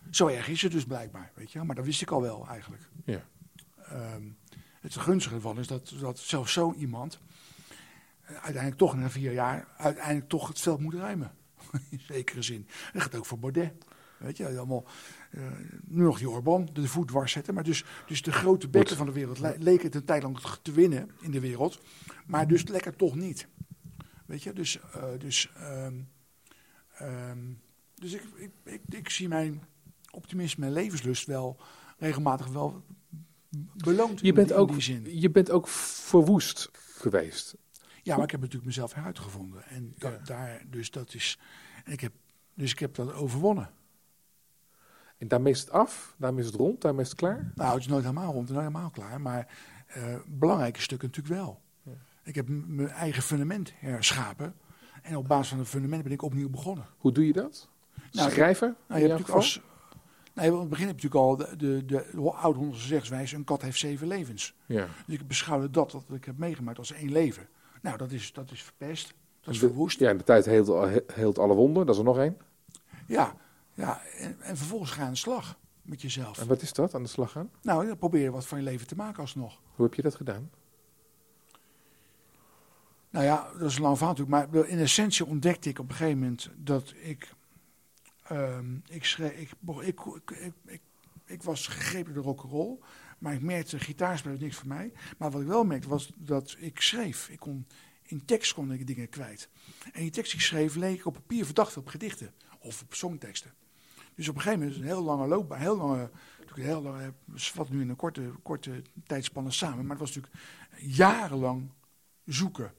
Zo 0.10 0.28
erg 0.28 0.48
is 0.48 0.62
het 0.62 0.72
dus 0.72 0.86
blijkbaar, 0.86 1.32
weet 1.36 1.52
je. 1.52 1.64
Maar 1.64 1.76
dat 1.76 1.86
wist 1.86 2.02
ik 2.02 2.12
al 2.12 2.22
wel 2.22 2.48
eigenlijk. 2.48 2.90
Ja. 3.06 3.24
Ehm, 3.78 4.24
het 4.82 4.96
gunstige 4.96 5.36
ervan 5.36 5.60
is 5.60 5.68
dat, 5.68 5.94
dat 6.00 6.20
zelfs 6.20 6.54
zo 6.54 6.74
iemand 6.74 7.20
eh, 8.22 8.34
uiteindelijk 8.34 8.78
toch 8.78 8.96
na 8.96 9.10
vier 9.10 9.34
jaar 9.34 9.68
uiteindelijk 9.78 10.30
toch 10.30 10.48
het 10.48 10.60
veld 10.60 10.80
moet 10.80 10.94
ruimen. 10.94 11.32
In 11.90 12.02
zekere 12.08 12.42
zin. 12.42 12.68
Dat 12.94 13.02
gaat 13.02 13.16
ook 13.16 13.26
voor 13.26 13.40
Baudet. 13.40 13.74
Weet 14.18 14.38
je, 14.38 14.58
allemaal, 14.58 14.86
nu 15.88 16.04
nog 16.04 16.18
die 16.18 16.30
Orbán, 16.30 16.70
de 16.74 16.88
voet 16.88 17.08
dwars 17.08 17.32
zetten. 17.32 17.54
Maar 17.54 17.64
dus, 17.64 17.84
dus 18.08 18.22
de 18.22 18.32
grote 18.32 18.68
bekken 18.70 18.98
van 18.98 19.06
de 19.06 19.12
wereld 19.12 19.40
le- 19.40 19.56
leken 19.60 19.86
het 19.86 19.96
een 19.96 20.06
tijd 20.06 20.24
lang 20.24 20.40
te 20.62 20.72
winnen 20.72 21.10
in 21.22 21.32
de 21.32 21.40
wereld. 21.40 21.80
Maar 22.26 22.48
dus 22.48 22.68
lekker 22.68 22.96
toch 22.96 23.16
niet. 23.16 23.48
Weet 24.26 24.44
je, 24.44 24.54
dus, 24.54 24.80
eh, 24.80 25.04
dus, 25.18 25.52
ehm, 25.56 25.94
ehm, 26.98 27.40
dus 27.96 28.14
ik, 28.14 28.24
ik, 28.36 28.52
ik, 28.64 28.82
ik 28.90 29.10
zie 29.10 29.28
mijn 29.28 29.64
optimisme 30.12 30.66
en 30.66 30.72
levenslust 30.72 31.26
wel 31.26 31.62
regelmatig 31.98 32.48
wel 32.48 32.84
beloond 33.76 34.20
Je 34.20 34.34
bent, 34.34 34.50
in 34.52 34.56
ook, 34.56 34.72
die 34.72 34.82
zin. 34.82 35.20
je 35.20 35.30
bent 35.32 35.52
ook 35.52 35.68
verwoest 35.68 36.70
geweest. 36.74 37.56
Ja, 38.04 38.16
maar 38.16 38.24
ik 38.24 38.32
heb 38.32 38.40
natuurlijk 38.40 38.66
mezelf 38.68 38.94
heruitgevonden. 38.94 39.64
En 39.66 39.94
da- 39.98 40.10
Ja. 40.10 40.18
daar, 40.18 40.64
dus 40.70 40.92
dat 40.92 41.14
is. 41.14 41.40
En 41.84 41.92
ik 41.92 42.00
heb, 42.00 42.14
dus 42.54 42.72
ik 42.72 42.80
heb 42.80 42.96
dat 42.96 43.14
overwonnen. 43.14 43.70
En 45.18 45.28
daarmee 45.28 45.54
is 45.54 45.60
het 45.60 45.72
af, 45.72 46.16
daarmee 46.18 46.40
is 46.40 46.46
het 46.46 46.56
rond, 46.56 46.82
daarmee 46.82 47.04
is 47.04 47.10
het 47.10 47.18
klaar. 47.18 47.52
Nou, 47.56 47.72
het 47.72 47.80
is 47.80 47.88
nooit 47.88 48.04
helemaal 48.04 48.34
rond 48.34 48.50
nooit 48.50 48.60
helemaal 48.60 48.90
klaar. 48.90 49.22
Maar 49.22 49.48
eh, 49.88 50.04
belangrijke 50.28 50.82
stukken 50.82 51.08
natuurlijk 51.08 51.36
wel. 51.36 51.62
Ik 52.24 52.36
heb 52.36 52.48
mijn 52.50 52.90
eigen 52.90 53.24
fundament 53.24 53.74
herschapen. 53.76 54.56
En 55.02 55.18
op 55.18 55.28
basis 55.28 55.48
van 55.48 55.60
het 55.60 55.68
fundament 55.68 56.04
ben 56.04 56.12
ik 56.12 56.22
opnieuw 56.22 56.50
begonnen. 56.50 56.86
Hoe 56.98 57.12
doe 57.12 57.28
je 57.28 57.34
dat? 57.34 57.70
Nou, 58.12 58.32
Schrijven? 58.32 58.76
Nou, 58.88 59.02
je 59.02 59.08
hebt 59.08 59.20
natuurlijk 59.20 59.30
als, 59.30 59.62
nee, 60.34 60.52
want 60.52 60.54
in 60.54 60.60
het 60.60 60.70
begin 60.70 60.88
heb 60.88 61.00
je 61.00 61.08
natuurlijk 61.08 61.42
al 61.42 61.58
de, 61.58 61.58
de, 61.58 61.86
de, 61.86 62.06
de 62.12 62.32
oude 62.32 62.60
Hollandse 62.60 62.88
zegswijze, 62.88 63.36
een 63.36 63.44
kat 63.44 63.62
heeft 63.62 63.80
zeven 63.80 64.08
levens. 64.08 64.56
Ja. 64.66 64.88
Dus 65.06 65.16
ik 65.16 65.28
beschouwde 65.28 65.70
dat 65.70 65.92
wat 65.92 66.04
ik 66.10 66.26
heb 66.26 66.38
meegemaakt 66.38 66.78
als 66.78 66.92
één 66.92 67.12
leven. 67.12 67.48
Nou, 67.82 67.98
dat 67.98 68.12
is, 68.12 68.34
dat 68.34 68.52
is 68.52 68.64
verpest. 68.64 69.14
Dat 69.42 69.54
is 69.54 69.60
verwoest. 69.60 70.00
Ja, 70.00 70.10
in 70.10 70.18
de 70.18 70.24
tijd 70.24 70.46
heelt, 70.46 71.02
heelt 71.14 71.40
alle 71.40 71.54
wonden. 71.54 71.86
Dat 71.86 71.96
is 71.96 72.00
er 72.00 72.08
nog 72.08 72.18
één. 72.18 72.38
Ja, 73.08 73.36
ja 73.74 74.02
en, 74.18 74.42
en 74.42 74.58
vervolgens 74.58 74.92
ga 74.92 75.00
je 75.00 75.06
aan 75.06 75.12
de 75.12 75.18
slag 75.18 75.58
met 75.82 76.02
jezelf. 76.02 76.38
En 76.38 76.48
wat 76.48 76.62
is 76.62 76.74
dat, 76.74 76.96
aan 76.96 77.04
de 77.04 77.10
slag 77.10 77.32
gaan? 77.32 77.52
Nou, 77.62 77.88
dan 77.88 77.98
probeer 77.98 78.22
je 78.22 78.32
wat 78.32 78.46
van 78.46 78.58
je 78.58 78.64
leven 78.64 78.88
te 78.88 78.96
maken 78.96 79.22
alsnog. 79.22 79.62
Hoe 79.76 79.86
heb 79.86 79.96
je 79.96 80.02
dat 80.02 80.16
gedaan? 80.16 80.50
Nou 83.10 83.26
ja, 83.26 83.52
dat 83.58 83.70
is 83.70 83.76
een 83.76 83.82
lang 83.82 83.98
verhaal 83.98 84.16
natuurlijk. 84.16 84.54
Maar 84.54 84.68
in 84.68 84.80
essentie 84.80 85.26
ontdekte 85.26 85.70
ik 85.70 85.80
op 85.80 85.90
een 85.90 85.96
gegeven 85.96 86.20
moment 86.20 86.50
dat 86.56 86.94
ik... 87.02 87.34
ehm, 88.24 88.76
ik, 88.86 89.06
schreef, 89.06 89.32
ik, 89.32 89.52
ik, 89.82 90.00
ik, 90.66 90.82
ik, 91.26 91.44
was 91.44 91.68
gegrepen 91.68 92.14
door 92.14 92.24
rock'n'roll. 92.24 92.78
Maar 93.18 93.34
ik 93.34 93.42
merkte, 93.42 93.80
gitaarspelen 93.80 94.36
is 94.36 94.44
niks 94.44 94.56
voor 94.56 94.68
mij. 94.68 94.94
Maar 95.18 95.32
wat 95.32 95.42
ik 95.42 95.48
wel 95.48 95.64
merkte 95.64 95.88
was 95.88 96.12
dat 96.16 96.56
ik 96.60 96.82
schreef. 96.82 97.30
Ik 97.30 97.40
kon, 97.40 97.68
in 98.04 98.26
tekst 98.26 98.54
kon 98.54 98.72
ik 98.72 98.88
dingen 98.88 99.10
kwijt. 99.10 99.50
En 99.94 100.02
die 100.02 100.12
tekst 100.12 100.32
die 100.32 100.40
ik 100.40 100.46
schreef 100.46 100.76
leek 100.76 101.00
ik 101.00 101.06
op 101.06 101.14
papier 101.14 101.46
verdacht 101.46 101.78
op 101.78 101.88
gedichten. 101.88 102.34
Of 102.60 102.82
op 102.82 102.94
songteksten. 102.94 103.54
Dus 104.16 104.30
op 104.30 104.36
een 104.36 104.42
gegeven 104.42 104.64
moment, 104.64 104.82
een 104.82 104.88
heel 104.88 105.04
lange 105.04 105.28
loopbaan, 105.28 105.60
heel 105.60 105.78
lange, 105.78 106.10
natuurlijk 106.40 106.58
een 106.58 106.64
heel 106.64 106.82
lange, 106.82 107.14
wat 107.56 107.70
nu 107.70 107.82
in 107.82 107.90
een 107.90 107.96
korte, 107.96 108.32
korte 108.44 108.82
tijdspanne 109.08 109.52
samen, 109.52 109.82
maar 109.86 109.98
het 109.98 110.00
was 110.00 110.16
natuurlijk 110.16 110.44
jarenlang 110.78 111.70
zoeken. 112.26 112.72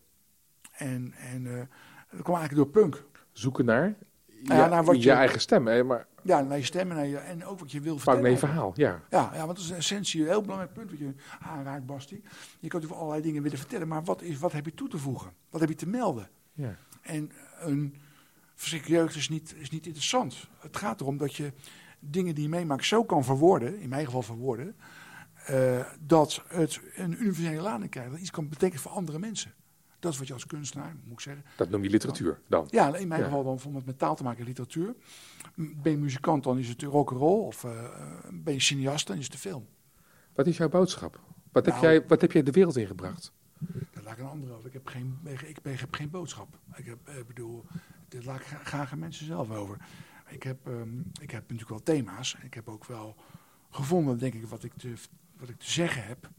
En, 0.73 1.13
en 1.13 1.47
eh, 1.47 1.63
dat 2.11 2.23
kwam 2.23 2.37
eigenlijk 2.37 2.73
door 2.73 2.83
punk. 2.83 3.05
Zoeken 3.33 3.65
naar, 3.65 3.95
Nou 4.43 4.61
ja, 4.61 4.69
naar 4.69 4.85
wat 4.85 4.97
je 4.97 5.03
je- 5.03 5.11
eigen 5.11 5.41
stem, 5.41 5.67
hè, 5.67 5.85
maar 5.85 6.07
Ja, 6.23 6.41
naar 6.41 6.59
je 6.59 6.65
stem 6.65 6.91
en, 6.91 6.97
naar 6.97 7.07
je, 7.07 7.17
en 7.17 7.45
ook 7.45 7.59
wat 7.59 7.73
je 7.73 7.81
wil 7.81 7.93
vaak 7.99 8.03
vertellen. 8.03 8.23
naar 8.23 8.31
je 8.33 8.39
verhaal. 8.39 8.73
Ja. 8.75 9.01
Ja, 9.11 9.31
ja, 9.33 9.45
want 9.45 9.49
dat 9.49 9.59
is 9.65 9.71
in 9.71 9.77
essentie 9.77 10.21
een 10.21 10.27
heel 10.29 10.41
belangrijk 10.43 10.73
punt 10.73 10.91
wat 10.91 10.99
je 10.99 11.15
aanraakt, 11.41 11.87
Basti. 11.87 12.23
Je 12.61 12.69
kan 12.69 12.83
over 12.83 12.97
allerlei 12.97 13.23
dingen 13.23 13.43
willen 13.43 13.59
vertellen, 13.59 13.89
maar 13.89 14.05
wat, 14.05 14.23
is, 14.23 14.39
wat 14.39 14.53
heb 14.53 14.65
je 14.65 14.75
toe 14.75 14.89
te 14.89 14.99
voegen? 14.99 15.33
Wat 15.51 15.61
heb 15.61 15.69
je 15.71 15.75
te 15.77 15.89
melden? 15.89 16.29
Ja. 16.53 16.75
En 17.03 17.31
een 17.61 17.95
verschrikkelijke 18.55 19.03
jeugd 19.05 19.17
is 19.17 19.29
niet, 19.29 19.55
is 19.59 19.71
niet 19.71 19.87
interessant. 19.87 20.49
Het 20.59 20.77
gaat 20.77 21.01
erom 21.01 21.17
dat 21.17 21.35
je 21.35 21.53
dingen 22.01 22.35
die 22.35 22.43
je 22.45 22.49
meemaakt 22.51 22.85
zo 22.85 23.05
kan 23.05 23.25
verwoorden, 23.25 23.79
in 23.81 23.89
mijn 23.89 24.05
geval 24.05 24.23
verwoorden, 24.23 24.77
eh, 25.47 25.87
dat 26.01 26.43
het 26.49 26.81
een 26.97 27.23
universele 27.23 27.61
lading 27.63 27.91
krijgt. 27.91 28.11
Dat 28.11 28.21
iets 28.21 28.31
kan 28.31 28.49
betekenen 28.49 28.83
voor 28.83 28.91
andere 28.91 29.19
mensen. 29.19 29.55
Dat 29.99 30.13
is 30.13 30.19
wat 30.19 30.27
je 30.29 30.33
als 30.35 30.47
kunstenaar, 30.47 30.97
moet 31.05 31.13
ik 31.13 31.21
zeggen. 31.21 31.45
Dat 31.57 31.71
noem 31.71 31.83
je 31.83 31.91
literatuur 31.91 32.41
dan. 32.49 32.67
Ja, 32.71 32.97
in 32.97 33.09
mijn 33.09 33.21
Ja. 33.21 33.27
geval 33.27 33.45
dan 33.45 33.61
vond 33.61 33.75
het 33.75 33.87
met 33.87 33.99
taal 33.99 34.17
te 34.17 34.23
maken 34.23 34.45
literatuur. 34.45 34.95
Ben 35.57 35.93
je 35.93 35.99
muzikant, 35.99 36.45
dan 36.45 36.59
is 36.59 36.69
het 36.69 36.83
rock'n'roll. 36.83 37.47
Of 37.47 37.65
eh, 37.65 37.71
ben 38.33 38.55
je 38.55 38.61
cineast, 38.61 39.07
dan 39.07 39.17
is 39.17 39.23
het 39.25 39.33
de 39.33 39.39
film. 39.39 39.67
Wat 40.35 40.47
is 40.47 40.57
jouw 40.57 40.69
boodschap? 40.69 41.21
Wat, 41.53 41.65
heb 41.67 41.75
Nou- 41.75 41.87
jij, 41.87 42.07
wat 42.07 42.21
heb 42.21 42.33
jij 42.33 42.43
de 42.43 42.51
wereld 42.51 42.77
ingebracht? 42.77 43.33
Daar 43.93 44.03
laat 44.03 44.13
ik 44.13 44.19
een 44.19 44.27
ander 44.27 44.53
over. 44.53 44.67
Ik 44.67 44.73
heb 44.73 44.87
geen, 44.87 45.19
ik 45.25 45.63
ben, 45.63 45.73
ik 45.73 45.81
heb 45.81 45.95
geen 45.95 46.11
boodschap. 46.11 46.59
Ik, 46.77 46.85
heb, 46.85 46.99
eh, 47.05 47.19
ik 47.19 47.27
bedoel, 47.27 47.65
dit 48.15 48.25
laat 48.25 48.41
ik 48.41 48.47
gra- 48.47 48.65
graag 48.65 48.93
aan 48.93 48.99
mensen 48.99 49.27
zelf 49.27 49.51
over. 49.51 49.77
Ik 50.29 50.43
heb, 50.43 50.67
ehm, 50.67 50.99
ik 51.21 51.31
heb 51.31 51.41
natuurlijk 51.43 51.69
wel 51.71 51.83
thema's. 51.83 52.37
Ik 52.43 52.55
heb 52.55 52.69
ook 52.69 52.85
wel 52.85 53.17
gevonden, 53.71 54.19
denk 54.19 54.35
ik, 54.35 54.47
wat 54.47 54.65
ik 54.65 54.73
te, 54.77 54.93
wat 55.37 55.49
ik 55.49 55.59
te 55.59 55.71
zeggen 55.71 56.05
heb. 56.07 56.31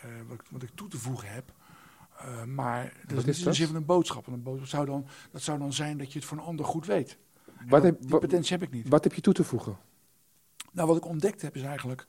eh, 0.00 0.08
wat, 0.28 0.40
ik- 0.40 0.46
wat 0.50 0.62
ik 0.62 0.70
toe 0.74 0.88
te 0.88 0.98
voegen 0.98 1.32
heb. 1.32 1.52
Eh, 2.18 2.44
maar 2.44 2.82
dat 3.06 3.18
is 3.18 3.24
is 3.24 3.36
niet 3.36 3.44
de 3.44 3.52
zin 3.52 3.66
van 3.66 3.76
een 3.76 3.84
boodschap. 3.84 4.26
Een 4.26 4.42
boodschap 4.42 4.68
zou 4.68 4.86
dan, 4.86 5.06
dat 5.30 5.42
zou 5.42 5.58
dan 5.58 5.72
zijn 5.72 5.98
dat 5.98 6.12
je 6.12 6.18
het 6.18 6.28
voor 6.28 6.38
een 6.38 6.44
ander 6.44 6.64
goed 6.66 6.86
weet. 6.86 7.18
En 7.58 7.68
Wat 7.68 7.82
heb- 7.82 8.00
die 8.00 8.08
potentie 8.18 8.52
heb 8.52 8.62
ik 8.62 8.70
niet. 8.70 8.88
Wat 8.88 9.04
heb 9.04 9.12
je 9.14 9.20
toe 9.20 9.34
te 9.34 9.44
voegen? 9.44 9.78
Nou, 10.72 10.88
wat 10.88 10.96
ik 10.96 11.04
ontdekt 11.04 11.42
heb 11.42 11.56
is 11.56 11.62
eigenlijk, 11.62 12.06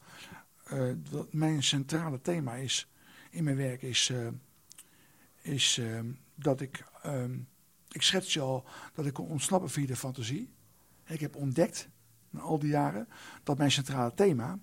dat 1.09 1.33
mijn 1.33 1.63
centrale 1.63 2.21
thema 2.21 2.53
is 2.55 2.91
in 3.31 3.43
mijn 3.43 3.55
werk 3.57 3.81
is, 3.81 4.11
is 5.41 5.77
eh, 5.77 5.99
dat 6.35 6.61
ik, 6.61 6.83
ehm, 7.01 7.37
ik 7.91 8.01
schets 8.01 8.33
je 8.33 8.39
al 8.39 8.65
dat 8.93 9.05
ik 9.05 9.13
kon 9.13 9.27
ontsnappen 9.27 9.69
via 9.69 9.85
de 9.85 9.95
fantasie. 9.95 10.49
Ik 11.05 11.19
heb 11.19 11.35
ontdekt, 11.35 11.89
na 12.29 12.39
al 12.39 12.59
die 12.59 12.69
jaren, 12.69 13.07
dat 13.43 13.57
mijn 13.57 13.71
centrale 13.71 14.13
thema 14.13 14.59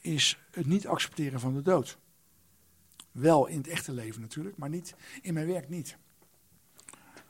is 0.00 0.38
het 0.50 0.66
niet 0.66 0.86
accepteren 0.86 1.40
van 1.40 1.54
de 1.54 1.62
dood. 1.62 1.98
Wel 3.12 3.46
in 3.46 3.56
het 3.56 3.68
echte 3.68 3.92
leven 3.92 4.20
natuurlijk, 4.20 4.56
maar 4.56 4.68
niet 4.68 4.94
in 5.22 5.34
mijn 5.34 5.46
werk 5.46 5.68
niet. 5.68 5.98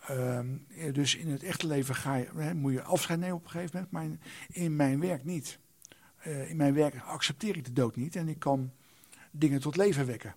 Ehm, 0.07 0.57
eh, 0.69 0.95
dus 0.95 1.15
in 1.15 1.29
het 1.29 1.43
echte 1.43 1.67
leven 1.67 1.95
ga 1.95 2.15
je, 2.15 2.55
moet 2.55 2.73
je 2.73 2.83
afscheid 2.83 3.19
nemen 3.19 3.37
op 3.37 3.45
een 3.45 3.51
gegeven 3.51 3.89
moment, 3.93 4.19
maar 4.19 4.29
in, 4.49 4.77
mijn 4.77 5.01
werk 5.01 5.25
niet. 5.25 5.59
Eh, 6.17 6.51
in 6.51 6.57
mijn 6.57 6.75
werk 6.75 7.01
accepteer 7.01 7.57
ik 7.57 7.65
de 7.65 7.73
dood 7.73 7.97
niet 7.97 8.17
en 8.17 8.29
ik 8.29 8.39
kan 8.39 8.73
dingen 9.31 9.61
tot 9.61 9.77
leven 9.77 10.07
wekken. 10.07 10.35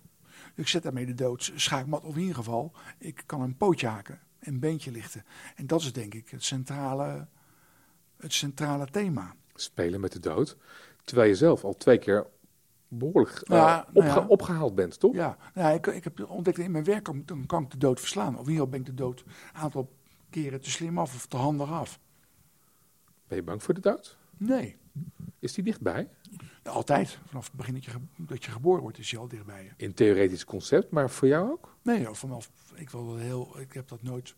Ik 0.54 0.68
zet 0.68 0.82
daarmee 0.82 1.06
de 1.06 1.14
dood 1.14 1.52
schaakmat, 1.54 2.04
of 2.04 2.14
in 2.14 2.20
ieder 2.20 2.36
geval, 2.36 2.72
ik 2.98 3.22
kan 3.26 3.40
een 3.40 3.56
pootje 3.56 3.86
haken, 3.86 4.20
een 4.42 4.60
beentje 4.60 4.90
lichten. 4.90 5.24
En 5.56 5.66
dat 5.66 5.80
is 5.80 5.92
denk 5.92 6.14
ik 6.14 6.28
het 6.28 6.44
centrale, 6.44 7.26
het 8.16 8.32
centrale 8.32 8.86
thema. 8.86 9.34
Spelen 9.54 10.00
met 10.00 10.12
de 10.12 10.20
dood. 10.20 10.56
Terwijl 11.04 11.28
je 11.28 11.34
zelf 11.34 11.64
al 11.64 11.76
twee 11.76 11.98
keer 11.98 12.26
behoorlijk 12.88 13.36
eh, 13.40 13.56
Ja, 13.56 13.66
nou 13.74 13.86
opge- 14.06 14.20
ja. 14.20 14.26
opgehaald 14.26 14.74
bent, 14.74 15.00
toch? 15.00 15.14
Ja, 15.14 15.36
nou, 15.54 15.74
ik, 15.74 15.86
ik 15.86 16.04
heb 16.04 16.30
ontdekt 16.30 16.58
in 16.58 16.70
mijn 16.70 16.84
werk, 16.84 17.04
dan 17.26 17.46
kan 17.46 17.62
ik 17.62 17.70
de 17.70 17.78
dood 17.78 18.00
verslaan. 18.00 18.38
Of 18.38 18.46
in 18.46 18.52
ieder 18.52 18.52
geval 18.52 18.68
ben 18.68 18.80
ik 18.80 18.86
de 18.86 18.94
dood 18.94 19.20
een 19.26 19.60
aantal 19.60 19.92
keren 20.30 20.60
te 20.60 20.70
slim 20.70 20.98
af 20.98 21.14
of 21.14 21.26
te 21.26 21.36
handig 21.36 21.70
af. 21.70 22.00
Ben 23.28 23.38
je 23.38 23.44
bang 23.44 23.62
voor 23.62 23.74
de 23.74 23.80
dood? 23.80 24.16
Nee, 24.36 24.76
Is 25.42 25.52
die 25.52 25.64
dichtbij? 25.64 26.08
altijd. 26.62 27.18
Vanaf 27.26 27.46
het 27.46 27.54
begin 27.54 27.74
dat 27.74 27.84
je, 27.84 27.90
dat 28.16 28.44
je 28.44 28.50
geboren 28.50 28.82
wordt 28.82 28.98
is 28.98 29.10
hij 29.10 29.20
al 29.20 29.28
dichtbij 29.28 29.62
je. 29.62 29.70
In 29.76 29.94
theoretisch 29.94 30.44
concept, 30.44 30.90
maar 30.90 31.10
voor 31.10 31.28
jou 31.28 31.50
ook? 31.50 31.76
Nee, 31.82 32.00
ja, 32.00 32.12
vanaf, 32.12 32.50
ik, 32.74 32.90
wil 32.90 33.16
heel, 33.16 33.58
ik 33.58 33.72
heb 33.72 33.88
dat 33.88 34.02
nooit 34.02 34.34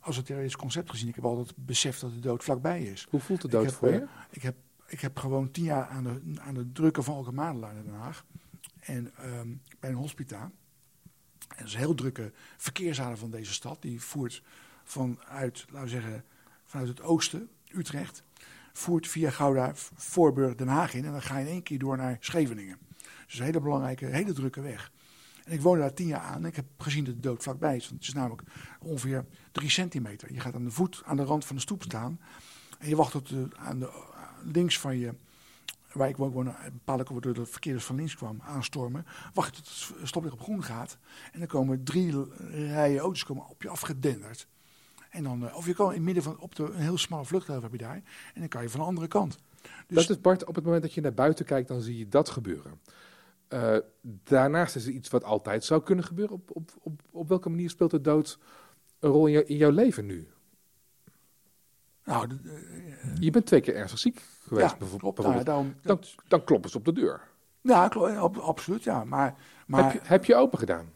als 0.00 0.16
een 0.16 0.22
theoretisch 0.22 0.56
concept 0.56 0.90
gezien. 0.90 1.08
Ik 1.08 1.14
heb 1.14 1.24
altijd 1.24 1.52
beseft 1.56 2.00
dat 2.00 2.12
de 2.12 2.20
dood 2.20 2.44
vlakbij 2.44 2.82
is. 2.82 3.06
Hoe 3.10 3.20
voelt 3.20 3.40
de 3.40 3.48
dood 3.48 3.64
heb, 3.64 3.74
voor 3.74 3.88
eh, 3.88 3.94
je? 3.94 4.06
Ik 4.30 4.42
heb, 4.42 4.56
ik 4.86 5.00
heb 5.00 5.18
gewoon 5.18 5.50
tien 5.50 5.64
jaar 5.64 5.86
aan 5.86 6.04
de, 6.04 6.40
aan 6.40 6.54
de 6.54 6.72
drukke 6.72 7.02
van 7.02 7.16
Elke 7.16 7.30
in 7.30 7.82
Den 7.84 7.94
Haag. 7.94 8.24
En 8.80 9.12
ehm, 9.16 9.48
bij 9.80 9.90
een 9.90 9.96
hospita. 9.96 10.40
En 10.40 11.56
dat 11.56 11.66
is 11.66 11.72
een 11.72 11.78
heel 11.78 11.94
drukke 11.94 12.32
verkeersader 12.56 13.18
van 13.18 13.30
deze 13.30 13.52
stad. 13.52 13.82
Die 13.82 14.02
voert 14.02 14.42
vanuit, 14.84 15.64
laten 15.68 15.82
we 15.82 15.88
zeggen, 15.88 16.24
vanuit 16.64 16.88
het 16.88 17.02
oosten, 17.02 17.48
Utrecht. 17.72 18.24
Voert 18.76 19.08
via 19.08 19.30
Gouda, 19.30 19.72
Voorburg, 19.94 20.54
Den 20.54 20.68
Haag 20.68 20.94
in. 20.94 21.04
En 21.04 21.12
dan 21.12 21.22
ga 21.22 21.38
je 21.38 21.44
in 21.46 21.50
één 21.50 21.62
keer 21.62 21.78
door 21.78 21.96
naar 21.96 22.16
Scheveningen. 22.20 22.78
Dus 23.26 23.38
een 23.38 23.44
hele 23.44 23.60
belangrijke, 23.60 24.06
hele 24.06 24.32
drukke 24.32 24.60
weg. 24.60 24.92
En 25.44 25.52
ik 25.52 25.60
woonde 25.60 25.80
daar 25.80 25.94
tien 25.94 26.06
jaar 26.06 26.20
aan. 26.20 26.40
En 26.42 26.44
ik 26.44 26.56
heb 26.56 26.64
gezien 26.78 27.04
dat 27.04 27.14
de 27.14 27.20
dood 27.20 27.42
vlakbij 27.42 27.76
is. 27.76 27.88
Want 27.88 28.00
het 28.00 28.08
is 28.08 28.14
namelijk 28.14 28.42
ongeveer 28.80 29.24
drie 29.52 29.70
centimeter. 29.70 30.32
Je 30.32 30.40
gaat 30.40 30.54
aan 30.54 30.64
de 30.64 30.70
voet 30.70 31.02
aan 31.04 31.16
de 31.16 31.24
rand 31.24 31.44
van 31.44 31.56
de 31.56 31.62
stoep 31.62 31.82
staan. 31.82 32.20
En 32.78 32.88
je 32.88 32.96
wacht 32.96 33.12
tot 33.12 33.32
aan 33.56 33.78
de 33.78 33.90
links 34.44 34.78
van 34.78 34.98
je, 34.98 35.14
waar 35.92 36.08
ik 36.08 36.16
woon, 36.16 36.30
woon 36.30 36.54
bepaal 36.72 37.00
ik 37.00 37.22
door 37.22 37.34
de 37.34 37.46
verkeerders 37.46 37.84
van 37.84 37.96
links 37.96 38.16
kwam, 38.16 38.40
aanstormen. 38.40 39.06
Wacht 39.34 39.54
tot 39.54 39.94
het 39.98 40.08
stoplicht 40.08 40.34
op 40.34 40.42
groen 40.42 40.64
gaat. 40.64 40.98
En 41.32 41.38
dan 41.38 41.48
komen 41.48 41.84
drie 41.84 42.24
rijen 42.50 43.00
auto's 43.00 43.24
komen 43.24 43.48
op 43.48 43.62
je 43.62 43.68
afgedenderd. 43.68 44.48
En 45.10 45.22
dan, 45.22 45.48
eh, 45.48 45.56
of 45.56 45.66
je 45.66 45.74
kan 45.74 45.86
in 45.88 45.94
het 45.94 46.02
midden 46.02 46.22
van 46.22 46.38
op 46.38 46.54
de, 46.54 46.62
een 46.62 46.74
heel 46.80 46.98
smalle 46.98 47.24
vluchthaven 47.24 47.62
heb 47.62 47.72
je 47.72 47.78
daar. 47.78 48.02
En 48.34 48.40
dan 48.40 48.48
kan 48.48 48.62
je 48.62 48.68
van 48.70 48.80
de 48.80 48.86
andere 48.86 49.08
kant. 49.08 49.38
Dus 49.86 50.06
dat 50.06 50.16
is 50.16 50.22
Bart, 50.22 50.44
op 50.44 50.54
het 50.54 50.64
moment 50.64 50.82
dat 50.82 50.92
je 50.94 51.00
naar 51.00 51.14
buiten 51.14 51.44
kijkt, 51.44 51.68
dan 51.68 51.80
zie 51.80 51.98
je 51.98 52.08
dat 52.08 52.28
gebeuren. 52.28 52.80
Eh, 53.48 53.76
daarnaast 54.02 54.76
is 54.76 54.86
er 54.86 54.92
iets 54.92 55.08
wat 55.08 55.24
altijd 55.24 55.64
zou 55.64 55.82
kunnen 55.82 56.04
gebeuren. 56.04 56.34
Op, 56.34 56.50
op, 56.56 56.70
op, 56.80 57.00
op 57.10 57.28
welke 57.28 57.48
manier 57.48 57.70
speelt 57.70 57.90
de 57.90 58.00
dood 58.00 58.38
een 58.98 59.10
rol 59.10 59.26
in, 59.26 59.32
jou- 59.32 59.44
in 59.46 59.56
jouw 59.56 59.70
leven 59.70 60.06
nu? 60.06 60.28
nou, 62.04 62.26
de- 62.26 63.16
Je 63.20 63.30
bent 63.30 63.46
twee 63.46 63.60
keer 63.60 63.74
ernstig 63.74 63.98
ziek 63.98 64.22
geweest, 64.42 64.70
ja, 64.70 64.76
klopt. 64.76 65.02
Nou, 65.02 65.12
bijvoorbeeld. 65.14 65.46
daarom, 65.46 65.74
dan, 65.82 66.00
dan 66.28 66.44
kloppen 66.44 66.70
ze 66.70 66.76
op 66.76 66.84
de 66.84 66.92
deur. 66.92 67.20
ja, 67.60 67.84
ab- 67.86 68.36
absoluut, 68.36 68.82
ja. 68.82 69.04
Maar, 69.04 69.34
maar 69.66 69.84
heb, 69.84 69.92
je, 70.02 70.08
heb 70.08 70.24
je 70.24 70.34
open 70.34 70.58
gedaan? 70.58 70.92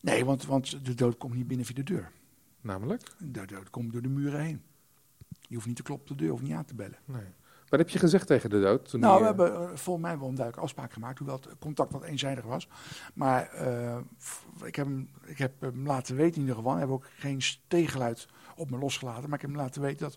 nee, 0.00 0.24
want, 0.24 0.44
want 0.46 0.84
de 0.84 0.94
dood 0.94 1.16
komt 1.16 1.34
niet 1.34 1.46
binnen 1.46 1.66
via 1.66 1.74
de 1.74 1.82
deur. 1.82 2.10
Namelijk? 2.62 3.02
De 3.18 3.46
dood 3.46 3.70
komt 3.70 3.92
door 3.92 4.02
de 4.02 4.08
muren 4.08 4.40
heen. 4.40 4.62
Je 5.40 5.54
hoeft 5.54 5.66
niet 5.66 5.76
te 5.76 5.82
kloppen 5.82 6.10
op 6.10 6.18
de 6.18 6.24
deur 6.24 6.32
of 6.32 6.42
niet 6.42 6.52
aan 6.52 6.64
te 6.64 6.74
bellen. 6.74 6.98
Nee. 7.04 7.26
Wat 7.68 7.80
heb 7.80 7.88
je 7.88 7.98
gezegd 7.98 8.26
tegen 8.26 8.50
de 8.50 8.60
dood? 8.60 8.88
Toen 8.90 9.00
Nou, 9.00 9.24
we 9.24 9.34
die, 9.34 9.44
eh, 9.44 9.50
hebben 9.50 9.68
eh, 9.70 9.76
volgens 9.76 10.06
mij 10.06 10.18
wel 10.18 10.28
een 10.28 10.34
duidelijke 10.34 10.60
afspraak 10.60 10.92
gemaakt, 10.92 11.18
hoewel 11.18 11.36
het 11.36 11.58
contact 11.58 11.92
wat 11.92 12.02
eenzijdig 12.02 12.44
was. 12.44 12.68
Maar 13.14 13.48
eh, 13.48 13.98
ik, 14.64 14.76
heb 14.76 14.86
hem, 14.86 15.10
ik 15.24 15.38
heb 15.38 15.60
hem 15.60 15.86
laten 15.86 16.16
weten 16.16 16.34
in 16.34 16.40
ieder 16.40 16.56
geval, 16.56 16.74
ik 16.74 16.80
heb 16.80 16.88
ook 16.88 17.06
geen 17.18 17.40
tegengeluid 17.68 18.28
op 18.56 18.70
me 18.70 18.78
losgelaten, 18.78 19.28
maar 19.28 19.34
ik 19.34 19.40
heb 19.40 19.50
hem 19.50 19.60
laten 19.60 19.82
weten 19.82 19.98
dat 19.98 20.16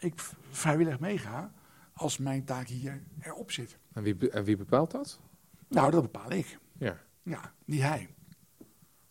ik 0.00 0.14
vrijwillig 0.50 1.00
meega 1.00 1.52
als 1.92 2.18
mijn 2.18 2.44
taak 2.44 2.66
hier 2.66 3.02
erop 3.20 3.50
zit. 3.50 3.78
En 3.92 4.02
wie, 4.02 4.30
en 4.30 4.44
wie 4.44 4.56
bepaalt 4.56 4.90
dat? 4.90 5.20
Nou, 5.68 5.90
dat 5.90 6.02
bepaal 6.02 6.32
ik. 6.32 6.58
Ja. 6.78 6.96
Ja, 7.22 7.52
niet 7.64 7.82
hij. 7.82 8.14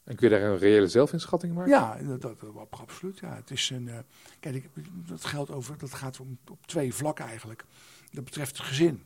En 0.09 0.15
kun 0.15 0.29
je 0.29 0.39
daar 0.39 0.49
een 0.49 0.57
reële 0.57 0.87
zelfinschatting 0.87 1.53
maken? 1.53 1.71
Ja, 1.71 1.97
dat, 1.97 2.21
dat, 2.21 2.39
dat- 2.39 2.67
absoluut. 2.69 3.19
Ja. 3.19 3.35
Het 3.35 3.51
is 3.51 3.69
een, 3.69 3.87
eh, 3.87 3.97
kijk, 4.39 4.69
dat 5.07 5.25
geldt 5.25 5.51
over, 5.51 5.77
dat 5.77 5.93
gaat 5.93 6.19
om, 6.19 6.37
op 6.49 6.67
twee 6.67 6.93
vlakken 6.93 7.25
eigenlijk. 7.25 7.65
Dat 8.11 8.23
betreft 8.23 8.57
het 8.57 8.65
gezin. 8.65 9.03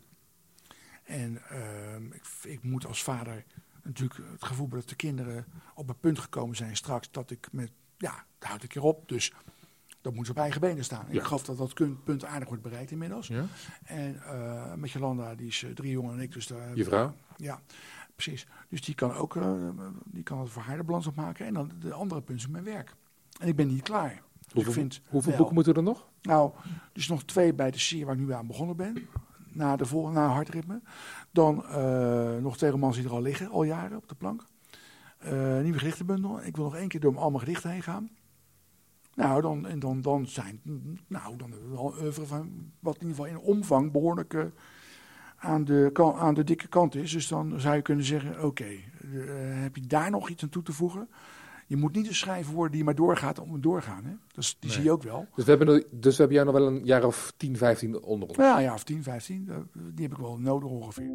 En 1.04 1.42
ehm, 1.50 2.06
ik, 2.06 2.24
ik 2.44 2.64
moet 2.64 2.86
als 2.86 3.04
vader 3.04 3.44
natuurlijk 3.84 4.20
het 4.32 4.44
gevoel 4.44 4.62
hebben 4.62 4.80
dat 4.80 4.90
de 4.90 4.96
kinderen 4.96 5.46
op 5.76 5.90
een 5.90 6.00
punt 6.00 6.20
gekomen 6.20 6.56
zijn 6.56 6.76
straks 6.76 7.12
dat 7.12 7.32
ik 7.32 7.48
met, 7.52 7.72
ja, 7.98 8.26
daar 8.38 8.50
houd 8.50 8.64
ik 8.64 8.76
erop. 8.76 9.10
Dus 9.10 9.34
dat 10.02 10.14
moet 10.14 10.26
ze 10.26 10.32
op 10.32 10.38
eigen 10.38 10.62
benen 10.62 10.84
staan. 10.84 11.06
Ja. 11.10 11.20
Ik 11.20 11.26
geloof 11.26 11.44
dat 11.44 11.58
dat 11.58 12.04
punt 12.04 12.26
aardig 12.26 12.48
wordt 12.48 12.64
bereikt 12.64 12.92
inmiddels. 12.92 13.28
Ja? 13.28 13.46
En 13.84 14.24
eh, 14.24 14.74
met 14.74 14.92
Jolanda, 14.92 15.36
die 15.36 15.48
is 15.48 15.64
eh, 15.64 15.72
drie 15.72 15.92
jonger 15.92 16.12
dan 16.12 16.22
ik. 16.22 16.32
Dus 16.32 16.48
daar, 16.48 16.76
Je 16.76 16.84
vrouw? 16.84 17.16
Ja, 17.38 17.62
precies. 18.16 18.48
Dus 18.70 18.82
die 18.82 18.96
kan 18.96 19.14
ook 19.14 19.36
eh, 19.36 19.54
die 20.06 20.24
kan 20.24 20.40
het 20.40 20.50
voor 20.50 20.62
haar 20.62 20.78
de 20.78 20.84
balans 20.84 21.08
opmaken. 21.08 21.46
En 21.46 21.54
dan 21.54 21.72
de 21.80 21.94
andere 21.94 22.22
punt 22.22 22.40
is 22.40 22.48
mijn 22.48 22.64
werk. 22.64 22.96
En 23.40 23.48
ik 23.48 23.56
ben 23.56 23.68
niet 23.68 23.82
klaar. 23.82 24.22
Dus 24.40 24.54
Hoeveel, 24.54 24.74
vind 24.74 25.02
hoeveel 25.10 25.30
wel- 25.30 25.38
boeken 25.38 25.56
moeten 25.56 25.74
er 25.74 25.84
nog? 25.84 26.08
Nou, 26.22 26.52
dus 26.94 27.08
nog 27.08 27.24
twee 27.24 27.54
bij 27.54 27.72
de 27.72 27.80
serie 27.80 28.06
waar 28.06 28.16
ik 28.16 28.22
nu 28.22 28.34
aan 28.34 28.48
begonnen 28.48 28.76
ben. 28.76 29.08
Na 29.52 29.76
de 29.76 29.86
volgende, 29.86 30.20
na 30.20 30.28
Hartritme. 30.28 30.82
Dan 31.32 31.66
eh, 31.66 32.38
nog 32.38 32.58
twee 32.58 32.70
romans 32.72 32.96
die 32.96 33.06
er 33.06 33.12
al 33.12 33.22
liggen, 33.22 33.50
al 33.50 33.64
jaren 33.64 33.98
op 33.98 34.08
de 34.10 34.16
plank. 34.16 34.46
Eh, 35.18 35.60
nieuwe 35.62 35.78
gedichtenbundel. 35.80 36.44
Ik 36.44 36.56
wil 36.56 36.66
nog 36.66 36.76
één 36.76 36.88
keer 36.88 37.00
door 37.00 37.18
al 37.18 37.30
mijn 37.30 37.44
gedichten 37.44 37.70
heen 37.70 37.84
gaan. 37.84 38.10
Nou, 39.16 39.42
dan, 39.42 39.68
en 39.68 39.80
dan, 39.80 40.02
dan 40.02 40.28
zijn, 40.28 40.62
nou, 41.08 41.36
dan 41.38 41.52
hebben 41.52 41.70
we 41.70 41.76
wel 41.76 41.94
een 41.94 42.02
oeuvre 42.04 42.26
van 42.26 42.72
wat 42.80 42.96
in 42.96 43.08
ieder 43.08 43.16
geval 43.16 43.32
in 43.32 43.40
omvang 43.58 43.92
behoorlijk 43.92 44.34
eh, 44.34 44.44
aan, 45.44 45.64
de, 45.66 46.14
aan 46.18 46.34
de 46.34 46.44
dikke 46.44 46.68
kant 46.68 46.96
is. 46.96 47.12
Dus 47.12 47.28
dan 47.28 47.60
zou 47.60 47.76
je 47.76 47.82
kunnen 47.82 48.06
zeggen, 48.06 48.44
oké, 48.46 48.64
eh, 48.64 48.72
heb 49.62 49.76
je 49.76 49.88
daar 49.88 50.12
nog 50.12 50.30
iets 50.30 50.44
aan 50.44 50.50
toe 50.50 50.64
te 50.64 50.72
voegen? 50.74 51.08
Je 51.68 51.76
moet 51.78 51.96
niet 51.96 52.08
een 52.08 52.16
schrijver 52.16 52.54
worden 52.54 52.72
die 52.72 52.84
maar 52.84 52.96
doorgaat 52.96 53.40
om 53.40 53.54
het 53.54 53.64
doorgaan. 53.64 54.04
Hè? 54.06 54.12
Dus, 54.34 54.58
die 54.60 54.70
Nee. 54.70 54.78
zie 54.80 54.84
je 54.88 54.92
ook 54.92 55.04
wel. 55.04 55.28
Dus 55.36 55.46
we, 55.46 55.50
hebben, 55.52 55.84
dus 55.92 56.12
we 56.18 56.24
hebben 56.24 56.42
jou 56.44 56.46
nog 56.52 56.56
wel 56.64 56.68
een 56.68 56.86
jaar 56.86 57.04
of 57.06 57.34
10, 57.38 57.58
15 57.58 58.02
onder 58.02 58.28
ons. 58.28 58.38
Ja, 58.38 58.60
ja, 58.60 58.74
of 58.74 58.84
10, 58.84 59.04
15. 59.04 59.46
eh, 59.50 59.56
Die 59.74 60.04
heb 60.08 60.12
ik 60.12 60.18
wel 60.24 60.38
nodig 60.40 60.70
ongeveer. 60.70 61.12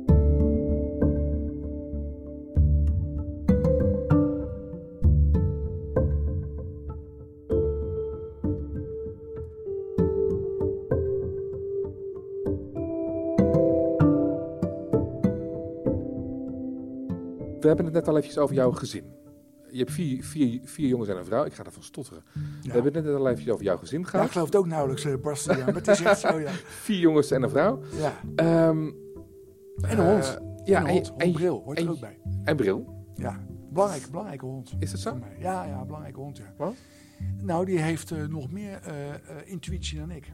We 17.69 17.75
hebben 17.75 17.95
het 17.95 17.95
net 17.95 18.09
al 18.15 18.17
eventjes 18.21 18.43
over 18.43 18.55
jouw 18.55 18.71
gezin. 18.73 19.05
Je 19.71 19.79
hebt 19.79 19.91
vier, 19.91 20.25
vier, 20.25 20.61
vier 20.65 20.89
jongens 20.89 21.09
en 21.11 21.17
een 21.17 21.25
vrouw. 21.25 21.45
Ik 21.45 21.53
ga 21.55 21.65
ervan 21.65 21.83
stotteren. 21.83 22.23
We 22.63 22.71
hebben 22.73 22.95
het 22.95 23.05
net 23.05 23.15
al 23.15 23.27
eventjes 23.29 23.53
over 23.53 23.65
jouw 23.65 23.77
gezin 23.77 23.99
Ja, 24.01 24.05
ik 24.05 24.11
gehad. 24.11 24.31
geloof 24.31 24.47
het 24.47 24.57
ook 24.57 24.67
nauwelijks, 24.67 25.05
eh 25.05 25.15
Bastiaan. 25.23 25.59
Maar 25.65 25.75
het 25.75 25.89
is 25.89 26.03
echt 26.03 26.21
zo, 26.21 26.39
ja. 26.39 26.51
Vier 26.87 26.99
jongens 26.99 27.31
en 27.31 27.43
een 27.43 27.51
vrouw. 27.51 27.81
ja. 27.99 28.13
Ehm, 28.35 28.87
En 29.81 29.99
een 29.99 30.07
hond. 30.13 30.25
eh, 30.25 30.65
ja, 30.65 30.79
en 30.79 30.85
een 30.87 30.91
hond. 30.93 31.13
en, 31.17 31.33
bril 31.33 31.63
hoort 31.65 31.79
er 31.81 31.91
ook 31.91 32.01
bij. 32.01 32.19
en 32.45 32.57
bril. 32.57 33.07
Ja, 33.15 33.41
belangrijke, 33.71 34.11
belangrijke 34.11 34.45
hond. 34.45 34.73
Is 34.79 34.91
dat 34.91 35.01
zo? 35.01 35.19
Ja, 35.39 35.65
ja, 35.65 35.85
belangrijke 35.85 36.21
hond, 36.21 36.37
ja. 36.37 36.55
Wat? 36.57 36.75
Nou, 37.43 37.65
die 37.65 37.79
heeft 37.79 38.11
eh, 38.11 38.27
nog 38.27 38.51
meer 38.51 38.81
intuïtie 39.45 39.99
dan 39.99 40.11
ik. 40.11 40.33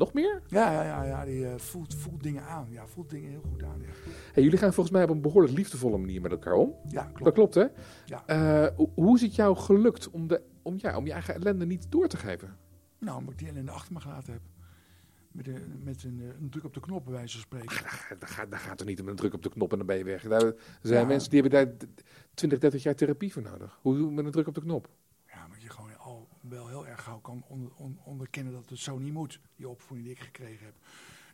Nog 0.00 0.12
meer? 0.12 0.42
Ja, 0.46 0.72
ja, 0.72 0.82
ja, 0.84 1.02
ja 1.04 1.24
die 1.24 1.46
eh, 1.46 1.58
voelt, 1.58 1.94
voelt 1.94 2.22
dingen 2.22 2.42
aan. 2.44 2.66
Ja, 2.70 2.86
voelt 2.86 3.10
dingen 3.10 3.30
heel 3.30 3.42
goed 3.50 3.62
aan. 3.62 3.80
Ja, 3.80 3.86
Hey, 4.32 4.42
jullie 4.42 4.58
gaan 4.58 4.72
volgens 4.72 4.94
mij 4.96 5.04
op 5.04 5.10
een 5.10 5.20
behoorlijk 5.20 5.54
liefdevolle 5.56 5.98
manier 5.98 6.20
met 6.20 6.30
elkaar 6.30 6.54
om. 6.54 6.74
ja 6.88 7.02
Dat 7.04 7.12
klopt. 7.12 7.34
klopt, 7.34 7.54
hè? 7.54 7.64
Ja. 8.06 8.26
Eh, 8.26 8.76
hoe- 8.94 9.14
is 9.14 9.20
het 9.22 9.34
jou 9.34 9.56
gelukt 9.56 10.10
om, 10.10 10.26
de, 10.26 10.42
om, 10.62 10.74
ja, 10.78 10.96
om 10.96 11.06
je 11.06 11.12
eigen 11.12 11.34
ellende 11.34 11.66
niet 11.66 11.86
door 11.90 12.08
te 12.08 12.16
geven? 12.16 12.56
Nou, 12.98 13.18
omdat 13.18 13.32
ik 13.32 13.38
die 13.38 13.48
ellende 13.48 13.70
achter 13.70 13.92
me 13.92 14.00
gelaten 14.00 14.32
heb. 14.32 14.42
Met, 15.32 15.46
een, 15.48 15.80
met 15.84 16.04
een, 16.04 16.20
eh, 16.20 16.26
een 16.40 16.50
druk 16.50 16.64
op 16.64 16.74
de 16.74 16.80
knop, 16.80 17.04
bij 17.04 17.12
wijze 17.14 17.32
van 17.32 17.40
spreken. 17.40 17.82
Daar, 17.82 18.16
daar, 18.18 18.28
gaat- 18.28 18.50
daar 18.50 18.60
gaat 18.60 18.80
er 18.80 18.86
niet 18.86 19.00
om 19.00 19.08
een 19.08 19.16
druk 19.16 19.34
op 19.34 19.42
de 19.42 19.48
knop 19.50 19.70
en 19.72 19.78
dan 19.78 19.86
ben 19.86 19.96
je 19.98 20.04
weg. 20.04 20.22
Daar 20.22 20.52
zijn 20.82 21.00
Ja. 21.00 21.06
mensen 21.06 21.30
die 21.30 21.40
hebben 21.40 21.64
daar 21.66 21.76
20, 22.34 22.58
30 22.58 22.82
jaar 22.82 22.94
therapie 22.94 23.32
voor 23.32 23.42
nodig. 23.42 23.78
Hoe 23.82 23.96
doe 23.96 24.06
je 24.08 24.12
met 24.14 24.24
een 24.24 24.30
druk 24.30 24.46
op 24.48 24.54
de 24.54 24.60
knop? 24.60 24.88
Ja, 25.26 25.46
maar 25.46 25.58
je 25.60 25.68
gewoon 25.70 25.98
al 25.98 26.28
wel 26.50 26.68
heel 26.68 26.86
erg 26.86 27.02
gauw 27.02 27.18
kan 27.18 27.44
onder, 27.48 27.72
on- 27.74 28.00
onderkennen 28.04 28.52
dat 28.52 28.68
het 28.68 28.78
zo 28.78 28.98
niet 28.98 29.12
moet. 29.12 29.40
Die 29.56 29.68
opvoeding 29.68 30.08
die 30.08 30.16
ik 30.16 30.22
gekregen 30.22 30.64
heb. 30.66 30.74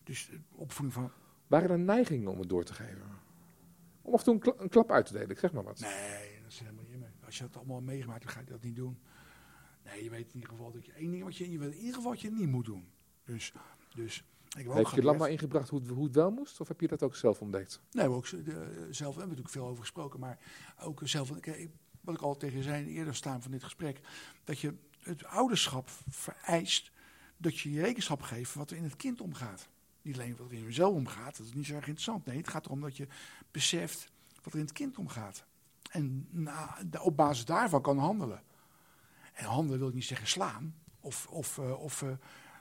Dus 0.05 0.27
de 0.31 0.41
opvoeding 0.51 0.95
van, 0.95 1.11
Waren 1.47 1.71
er 1.71 1.79
neigingen 1.79 2.29
om 2.31 2.39
het 2.39 2.49
door 2.49 2.65
te 2.65 2.73
geven? 2.75 3.03
Om 4.03 4.13
af 4.13 4.19
en 4.19 4.25
toe 4.25 4.35
een, 4.35 4.41
kla- 4.41 4.55
een 4.59 4.69
klap 4.69 4.91
uit 4.91 5.07
te 5.07 5.13
delen, 5.13 5.31
ik 5.31 5.39
zeg 5.39 5.53
maar 5.53 5.65
wat. 5.65 5.81
nee, 5.81 6.43
dat 6.43 6.53
zit 6.53 6.63
helemaal 6.65 6.85
niet 6.85 6.93
in 6.93 6.99
me. 6.99 7.07
Als 7.25 7.39
je 7.39 7.43
dat 7.45 7.57
allemaal 7.57 7.81
meegemaakt 7.81 8.23
hebt, 8.23 8.35
ga 8.35 8.41
je 8.41 8.47
dat 8.47 8.63
niet 8.63 8.77
doen. 8.77 8.99
Nee, 9.85 10.05
je 10.05 10.11
weet 10.11 10.27
in 10.29 10.35
ieder 10.35 10.49
geval 10.51 10.73
dat 10.73 10.87
je 10.87 10.93
één 10.93 11.11
ding 11.11 11.23
wat 11.23 11.37
je, 11.37 11.51
je 11.51 11.59
weet 11.59 11.73
in 11.73 11.79
ieder 11.79 11.95
geval 11.95 12.11
wat 12.11 12.21
je 12.21 12.31
niet 12.31 12.49
moet 12.49 12.65
doen. 12.65 12.89
Dus, 13.25 13.53
dus 13.95 14.25
ik 14.59 14.67
heb 14.73 14.87
je 14.87 15.03
Lama 15.03 15.27
ingebracht 15.29 15.69
hoe 15.69 15.81
het, 15.81 15.89
hoe 15.89 16.05
het 16.05 16.15
wel 16.15 16.31
moest? 16.31 16.61
Of 16.61 16.69
heb 16.69 16.81
je 16.81 16.89
dat 16.89 17.03
ook 17.03 17.17
zelf 17.17 17.41
ontdekt? 17.41 17.81
Nee, 17.81 17.91
we 17.93 18.01
hebben 18.01 18.17
ook 18.19 18.45
de, 18.45 18.87
zelf 18.91 19.15
we 19.15 19.21
hebben 19.21 19.21
natuurlijk 19.37 19.49
veel 19.49 19.67
over 19.67 19.81
gesproken, 19.81 20.21
maar 20.21 20.39
ook 20.83 21.01
zelf, 21.05 21.31
ik- 21.31 21.69
wat 22.01 22.15
ik 22.15 22.21
al 22.21 22.37
tegen 22.37 22.57
je 22.57 22.63
zei 22.63 22.87
eerder 22.87 23.15
staan 23.15 23.43
van 23.43 23.51
dit 23.51 23.63
gesprek, 23.65 24.01
dat 24.45 24.59
je 24.61 24.75
het 25.07 25.25
ouderschap 25.25 25.89
vereist 26.09 26.91
dat 27.37 27.59
je 27.59 27.73
je 27.73 27.83
rekenschap 27.83 28.23
geeft 28.23 28.55
wat 28.55 28.71
er 28.71 28.77
in 28.77 28.83
het 28.83 28.97
kind 28.97 29.21
omgaat. 29.21 29.69
Niet 30.03 30.15
alleen 30.15 30.37
wat 30.37 30.47
er 30.47 30.57
in 30.57 30.63
jezelf 30.63 30.95
omgaat, 30.95 31.37
dat 31.37 31.47
is 31.47 31.53
niet 31.53 31.67
zo 31.67 31.75
erg 31.75 31.87
interessant. 31.87 32.27
Nee, 32.27 32.37
het 32.37 32.49
gaat 32.49 32.65
erom 32.65 32.81
dat 32.81 32.97
je 32.97 33.09
beseft 33.51 34.11
wat 34.43 34.53
er 34.53 34.59
in 34.59 34.65
het 34.65 34.75
kind 34.75 34.99
omgaat. 34.99 35.45
En 35.91 36.29
na, 36.31 36.79
op 37.01 37.17
basis 37.17 37.45
daarvan 37.45 37.83
kan 37.83 37.99
handelen. 37.99 38.43
En 39.33 39.45
handelen 39.45 39.79
wil 39.79 39.89
ik 39.89 39.95
niet 39.95 40.05
zeggen 40.05 40.29
slaan 40.29 40.75
of, 41.01 41.27
of, 41.27 41.59
eh, 41.59 41.83
of 41.83 42.03
eh, 42.03 42.09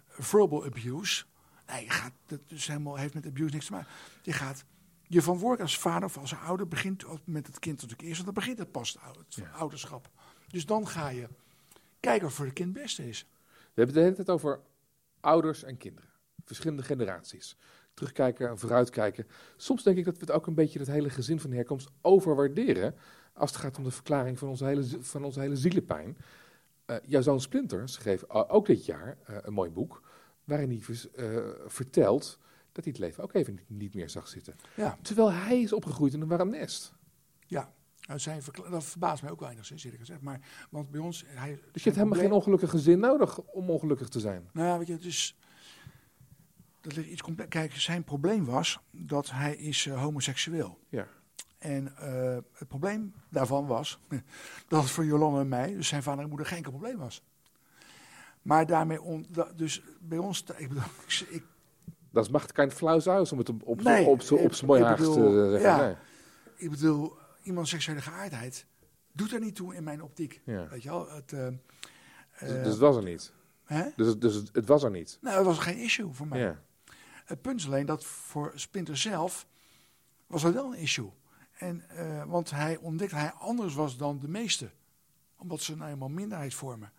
verbal 0.08 0.66
abuse. 0.66 1.26
Nee, 1.68 1.84
je 1.84 1.90
gaat, 1.90 2.14
dat 2.26 2.40
is 2.48 2.68
helemaal, 2.68 2.96
heeft 2.96 3.14
met 3.14 3.26
abuse 3.26 3.54
niks 3.54 3.66
te 3.66 3.72
maken. 3.72 3.92
Je 4.24 4.34
gaat 4.34 4.66
je 5.08 5.58
als 5.60 5.78
vader 5.78 6.04
of 6.04 6.18
als 6.18 6.36
ouder 6.36 6.68
begint 6.68 7.06
met 7.24 7.48
het 7.48 7.60
kind 7.60 7.76
natuurlijk 7.76 8.02
eerst, 8.02 8.24
want 8.24 8.36
dan 8.36 8.44
begint 8.44 8.60
het 8.60 8.72
pas 8.72 8.98
het 9.30 9.52
ouderschap. 9.52 10.10
Dus 10.48 10.66
dan 10.66 10.88
ga 10.88 11.10
je 11.10 11.28
kijken 12.06 12.28
of 12.28 12.34
voor 12.34 12.46
het 12.46 12.54
kind 12.54 12.74
het 12.74 12.84
beste 12.84 13.08
is. 13.08 13.28
We 13.48 13.82
hebben 13.82 13.86
het 13.86 13.94
de 13.96 14.02
hele 14.02 14.16
tijd 14.16 14.30
over 14.30 14.60
ouders 15.20 15.64
en 15.64 15.78
kinderen. 15.78 16.10
Verschillende 16.46 16.84
generaties. 16.84 17.58
Terugkijken 17.94 18.50
en 18.50 18.58
vooruitkijken. 18.58 19.28
Soms 19.58 19.84
denk 19.84 19.98
ik 19.98 20.06
dat 20.06 20.14
we 20.14 20.20
het 20.20 20.32
ook 20.32 20.48
een 20.48 20.54
beetje 20.54 20.80
het 20.80 20.88
hele 20.88 21.10
gezin 21.10 21.40
van 21.40 21.50
de 21.50 21.56
herkomst 21.56 21.90
overwaarderen. 22.02 22.96
Als 23.34 23.52
het 23.52 23.60
gaat 23.60 23.78
om 23.78 23.84
de 23.84 23.92
verklaring 23.92 24.40
van 24.40 24.48
onze 24.48 24.66
hele, 24.66 24.84
van 25.00 25.24
onze 25.24 25.40
hele 25.40 25.56
zielepijn. 25.56 26.18
Eh, 26.86 26.96
jouw 27.06 27.22
zoon 27.22 27.42
Splinter 27.42 27.90
schreef 27.90 28.30
ook 28.30 28.66
dit 28.66 28.86
jaar 28.86 29.18
eh, 29.24 29.36
een 29.42 29.54
mooi 29.54 29.70
boek. 29.70 30.02
Waarin 30.44 30.70
hij 30.70 30.98
eh, 31.16 31.48
vertelt 31.66 32.40
dat 32.72 32.84
hij 32.84 32.94
het 32.94 32.98
leven 33.02 33.24
ook 33.24 33.34
even 33.34 33.54
niet, 33.54 33.70
niet 33.70 33.94
meer 33.94 34.10
zag 34.10 34.28
zitten. 34.28 34.56
Ja, 34.76 34.98
Terwijl 35.02 35.32
hij 35.32 35.62
is 35.62 35.74
opgegroeid 35.74 36.14
in 36.14 36.22
een 36.22 36.28
warm 36.28 36.50
nest. 36.50 36.94
ja. 37.48 37.74
Nou, 38.08 38.20
zijn 38.20 38.42
dat 38.70 38.84
verbaast 38.84 39.22
mij 39.22 39.32
ook 39.32 39.40
wel 39.40 39.50
enigszins, 39.50 39.84
eerlijk 39.84 40.02
gezegd. 40.02 40.22
Maar, 40.22 40.40
want 40.70 40.92
bij 40.92 41.00
ons... 41.02 41.24
Hij, 41.28 41.50
Dus 41.72 41.84
je 41.84 41.90
hebt 41.90 41.96
helemaal 42.02 42.20
geen 42.24 42.32
ongelukkig 42.32 42.70
gezin 42.70 43.00
nodig 43.00 43.38
om 43.40 43.70
ongelukkig 43.70 44.08
te 44.10 44.20
zijn. 44.20 44.50
Nou 44.54 44.68
ja, 44.68 44.78
weet 44.78 44.88
je, 44.88 44.94
het 44.94 45.06
is... 45.06 45.38
Dat 46.82 46.96
ligt 46.96 47.10
iets 47.10 47.22
complex. 47.22 47.50
Kijk, 47.50 47.74
zijn 47.76 48.04
probleem 48.04 48.46
was 48.46 48.80
dat 48.92 49.32
hij 49.32 49.56
is 49.56 49.86
eh, 49.86 50.02
homoseksueel. 50.02 50.80
Ja. 50.90 51.08
En 51.58 51.96
eh, 51.98 52.38
het 52.54 52.68
probleem 52.68 53.14
daarvan 53.30 53.66
was 53.66 54.00
dat 54.68 54.82
het 54.82 54.92
voor 54.92 55.06
Jolanda 55.06 55.40
en 55.40 55.48
mij, 55.48 55.74
dus 55.74 55.88
zijn 55.88 56.04
vader 56.04 56.24
en 56.24 56.30
moeder, 56.30 56.48
geen 56.48 56.62
probleem 56.62 56.98
was. 56.98 57.24
Maar 58.42 58.66
daarmee, 58.66 59.02
on, 59.02 59.26
da- 59.30 59.52
dus 59.56 59.82
bij 60.00 60.18
ons, 60.18 60.44
ik 60.58 60.68
bedoel, 60.68 60.84
ik, 61.08 61.26
ik- 61.30 61.46
Dat 62.12 62.30
macht 62.30 62.52
kein 62.52 62.72
flauws 62.72 63.08
uit 63.10 63.32
om 63.32 63.38
het 63.38 63.50
op, 63.50 63.64
op, 63.64 63.82
Nee, 63.84 64.06
op, 64.06 64.32
op, 64.32 64.40
ik- 64.40 64.54
zijn 64.54 64.68
mooi 64.68 64.84
Haags 64.84 65.02
te 65.04 65.14
zeggen. 65.14 65.60
ja. 65.60 65.78
Nee. 65.78 65.96
ik 66.56 66.70
bedoel, 66.70 67.14
iemands 67.46 67.70
seksuele 67.70 68.02
geaardheid 68.02 68.66
doet 69.12 69.34
er 69.34 69.40
niet 69.40 69.56
toe 69.56 69.76
in 69.76 69.84
mijn 69.84 70.04
optiek. 70.04 70.42
Ja. 70.46 70.68
Weet 70.68 70.84
je 70.84 70.90
wel? 70.90 71.10
Het, 71.12 71.34
eh, 71.34 71.48
Dus, 71.48 72.50
eh, 72.50 72.64
dus 72.64 72.68
het 72.72 72.78
was 72.78 72.96
er 72.96 73.04
niet. 73.04 73.34
hè? 73.64 73.90
Dus, 73.96 74.08
het- 74.08 74.22
dus 74.22 74.34
het, 74.36 74.50
het 74.54 74.66
was 74.68 74.84
er 74.84 74.92
niet. 74.92 75.18
Nou, 75.22 75.36
dat 75.36 75.46
was 75.46 75.58
geen 75.60 75.78
issue 75.78 76.12
voor 76.14 76.28
mij. 76.28 76.40
Ja. 76.40 76.62
Het 77.26 77.42
punt 77.42 77.60
is 77.60 77.66
alleen 77.66 77.86
dat 77.86 78.06
voor 78.06 78.52
Splinter 78.56 78.98
zelf 78.98 79.48
was 80.28 80.42
dat 80.42 80.54
wel 80.54 80.74
een 80.74 80.80
issue. 80.80 81.12
En, 81.58 81.90
eh, 81.90 82.24
want 82.26 82.50
hij 82.52 82.78
ontdekte 82.78 83.16
dat 83.16 83.24
hij 83.24 83.34
anders 83.34 83.74
was 83.74 83.98
dan 83.98 84.20
de 84.20 84.28
meesten. 84.28 84.72
Omdat 85.38 85.62
ze 85.62 85.76
nou 85.76 85.92
eenmaal 85.92 86.10
minderheid 86.10 86.54
vormen. 86.54 86.92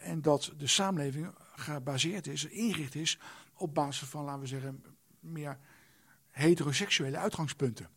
En 0.00 0.22
dat 0.22 0.52
de 0.56 0.66
samenleving 0.66 1.34
gebaseerd 1.54 2.26
is, 2.26 2.44
ingericht 2.44 2.94
is 2.94 3.18
op 3.54 3.74
basis 3.74 4.08
van, 4.08 4.24
laten 4.24 4.40
we 4.40 4.46
zeggen, 4.46 4.84
meer 5.20 5.58
heteroseksuele 6.30 7.16
uitgangspunten. 7.16 7.88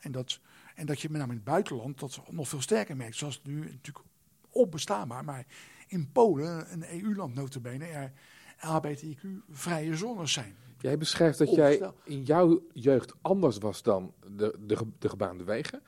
En 0.00 0.12
dat, 0.12 0.40
en 0.78 0.86
dat 0.86 1.00
je 1.00 1.08
met 1.10 1.18
name 1.20 1.32
in 1.32 1.38
het 1.38 1.46
buitenland 1.46 1.98
dat 1.98 2.20
nog 2.30 2.48
veel 2.48 2.60
sterker 2.60 2.96
merkt. 2.96 3.16
Zoals 3.16 3.42
nu 3.42 3.58
natuurlijk 3.60 4.06
onbestaanbaar, 4.50 5.24
maar 5.24 5.46
in 5.86 6.12
Polen, 6.12 6.72
een 6.72 7.02
EU-land 7.02 7.34
notabene, 7.34 7.84
er 7.84 8.12
LHBTIQ-vrije 8.60 9.96
zones 9.96 10.32
zijn. 10.32 10.56
Jij 10.80 10.98
beschrijft 10.98 11.38
dat 11.38 11.54
jij 11.54 11.92
in 12.04 12.22
jouw 12.22 12.62
jeugd 12.72 13.14
anders 13.20 13.58
was 13.58 13.82
dan 13.82 14.12
de, 14.36 14.58
de, 14.60 14.76
de 14.98 15.08
gebaande 15.08 15.44
wegen. 15.44 15.82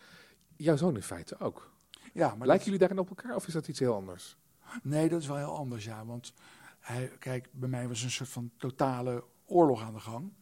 Jouw 0.56 0.76
zoon 0.76 0.94
in 0.94 1.02
feite 1.02 1.38
ook. 1.38 1.72
Ja, 2.12 2.34
maar 2.34 2.46
Lijken 2.46 2.64
jullie 2.64 2.80
daarin 2.80 2.98
op 2.98 3.08
elkaar 3.08 3.34
of 3.34 3.46
is 3.46 3.52
dat 3.52 3.68
iets 3.68 3.78
heel 3.78 3.94
anders? 3.94 4.36
Nee, 4.82 5.08
dat 5.08 5.20
is 5.20 5.26
wel 5.26 5.36
heel 5.36 5.56
anders, 5.56 5.84
ja. 5.84 6.04
Want 6.04 6.32
hij, 6.80 7.12
kijk, 7.18 7.48
bij 7.52 7.68
mij 7.68 7.88
was 7.88 8.02
een 8.02 8.10
soort 8.10 8.28
van 8.28 8.50
totale 8.56 9.24
oorlog 9.46 9.82
aan 9.82 9.94
de 9.94 10.00
gang. 10.00 10.32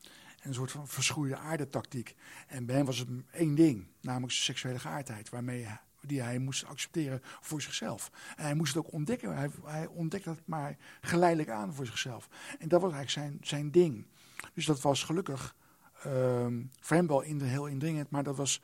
En 0.41 0.49
een 0.49 0.55
soort 0.55 0.71
van 0.71 0.89
verschroeide 0.89 1.37
aardetactiek. 1.37 2.15
En 2.47 2.67
bij 2.67 2.77
hem 2.77 2.85
was 2.85 2.99
het 2.99 3.09
één 3.31 3.55
ding, 3.55 3.87
namelijk 4.01 4.33
zijn 4.33 4.45
seksuele 4.45 4.79
geaardheid. 4.79 5.29
Waarmee 5.29 5.67
die 6.01 6.23
hij 6.23 6.39
moest 6.39 6.65
accepteren 6.65 7.21
voor 7.41 7.63
zichzelf. 7.63 8.11
En 8.37 8.45
hij 8.45 8.55
moest 8.55 8.75
het 8.75 8.85
ook 8.87 8.93
ontdekken. 8.93 9.37
Hij, 9.37 9.51
hij 9.65 9.87
ontdekte 9.87 10.31
het 10.31 10.43
maar 10.45 10.77
geleidelijk 11.01 11.51
aan 11.51 11.75
voor 11.75 11.87
zichzelf. 11.87 12.29
En 12.59 12.69
dat 12.69 12.81
was 12.81 12.93
eigenlijk 12.93 13.11
zijn, 13.11 13.39
zijn 13.43 13.71
ding. 13.71 14.07
Dus 14.55 14.67
dat 14.67 14.81
was 14.81 15.05
gelukkig 15.05 15.57
ehm, 16.03 16.63
voor 16.81 16.97
hem 16.97 17.07
wel 17.07 17.21
heel 17.21 17.67
indringend. 17.67 18.11
Maar 18.11 18.23
dat 18.23 18.37
was 18.37 18.63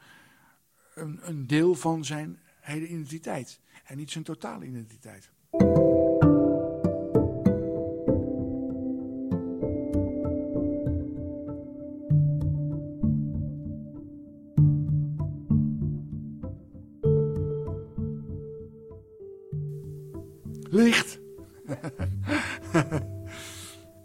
een, 0.95 1.19
een 1.23 1.47
deel 1.47 1.75
van 1.75 2.05
zijn 2.05 2.39
hele 2.61 2.87
identiteit. 2.87 3.61
En 3.85 3.97
niet 3.97 4.11
zijn 4.11 4.25
totale 4.25 4.65
identiteit. 4.65 5.31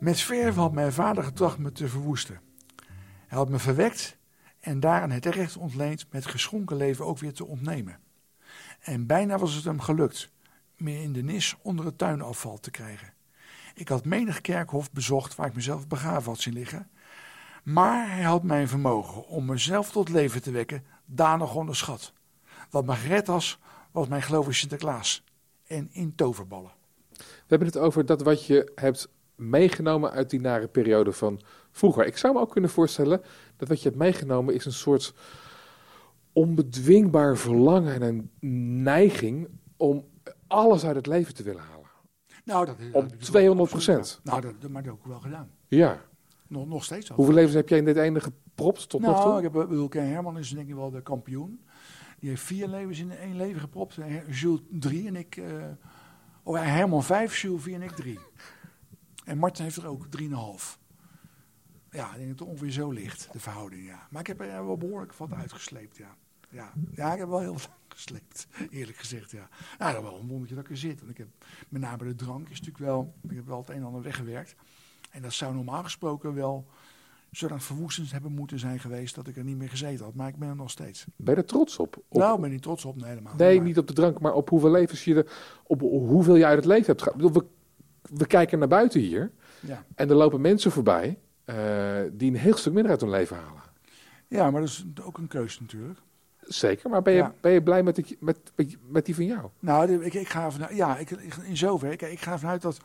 Met 0.09 0.21
verf 0.21 0.55
had 0.55 0.71
mijn 0.71 0.93
vader 0.93 1.23
getracht 1.23 1.57
me 1.57 1.71
te 1.71 1.87
verwoesten. 1.87 2.41
Hij 3.27 3.37
had 3.37 3.49
me 3.49 3.59
verwekt 3.59 4.17
en 4.59 4.79
daaraan 4.79 5.11
het 5.11 5.25
recht 5.25 5.57
ontleend 5.57 6.05
met 6.11 6.25
geschonken 6.25 6.77
leven 6.77 7.05
ook 7.05 7.17
weer 7.17 7.33
te 7.33 7.45
ontnemen. 7.45 7.99
En 8.79 9.05
bijna 9.05 9.37
was 9.37 9.53
het 9.53 9.63
hem 9.63 9.79
gelukt 9.79 10.31
me 10.77 11.01
in 11.01 11.13
de 11.13 11.23
nis 11.23 11.55
onder 11.61 11.85
het 11.85 11.97
tuinafval 11.97 12.59
te 12.59 12.71
krijgen. 12.71 13.13
Ik 13.75 13.87
had 13.87 14.05
menig 14.05 14.41
kerkhof 14.41 14.91
bezocht 14.91 15.35
waar 15.35 15.47
ik 15.47 15.55
mezelf 15.55 15.87
begraven 15.87 16.31
had 16.31 16.41
zien 16.41 16.53
liggen. 16.53 16.89
Maar 17.63 18.11
hij 18.11 18.23
had 18.23 18.43
mijn 18.43 18.67
vermogen 18.67 19.27
om 19.27 19.45
mezelf 19.45 19.91
tot 19.91 20.09
leven 20.09 20.41
te 20.41 20.51
wekken 20.51 20.85
danig 21.05 21.55
onderschat. 21.55 22.13
Wat 22.69 22.85
me 22.85 22.95
gered 22.95 23.27
was, 23.27 23.59
was 23.91 24.07
mijn 24.07 24.21
geloof 24.21 24.47
in 24.47 24.53
Sinterklaas 24.53 25.23
en 25.67 25.89
in 25.91 26.15
toverballen. 26.15 26.71
We 27.17 27.45
hebben 27.47 27.67
het 27.67 27.77
over 27.77 28.05
dat 28.05 28.21
wat 28.21 28.45
je 28.45 28.71
hebt 28.75 29.09
meegenomen 29.39 30.11
uit 30.11 30.29
die 30.29 30.41
nare 30.41 30.67
periode 30.67 31.11
van 31.11 31.39
vroeger. 31.71 32.05
Ik 32.05 32.17
zou 32.17 32.33
me 32.33 32.39
ook 32.39 32.51
kunnen 32.51 32.69
voorstellen 32.69 33.21
dat 33.57 33.67
wat 33.67 33.81
je 33.81 33.87
hebt 33.87 33.99
meegenomen 33.99 34.53
is 34.53 34.65
een 34.65 34.71
soort 34.71 35.13
onbedwingbaar 36.33 37.37
verlangen 37.37 37.93
en 37.93 38.01
een 38.01 38.29
neiging 38.83 39.47
om 39.77 40.05
alles 40.47 40.85
uit 40.85 40.95
het 40.95 41.07
leven 41.07 41.33
te 41.33 41.43
willen 41.43 41.61
halen. 41.61 41.79
Nou, 42.43 42.65
dat, 42.65 42.77
dat 42.77 42.87
Op 42.93 43.01
heb 43.01 43.13
ik 43.13 43.19
200 43.19 43.73
absoluut 43.73 44.07
gedaan. 44.07 44.21
Nou, 44.23 44.41
dat, 44.41 44.71
dat, 44.73 44.85
ik 44.85 44.99
wel 45.03 45.19
gedaan. 45.19 45.51
Ja. 45.67 46.01
Nog, 46.47 46.67
nog 46.67 46.83
steeds 46.83 47.09
al. 47.09 47.15
Hoeveel 47.15 47.33
levens 47.33 47.53
heb 47.53 47.69
jij 47.69 47.77
in 47.77 47.85
dit 47.85 47.97
ene 47.97 48.19
gepropt 48.19 48.89
tot 48.89 49.01
nog 49.01 49.11
nou, 49.11 49.23
toe? 49.23 49.37
ik 49.37 49.43
heb, 49.43 49.69
bedoel, 49.69 49.87
Ken 49.87 50.09
Herman 50.09 50.37
is 50.37 50.49
denk 50.49 50.69
ik 50.69 50.75
wel 50.75 50.91
de 50.91 51.01
kampioen. 51.01 51.61
Die 52.19 52.29
heeft 52.29 52.41
vier 52.41 52.67
levens 52.67 52.99
in 52.99 53.11
één 53.11 53.35
leven 53.35 53.61
gepropt. 53.61 53.97
Jules 54.29 54.61
drie 54.69 55.07
en 55.07 55.15
ik... 55.15 55.37
eh 55.37 55.45
oh, 56.43 56.61
Herman 56.61 57.03
vijf, 57.03 57.41
Jules 57.41 57.63
vier 57.63 57.75
en 57.75 57.81
ik 57.81 57.91
drie. 57.91 58.19
En 59.29 59.37
Martin 59.37 59.63
heeft 59.63 59.77
er 59.77 59.87
ook 59.87 60.05
drieënhalf. 60.07 60.79
Ja, 61.91 62.11
ik 62.11 62.17
denk 62.17 62.29
dat 62.29 62.39
het 62.39 62.47
ongeveer 62.47 62.71
zo 62.71 62.91
ligt, 62.91 63.29
de 63.31 63.39
verhouding, 63.39 63.85
ja. 63.85 64.07
Maar 64.09 64.21
ik 64.21 64.27
heb 64.27 64.41
er 64.41 64.65
wel 64.65 64.77
behoorlijk 64.77 65.13
wat 65.13 65.33
uitgesleept, 65.33 65.97
ja. 65.97 66.15
Ja, 66.49 66.73
ja 66.91 67.13
ik 67.13 67.19
heb 67.19 67.27
wel 67.27 67.39
heel 67.39 67.53
wat 67.53 67.69
uitgesleept, 67.81 68.47
eerlijk 68.69 68.97
gezegd, 68.97 69.31
ja. 69.31 69.49
Nou, 69.77 69.93
dat 69.93 70.03
is 70.03 70.09
wel 70.09 70.19
een 70.19 70.27
wondertje 70.27 70.55
dat 70.55 70.63
ik 70.63 70.69
er 70.69 70.77
zit. 70.77 70.99
Want 70.99 71.11
ik 71.11 71.17
heb, 71.17 71.27
met 71.69 71.81
name 71.81 72.03
de 72.03 72.15
drank 72.15 72.49
is 72.49 72.61
natuurlijk 72.61 72.85
wel... 72.85 73.13
Ik 73.29 73.35
heb 73.35 73.47
wel 73.47 73.57
het 73.57 73.69
een 73.69 73.75
en 73.75 73.83
ander 73.83 74.01
weggewerkt. 74.01 74.55
En 75.11 75.21
dat 75.21 75.33
zou 75.33 75.53
normaal 75.53 75.83
gesproken 75.83 76.33
wel 76.33 76.67
zodat 77.31 77.63
verwoestend 77.63 78.11
hebben 78.11 78.31
moeten 78.31 78.59
zijn 78.59 78.79
geweest 78.79 79.15
dat 79.15 79.27
ik 79.27 79.37
er 79.37 79.43
niet 79.43 79.57
meer 79.57 79.69
gezeten 79.69 80.05
had. 80.05 80.13
Maar 80.13 80.27
ik 80.27 80.37
ben 80.37 80.49
er 80.49 80.55
nog 80.55 80.71
steeds. 80.71 81.05
Ben 81.15 81.35
je 81.35 81.41
er 81.41 81.47
trots 81.47 81.77
op? 81.77 81.97
op 82.07 82.17
nou, 82.17 82.35
ik 82.35 82.41
ben 82.41 82.49
niet 82.49 82.61
trots 82.61 82.85
op, 82.85 82.95
nee, 82.95 83.09
helemaal 83.09 83.35
nee, 83.35 83.55
maar- 83.55 83.65
niet 83.65 83.77
op 83.77 83.87
de 83.87 83.93
drank, 83.93 84.19
maar 84.19 84.33
op 84.33 84.49
hoeveel 84.49 84.71
levens 84.71 85.03
je 85.03 85.15
er, 85.15 85.31
op 85.63 85.81
hoeveel 85.81 86.35
je 86.35 86.45
uit 86.45 86.55
het 86.57 86.65
leven 86.65 86.85
hebt 86.85 87.11
bedoel, 87.11 87.31
We, 87.31 87.45
we 88.01 88.27
kijken 88.27 88.59
naar 88.59 88.67
buiten 88.67 88.99
hier 88.99 89.31
Ja. 89.59 89.85
en 89.95 90.09
er 90.09 90.15
lopen 90.15 90.41
mensen 90.41 90.71
voorbij 90.71 91.19
eh, 91.45 91.55
die 92.11 92.31
een 92.31 92.37
heel 92.37 92.57
stuk 92.57 92.73
minder 92.73 92.91
uit 92.91 93.01
hun 93.01 93.09
leven 93.09 93.37
halen. 93.37 93.61
ja, 94.27 94.51
maar 94.51 94.61
dat 94.61 94.69
is 94.69 94.85
ook 95.03 95.17
een 95.17 95.27
keuze 95.27 95.61
natuurlijk. 95.61 95.99
Zeker, 96.41 96.89
maar 96.89 97.01
ben 97.01 97.13
je, 97.13 97.19
Ja. 97.19 97.33
ben 97.41 97.51
je 97.51 97.63
blij 97.63 97.83
met, 97.83 97.95
die- 97.95 98.17
met, 98.19 98.39
met, 98.55 98.77
met 98.87 99.05
die 99.05 99.15
van 99.15 99.25
jou? 99.25 99.49
Nou, 99.59 100.03
ik, 100.03 100.13
ik 100.13 100.29
ga 100.29 100.45
ervan 100.45 100.65
uit, 100.65 100.75
ja, 100.75 100.97
ik, 100.97 101.09
in 101.43 101.57
zover. 101.57 101.95
Kijk, 101.95 102.11
ik 102.11 102.19
ga 102.21 102.31
ervan 102.31 102.49
uit 102.49 102.61
dat 102.61 102.79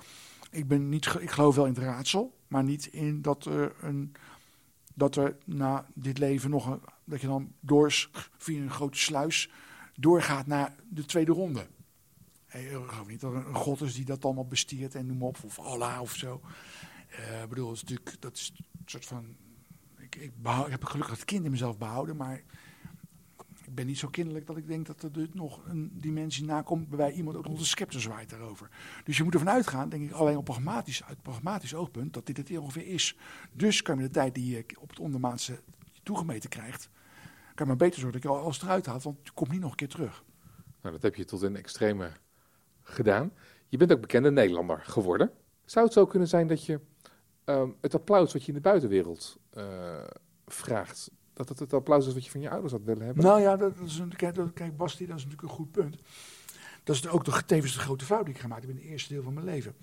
ik 0.51 0.69
ben 0.69 0.89
niet, 0.89 1.15
ik 1.21 1.31
geloof 1.31 1.55
wel 1.55 1.67
in 1.67 1.75
het 1.75 1.83
raadsel, 1.83 2.35
maar 2.49 2.63
niet 2.65 2.87
in 2.87 3.23
dat 3.23 3.45
er 3.45 3.73
een, 3.81 4.13
dat 4.95 5.17
er 5.17 5.37
na 5.45 5.87
dit 5.95 6.19
leven 6.19 6.51
nog 6.51 6.67
een, 6.67 6.81
dat 7.05 7.21
je 7.21 7.27
dan 7.27 7.53
door 7.61 7.93
via 8.39 8.63
een 8.63 8.71
grote 8.71 8.99
sluis 8.99 9.51
doorgaat 9.95 10.47
naar 10.47 10.73
de 10.89 11.05
tweede 11.05 11.33
ronde. 11.33 11.67
Hey, 12.55 12.65
ik 12.65 12.89
geloof 12.89 13.09
niet 13.09 13.21
dat 13.21 13.33
een 13.33 13.55
god 13.55 13.81
is 13.81 13.95
die 13.95 14.05
dat 14.05 14.25
allemaal 14.25 14.47
bestiert 14.47 14.95
en 14.95 15.07
noem 15.07 15.23
op, 15.23 15.37
of 15.45 15.59
Allah 15.59 16.01
of 16.01 16.15
zo. 16.15 16.41
Eh, 17.09 17.43
Ik 17.43 17.49
bedoel, 17.49 17.67
dat 17.67 17.75
is 17.75 17.83
natuurlijk, 17.83 18.17
dat 18.21 18.37
is 18.37 18.53
een 18.59 18.83
soort 18.85 19.05
van, 19.07 19.37
ik, 19.99 20.17
ik, 20.17 20.43
behoud, 20.43 20.65
ik 20.65 20.73
heb 20.73 20.85
gelukkig 20.85 21.15
het 21.15 21.25
kind 21.25 21.45
in 21.45 21.51
mezelf 21.51 21.79
behouden, 21.79 22.17
maar 22.17 22.43
ik 23.65 23.75
ben 23.75 23.87
niet 23.87 23.99
zo 23.99 24.09
kinderlijk 24.09 24.47
dat 24.47 24.57
ik 24.57 24.67
denk 24.67 24.87
dat 24.87 25.03
er 25.03 25.13
dus 25.13 25.29
nog 25.33 25.67
een 25.67 25.91
dimensie 25.93 26.45
nakomt 26.45 26.89
waarbij 26.89 27.13
iemand 27.13 27.37
ook 27.37 27.49
nog 27.49 27.59
de 27.59 27.65
scepter 27.65 28.01
zwaait 28.01 28.31
daarover. 28.31 28.69
Dus 29.05 29.17
je 29.17 29.23
moet 29.23 29.35
ervan 29.35 29.51
uitgaan, 29.51 29.89
denk 29.89 30.05
ik, 30.05 30.13
alleen 30.13 30.37
op 30.37 30.45
pragmatisch, 30.45 31.05
uit 31.05 31.23
pragmatisch 31.23 31.75
oogpunt, 31.75 32.13
dat 32.13 32.27
dit 32.27 32.37
het 32.37 32.59
ongeveer 32.59 32.87
is. 32.87 33.17
Dus 33.53 33.83
kan 33.83 33.97
je 33.97 34.03
de 34.03 34.11
tijd 34.11 34.35
die 34.35 34.57
je 34.57 34.65
op 34.81 34.89
het 34.89 35.01
ondermaatse 35.01 35.63
toegemeten 36.03 36.51
krijgt, 36.51 36.89
kan 37.45 37.53
je 37.55 37.65
maar 37.65 37.77
beter 37.77 38.01
zorgen 38.01 38.21
dat 38.21 38.33
je 38.33 38.39
alles 38.39 38.63
eruit 38.63 38.87
haalt, 38.87 39.03
want 39.03 39.19
je 39.23 39.31
komt 39.35 39.51
niet 39.51 39.61
nog 39.61 39.71
een 39.71 39.77
keer 39.77 39.89
terug. 39.89 40.25
Nou, 40.81 40.95
dat 40.95 41.03
heb 41.03 41.15
je 41.15 41.25
tot 41.25 41.43
een 41.43 41.57
extreme 41.57 42.13
gedaan. 42.85 43.33
Je 43.69 43.77
bent 43.77 43.93
ook 43.93 44.01
bekende 44.01 44.31
Nederlander 44.31 44.81
geworden. 44.81 45.31
Zou 45.65 45.85
het 45.85 45.95
zo 45.95 46.07
kunnen 46.07 46.29
zijn 46.29 46.47
dat 46.47 46.65
je 46.65 46.81
ehm, 47.45 47.69
het 47.81 47.95
applaus 47.95 48.33
wat 48.33 48.43
je 48.43 48.49
in 48.49 48.55
de 48.55 48.61
buitenwereld 48.61 49.39
eh, 49.51 50.05
vraagt, 50.47 51.11
dat 51.33 51.49
het 51.49 51.59
het 51.59 51.73
applaus 51.73 52.07
is 52.07 52.15
wat 52.15 52.25
je 52.25 52.31
van 52.31 52.41
je 52.41 52.51
ouders 52.51 52.73
had 52.73 52.85
willen 52.85 53.05
hebben? 53.05 53.25
Nou 53.25 53.41
ja, 53.41 53.57
dat, 53.57 53.73
is 53.85 53.99
een, 53.99 54.17
kijk, 54.17 54.35
dat, 54.35 54.53
kijk, 54.53 54.77
Basti, 54.77 55.07
dat 55.07 55.17
is 55.17 55.25
natuurlijk 55.25 55.51
een 55.51 55.57
goed 55.57 55.71
punt. 55.71 55.97
Dat 56.85 56.97
is 56.97 57.09
ook 57.09 57.25
de, 57.25 57.45
tevens 57.47 57.73
de 57.73 57.79
grote 57.79 58.05
fout 58.05 58.25
die 58.25 58.35
ik 58.35 58.41
gemaakt 58.41 58.61
heb 58.61 58.71
in 58.71 58.77
het 58.77 58.85
eerste 58.85 59.13
deel 59.13 59.23
van 59.23 59.35
mijn 59.35 59.47
leven. 59.47 59.75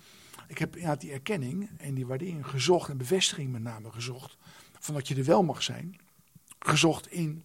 Ik 0.48 0.58
heb 0.58 0.76
ja, 0.76 0.96
die 0.96 1.12
erkenning 1.12 1.70
en 1.78 1.94
die 1.94 2.08
waardering 2.08 2.48
gezocht 2.48 2.90
en 2.90 2.98
bevestiging 2.98 3.52
met 3.52 3.62
name 3.62 3.92
gezocht 3.92 4.38
van 4.80 4.94
dat 4.94 5.08
je 5.08 5.16
er 5.16 5.24
wel 5.24 5.44
mag 5.44 5.64
zijn. 5.64 5.96
Gezocht 6.60 7.12
in 7.12 7.44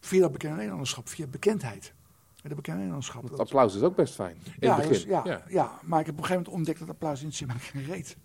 via 0.00 0.20
dat 0.20 0.32
bekende 0.32 0.54
Nederlanderschap, 0.54 1.08
via 1.08 1.26
bekendheid. 1.26 1.94
En 2.46 2.52
de 2.52 2.58
bekende 2.62 2.80
Nederlanderschap. 2.80 3.22
het 3.22 3.38
applaus 3.38 3.74
is 3.74 3.82
ook 3.82 3.96
best 3.96 4.14
fijn. 4.14 4.36
In 4.36 4.52
ja, 4.58 4.76
het 4.76 4.90
is- 4.90 5.04
begin. 5.06 5.30
ja, 5.30 5.44
ja. 5.48 5.80
maar 5.82 6.00
ik 6.00 6.06
heb 6.06 6.14
op 6.14 6.20
een 6.20 6.26
gegeven 6.26 6.34
moment 6.34 6.48
ontdekt 6.48 6.78
dat 6.78 6.88
applaus 6.88 7.22
interesseert 7.22 7.50
mij 7.50 7.58
geen 7.60 7.84
reet. 7.84 8.16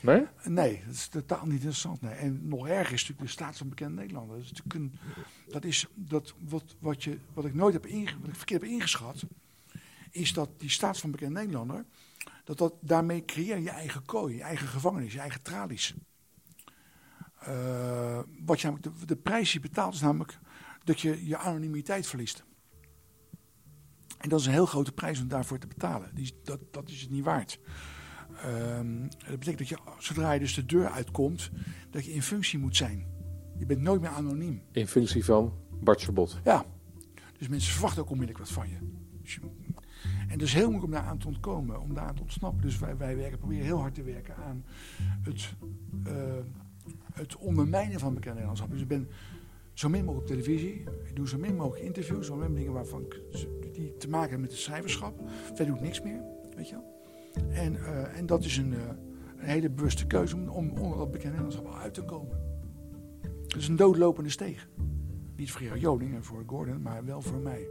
Nee? 0.00 0.26
Nee, 0.42 0.82
dat 0.86 0.94
is 0.94 1.08
totaal 1.08 1.44
niet 1.44 1.54
interessant. 1.54 2.00
Nee. 2.00 2.12
En 2.12 2.48
nog 2.48 2.68
erger 2.68 2.92
is 2.94 3.00
natuurlijk 3.00 3.20
de 3.20 3.26
staat 3.26 3.56
van 3.56 3.68
bekende 3.68 3.94
Nederlander. 3.94 4.36
Dat 4.36 4.44
is 4.44 4.52
natuurlijk 4.52 4.74
een, 4.74 4.98
dat 5.52 5.64
is 5.64 5.86
dat 5.94 6.34
wat, 6.48 6.76
wat, 6.78 7.04
je, 7.04 7.18
wat 7.34 7.44
ik 7.44 7.54
nooit 7.54 7.74
heb 7.74 7.86
inge, 7.86 8.18
wat 8.20 8.28
ik 8.28 8.36
verkeerd 8.36 8.62
heb 8.62 8.70
ingeschat, 8.70 9.24
is 10.10 10.32
dat 10.32 10.50
die 10.56 10.70
staat 10.70 10.98
van 10.98 11.10
bekende 11.10 11.40
Nederlander, 11.40 11.84
dat, 12.44 12.58
dat 12.58 12.74
daarmee 12.80 13.24
creëer 13.24 13.56
je 13.56 13.62
je 13.62 13.70
eigen 13.70 14.04
kooi, 14.04 14.34
je 14.34 14.42
eigen 14.42 14.68
gevangenis, 14.68 15.12
je 15.12 15.20
eigen 15.20 15.42
tralies. 15.42 15.94
Eh, 17.38 18.20
wat 18.44 18.60
je 18.60 18.66
namelijk, 18.66 18.98
de, 18.98 19.06
de 19.06 19.16
prijs 19.16 19.50
die 19.52 19.60
je 19.60 19.68
betaalt 19.68 19.94
is 19.94 20.00
namelijk 20.00 20.38
dat 20.84 21.00
je 21.00 21.26
je 21.26 21.36
anonimiteit 21.36 22.06
verliest. 22.06 22.44
En 24.18 24.28
dat 24.28 24.40
is 24.40 24.46
een 24.46 24.52
heel 24.52 24.66
grote 24.66 24.92
prijs 24.92 25.20
om 25.20 25.28
daarvoor 25.28 25.58
te 25.58 25.66
betalen. 25.66 26.10
Die, 26.14 26.32
dat, 26.42 26.60
dat 26.70 26.88
is 26.90 27.00
het 27.00 27.10
niet 27.10 27.24
waard. 27.24 27.60
Ehm, 28.42 29.00
dat 29.08 29.38
betekent 29.38 29.58
dat 29.58 29.68
je, 29.68 29.78
zodra 29.98 30.32
je 30.32 30.40
dus 30.40 30.54
de 30.54 30.66
deur 30.66 30.88
uitkomt, 30.88 31.50
dat 31.90 32.04
je 32.04 32.12
in 32.12 32.22
functie 32.22 32.58
moet 32.58 32.76
zijn. 32.76 33.06
Je 33.58 33.66
bent 33.66 33.80
nooit 33.80 34.00
meer 34.00 34.10
anoniem. 34.10 34.62
In 34.72 34.86
functie 34.86 35.24
van 35.24 35.52
Bart 35.80 36.02
Verbod. 36.02 36.40
Ja. 36.44 36.64
Dus 37.38 37.48
mensen 37.48 37.72
verwachten 37.72 38.02
ook 38.02 38.10
onmiddellijk 38.10 38.44
wat 38.46 38.54
van 38.54 38.68
je. 38.68 38.76
Dus 39.22 39.34
je- 39.34 39.40
en 40.28 40.38
is 40.40 40.52
heel 40.52 40.62
moeilijk 40.70 40.84
om 40.84 40.90
daar 40.90 41.02
aan 41.02 41.18
te 41.18 41.26
ontkomen, 41.26 41.80
om 41.80 41.94
daar 41.94 42.04
aan 42.06 42.14
te 42.14 42.22
ontsnappen. 42.22 42.62
Dus 42.62 42.78
wij, 42.78 42.96
wij 42.96 43.16
werken, 43.16 43.38
proberen 43.38 43.64
heel 43.64 43.80
hard 43.80 43.94
te 43.94 44.02
werken 44.02 44.36
aan 44.36 44.64
het, 45.22 45.54
eh, 46.04 46.12
het 47.12 47.36
ondermijnen 47.36 48.00
van 48.00 48.08
bekende 48.14 48.32
Nederlandschap. 48.34 48.70
Dus 48.70 48.80
ik 48.80 48.88
ben 48.88 49.08
zo 49.76 49.88
min 49.88 50.04
mogelijk 50.04 50.30
op 50.30 50.36
televisie. 50.36 50.84
Ik 51.04 51.16
doe 51.16 51.28
zo 51.28 51.38
min 51.38 51.56
mogelijk 51.56 51.84
interviews, 51.84 52.26
zo 52.26 52.36
min 52.36 52.54
dingen 52.54 52.72
waarvan 52.72 53.12
die 53.72 53.96
te 53.96 54.08
maken 54.08 54.28
hebben 54.28 54.40
met 54.40 54.50
het 54.50 54.60
schrijverschap. 54.60 55.20
Verder 55.46 55.66
doe 55.66 55.76
ik 55.76 55.82
niks 55.82 56.02
meer, 56.02 56.20
weet 56.56 56.68
je 56.68 56.74
wel. 56.74 56.94
En, 57.50 57.76
eh, 57.76 58.18
en 58.18 58.26
dat 58.26 58.44
is 58.44 58.56
een, 58.56 58.74
eh, 58.74 58.80
een 59.36 59.48
hele 59.48 59.70
bewuste 59.70 60.06
keuze 60.06 60.36
om, 60.36 60.48
om 60.48 60.70
onder 60.70 60.98
dat 60.98 61.10
bekende 61.10 61.36
Nederlandschap 61.36 61.82
uit 61.82 61.94
te 61.94 62.04
komen. 62.04 62.38
Het 63.42 63.56
is 63.56 63.68
een 63.68 63.76
doodlopende 63.76 64.30
steeg. 64.30 64.68
Niet 65.36 65.50
voor 65.50 65.60
Gerard 65.60 65.80
Joling 65.80 66.14
en 66.14 66.24
voor 66.24 66.42
Gordon, 66.46 66.82
maar 66.82 67.04
wel 67.04 67.20
voor 67.20 67.38
mij. 67.38 67.66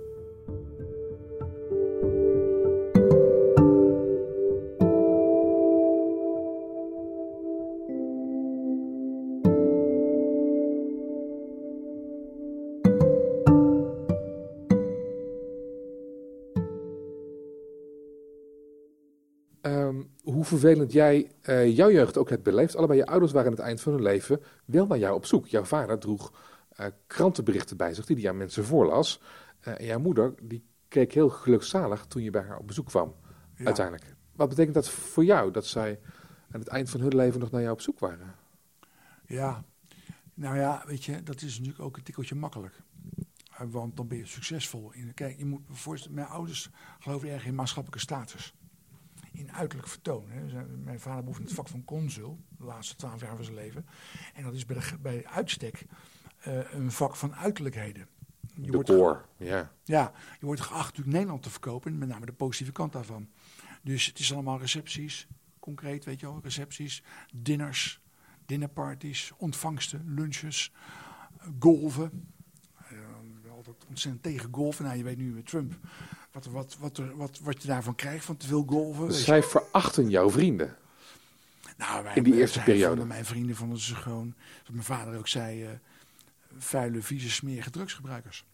Ehm, 19.86 20.04
hoe 20.24 20.46
vervelend 20.46 20.92
jij 20.92 21.32
eh, 21.42 21.76
jouw 21.76 21.92
jeugd 21.92 22.18
ook 22.18 22.30
hebt 22.30 22.44
beleefd. 22.44 22.76
Allebei 22.76 23.00
je 23.00 23.06
ouders 23.06 23.32
waren 23.32 23.50
aan 23.52 23.56
het 23.58 23.66
eind 23.66 23.82
van 23.82 23.94
hun 23.94 24.02
leven 24.02 24.42
wel 24.66 24.88
naar 24.88 24.98
jou 24.98 25.16
op 25.16 25.26
zoek. 25.26 25.48
Jouw 25.48 25.64
vader 25.64 26.00
droeg 26.00 26.34
eh, 26.70 26.86
krantenberichten 27.08 27.78
bij 27.78 27.94
zich 27.94 28.06
die 28.06 28.16
hij 28.20 28.30
aan 28.30 28.38
mensen 28.38 28.66
voorlas. 28.66 29.22
Eh, 29.60 29.80
en 29.80 29.86
jouw 29.86 30.00
moeder 30.00 30.34
die 30.42 30.64
keek 30.88 31.14
heel 31.14 31.30
gelukzalig 31.30 32.06
toen 32.06 32.24
je 32.24 32.30
bij 32.30 32.42
haar 32.42 32.58
op 32.58 32.68
bezoek 32.68 32.86
kwam, 32.86 33.16
Ja. 33.56 33.66
uiteindelijk. 33.66 34.16
Wat 34.32 34.50
betekent 34.50 34.74
dat 34.76 34.90
voor 34.90 35.24
jou, 35.26 35.52
dat 35.52 35.66
zij 35.66 36.00
aan 36.52 36.60
het 36.60 36.70
eind 36.70 36.90
van 36.90 37.00
hun 37.02 37.16
leven 37.16 37.40
nog 37.40 37.52
naar 37.52 37.62
jou 37.62 37.74
op 37.74 37.82
zoek 37.82 38.00
waren? 38.00 38.36
Ja, 39.26 39.64
nou 40.34 40.58
ja, 40.58 40.84
weet 40.88 41.04
je, 41.04 41.24
dat 41.24 41.42
is 41.42 41.58
natuurlijk 41.58 41.84
ook 41.84 41.98
een 41.98 42.04
tikkeltje 42.04 42.36
makkelijk. 42.36 42.82
Want 43.70 43.98
dan 43.98 44.08
ben 44.08 44.18
je 44.18 44.26
succesvol. 44.26 44.92
In, 44.92 45.14
kijk, 45.14 45.38
je 45.38 45.46
moet 45.46 45.62
voorstellen, 45.70 46.16
mijn 46.16 46.28
ouders 46.28 46.70
geloven 47.00 47.30
erg 47.30 47.46
in 47.46 47.56
maatschappelijke 47.56 48.04
status. 48.04 48.54
In 49.36 49.52
uiterlijk 49.52 49.90
vertoon. 49.90 50.30
Hè. 50.30 50.66
Mijn 50.66 51.00
vader 51.00 51.22
beoefende 51.22 51.50
het 51.50 51.58
vak 51.58 51.68
van 51.68 51.86
consul, 51.86 52.40
de 52.58 52.64
laatste 52.64 52.96
twaalf 52.96 53.22
jaar 53.22 53.36
van 53.36 53.44
zijn 53.44 53.56
leven. 53.56 53.86
En 54.34 54.44
dat 54.44 54.54
is 54.54 54.66
bij, 54.66 54.76
de, 54.76 54.98
bij 55.02 55.26
uitstek 55.26 55.86
eh, 56.40 56.74
een 56.74 56.92
vak 56.92 57.16
van 57.16 57.36
uiterlijkheden. 57.36 58.08
Je 58.62 58.72
wordt, 58.72 58.88
Decor, 58.88 59.26
ja. 59.38 59.72
ja, 59.84 60.12
je 60.40 60.46
wordt 60.46 60.62
geacht 60.62 60.86
natuurlijk 60.86 61.16
Nederland 61.16 61.44
te 61.44 61.50
verkopen, 61.50 61.98
met 61.98 62.08
name 62.08 62.26
de 62.26 62.34
positieve 62.34 62.72
kant 62.72 62.94
daarvan. 62.94 63.30
Dus 63.84 64.06
het 64.06 64.20
is 64.20 64.34
allemaal 64.34 64.60
recepties, 64.60 65.28
concreet, 65.60 66.06
weet 66.06 66.20
je 66.20 66.26
wel, 66.26 66.40
recepties, 66.44 67.04
dinners, 67.34 68.02
dinnerparties, 68.46 69.32
ontvangsten, 69.38 70.14
lunches, 70.14 70.72
eh, 71.38 71.48
golven. 71.60 72.28
Eh, 72.76 73.52
altijd 73.52 73.86
ontzettend 73.88 74.24
tegen 74.24 74.50
golven. 74.52 74.86
Nou, 74.86 74.98
je 74.98 75.04
weet 75.04 75.18
nu 75.18 75.34
met 75.34 75.46
Trump 75.46 75.80
wat, 76.36 76.46
wat, 76.46 76.78
wat, 76.80 77.02
wat, 77.16 77.40
wat 77.44 77.62
je 77.62 77.68
daarvan 77.68 77.96
krijgt 77.96 78.26
van 78.26 78.38
te 78.38 78.48
veel 78.48 78.64
golven. 78.68 79.06
je. 79.06 79.14
Zij 79.14 79.44
verachten 79.44 80.10
jouw 80.10 80.30
vrienden. 80.30 80.76
Nou, 81.78 82.04
wij- 82.04 82.16
in 82.16 82.24
die 82.24 82.36
eerste 82.36 82.60
periode. 82.62 83.06
Mijn 83.06 83.26
vrienden 83.26 83.56
vonden 83.56 83.80
ze 83.80 83.96
gewoon, 83.96 84.34
wat 84.64 84.72
mijn 84.72 84.84
vader 84.84 85.18
ook 85.18 85.28
zei, 85.28 85.64
eh, 85.64 85.70
vuile, 86.58 87.02
vieze, 87.02 87.30
smerige 87.30 87.70
drugsgebruikers. 87.70 88.46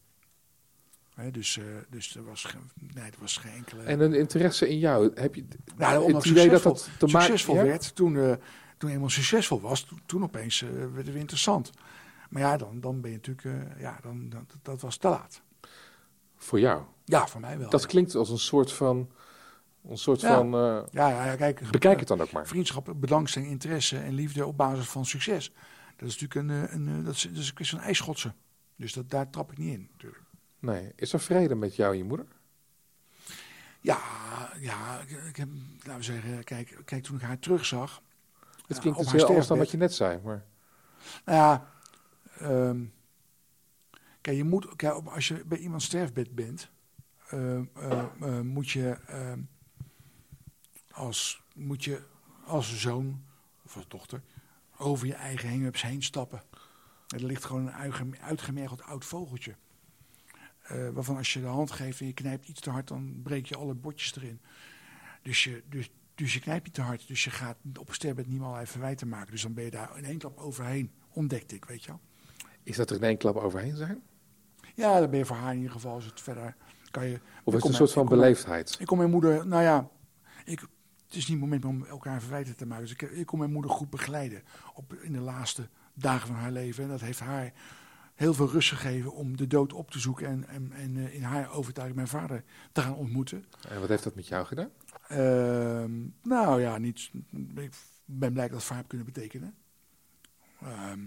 Hè, 1.15 1.31
dus, 1.31 1.57
eh, 1.57 1.63
dus 1.89 2.15
er 2.15 2.23
was, 2.23 2.43
geen, 2.43 2.61
nee, 2.93 3.03
er 3.03 3.17
was 3.19 3.37
geen 3.37 3.51
enkele... 3.51 3.83
En 3.83 3.99
een 3.99 4.13
interesse 4.13 4.69
in 4.69 4.79
jou. 4.79 5.11
Heb 5.15 5.35
je 5.35 5.45
Nou, 5.77 6.13
het 6.13 6.25
idee 6.25 6.49
dat 6.49 6.61
succesvol, 6.61 6.73
dat 6.73 6.99
te 6.99 7.05
maken 7.05 7.21
succesvol 7.27 7.55
ja? 7.55 7.63
werd, 7.63 7.95
toen, 7.95 8.17
eh 8.17 8.33
toen 8.77 8.89
eenmaal 8.89 9.09
succesvol 9.09 9.61
was, 9.61 9.81
toen, 9.83 10.01
toen 10.05 10.23
opeens 10.23 10.59
werd 10.59 10.95
het 10.95 11.05
weer 11.05 11.15
interessant. 11.15 11.71
Maar 12.29 12.41
ja, 12.41 12.57
dan, 12.57 12.79
dan 12.79 13.01
ben 13.01 13.11
je 13.11 13.15
natuurlijk, 13.17 13.77
ja, 13.79 13.99
dan, 14.01 14.29
dan, 14.29 14.47
dat 14.61 14.81
was 14.81 14.97
te 14.97 15.07
laat. 15.07 15.41
voor 16.37 16.59
jou? 16.59 16.83
Ja, 17.11 17.27
voor 17.27 17.41
mij 17.41 17.57
wel. 17.57 17.69
Dat 17.69 17.81
ja. 17.81 17.87
klinkt 17.87 18.15
als 18.15 18.29
een 18.29 18.39
soort 18.39 18.73
van. 18.73 19.09
Een 19.89 19.97
soort 19.97 20.21
Ja. 20.21 20.35
van 20.35 20.53
eh, 20.53 20.83
ja, 20.91 21.09
ja, 21.09 21.25
ja, 21.25 21.35
kijk, 21.35 21.71
bekijk 21.71 21.99
het 21.99 22.07
dan 22.07 22.21
ook 22.21 22.31
maar. 22.31 22.47
Vriendschap, 22.47 22.93
belangstelling, 22.95 23.51
interesse 23.51 23.97
en 23.99 24.13
liefde 24.13 24.45
op 24.45 24.57
basis 24.57 24.85
van 24.85 25.05
succes. 25.05 25.53
Dat 25.97 26.09
is 26.09 26.19
natuurlijk 26.19 26.49
een, 26.49 26.63
eh, 26.63 26.73
een, 26.73 26.99
eh, 26.99 27.05
dat 27.05 27.13
is, 27.13 27.21
dat 27.21 27.37
is 27.37 27.47
een 27.47 27.53
kwestie 27.53 27.77
van 27.77 27.87
ijsschotsen. 27.87 28.35
Dus 28.75 28.93
dat, 28.93 29.09
daar 29.09 29.29
trap 29.29 29.51
ik 29.51 29.57
niet 29.57 29.73
in, 29.73 29.87
natuurlijk. 29.91 30.23
Nee. 30.59 30.91
Is 30.95 31.13
er 31.13 31.19
vrede 31.19 31.55
met 31.55 31.75
jou 31.75 31.91
en 31.91 31.97
je 31.97 32.03
moeder? 32.03 32.25
Ja, 33.81 33.99
ja, 34.59 34.99
ik, 35.27 35.35
heb, 35.35 35.47
laten 35.77 35.97
we 35.97 36.03
zeggen, 36.03 36.43
kijk, 36.43 36.81
kijk 36.85 37.03
toen 37.03 37.15
ik 37.15 37.21
haar 37.21 37.39
terugzag. 37.39 38.01
Het 38.67 38.79
klinkt 38.79 38.99
dus 38.99 39.11
heel 39.11 39.27
anders 39.27 39.47
dan 39.47 39.57
wat 39.57 39.71
je 39.71 39.77
net 39.77 39.93
zei. 39.93 40.19
Maar 40.23 40.45
Nou 41.25 41.37
ja, 41.37 41.71
ehm, 42.37 42.83
kijk, 44.21 44.37
je 44.37 44.43
moet, 44.43 44.75
kijk, 44.75 44.93
als 44.93 45.27
je 45.27 45.45
bij 45.45 45.57
iemand 45.57 45.81
sterfbed 45.81 46.35
bent, 46.35 46.61
eh, 46.61 46.67
eh, 46.67 46.71
moet 48.43 48.69
je 48.69 48.97
als 50.91 51.43
moet 51.55 51.83
je 51.83 52.01
als 52.45 52.79
zoon 52.79 53.23
of 53.65 53.75
als 53.75 53.87
dochter 53.87 54.21
over 54.77 55.07
je 55.07 55.13
eigen 55.13 55.49
hang-ups 55.49 55.81
heen 55.81 56.03
stappen. 56.03 56.43
En 57.07 57.19
er 57.19 57.25
ligt 57.25 57.45
gewoon 57.45 57.67
een 57.67 57.73
uitgem- 57.73 58.15
uitgemergeld 58.21 58.81
oud 58.81 59.05
vogeltje. 59.05 59.55
Eh, 60.61 60.89
waarvan 60.89 61.17
als 61.17 61.33
je 61.33 61.39
de 61.41 61.45
hand 61.45 61.71
geeft 61.71 61.99
en 61.99 62.05
je 62.05 62.13
knijpt 62.13 62.47
iets 62.47 62.61
te 62.61 62.69
hard, 62.69 62.87
dan 62.87 63.19
breek 63.23 63.45
je 63.45 63.55
alle 63.57 63.73
botjes 63.73 64.15
erin. 64.15 64.41
Dus 65.21 65.43
je, 65.43 65.63
dus, 65.69 65.89
dus 66.15 66.33
je 66.33 66.39
knijpt 66.39 66.65
niet 66.65 66.73
te 66.73 66.81
hard. 66.81 67.07
Dus 67.07 67.23
je 67.23 67.29
gaat 67.29 67.57
op 67.79 67.87
een 67.87 67.93
sterfbed 67.93 68.27
niet 68.27 68.39
meer 68.39 68.67
verwijten 68.67 69.07
maken. 69.07 69.31
Dus 69.31 69.41
dan 69.41 69.53
ben 69.53 69.63
je 69.63 69.71
daar 69.71 69.97
in 69.97 70.05
één 70.05 70.17
klap 70.17 70.37
overheen. 70.37 70.91
Ontdekte 71.09 71.55
ik, 71.55 71.65
weet 71.65 71.83
je 71.83 71.87
wel. 71.87 71.99
is 72.63 72.75
dat 72.75 72.89
er 72.89 72.95
in 72.95 73.03
één 73.03 73.17
klap 73.17 73.35
overheen 73.35 73.75
zijn? 73.75 74.01
Ja, 74.75 74.99
dan 74.99 75.09
ben 75.09 75.19
je 75.19 75.25
voor 75.25 75.35
haar 75.35 75.51
in 75.51 75.57
ieder 75.57 75.71
geval. 75.71 75.93
Als 75.93 76.05
het 76.05 76.21
verder 76.21 76.55
kan 76.91 77.07
je. 77.07 77.19
Of 77.43 77.53
is 77.53 77.61
het 77.61 77.69
een 77.71 77.77
soort 77.77 77.91
van 77.91 78.05
beleefdheid? 78.05 78.75
Ik 78.79 78.85
kom 78.85 78.97
mijn 78.97 79.09
moeder, 79.09 79.47
nou 79.47 79.63
ja, 79.63 79.89
ik, 80.45 80.59
het 80.59 80.69
is 81.15 81.27
niet 81.27 81.27
het 81.27 81.39
moment 81.39 81.65
om 81.65 81.85
elkaar 81.85 82.21
verwijten 82.21 82.55
te 82.55 82.65
maken. 82.65 82.83
Dus 82.83 82.93
ik, 82.93 83.01
ik 83.01 83.25
kon 83.25 83.39
mijn 83.39 83.51
moeder 83.51 83.71
goed 83.71 83.89
begeleiden 83.89 84.43
op, 84.73 84.93
in 84.93 85.11
de 85.13 85.19
laatste 85.19 85.69
dagen 85.93 86.27
van 86.27 86.35
haar 86.35 86.51
leven. 86.51 86.83
En 86.83 86.89
dat 86.89 87.01
heeft 87.01 87.19
haar 87.19 87.53
heel 88.15 88.33
veel 88.33 88.49
rust 88.49 88.69
gegeven 88.69 89.13
om 89.13 89.37
de 89.37 89.47
dood 89.47 89.73
op 89.73 89.91
te 89.91 89.99
zoeken 89.99 90.27
en, 90.27 90.47
en, 90.47 90.71
en 90.71 90.97
eh, 90.97 91.15
in 91.15 91.23
haar 91.23 91.51
overtuiging 91.51 91.97
mijn 91.97 92.07
vader 92.09 92.43
te 92.71 92.81
gaan 92.81 92.95
ontmoeten. 92.95 93.45
En 93.69 93.79
wat 93.79 93.89
heeft 93.89 94.03
dat 94.03 94.15
met 94.15 94.27
jou 94.27 94.45
gedaan? 94.45 94.69
Ehm, 95.07 95.91
nou 96.23 96.61
ja, 96.61 96.77
niet, 96.77 97.11
ik 97.55 97.73
ben 98.05 98.33
blij 98.33 98.47
dat 98.47 98.59
voor 98.61 98.69
haar 98.69 98.77
heb 98.79 98.87
kunnen 98.87 99.05
betekenen. 99.13 99.55
Ehm, 100.61 100.99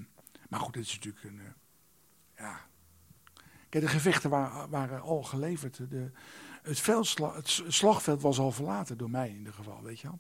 maar 0.49 0.61
goed, 0.61 0.75
dit 0.75 0.85
is 0.85 0.95
natuurlijk 0.95 1.25
een. 1.25 1.39
eh, 1.41 1.53
ja. 2.45 2.61
Kijk, 3.75 3.87
de 3.87 3.93
gevechten 3.93 4.31
waren, 4.31 4.71
waren 4.71 5.01
al 5.01 5.23
geleverd. 5.23 5.91
De, 5.91 6.11
het, 6.63 6.81
veldsla, 6.81 7.35
het 7.35 7.63
slagveld 7.69 8.23
was 8.23 8.39
al 8.39 8.53
verlaten 8.53 8.99
door 8.99 9.11
mij 9.11 9.29
in 9.29 9.37
ieder 9.37 9.53
geval, 9.53 9.83
weet 9.83 10.01
je 10.01 10.07
wel. 10.07 10.19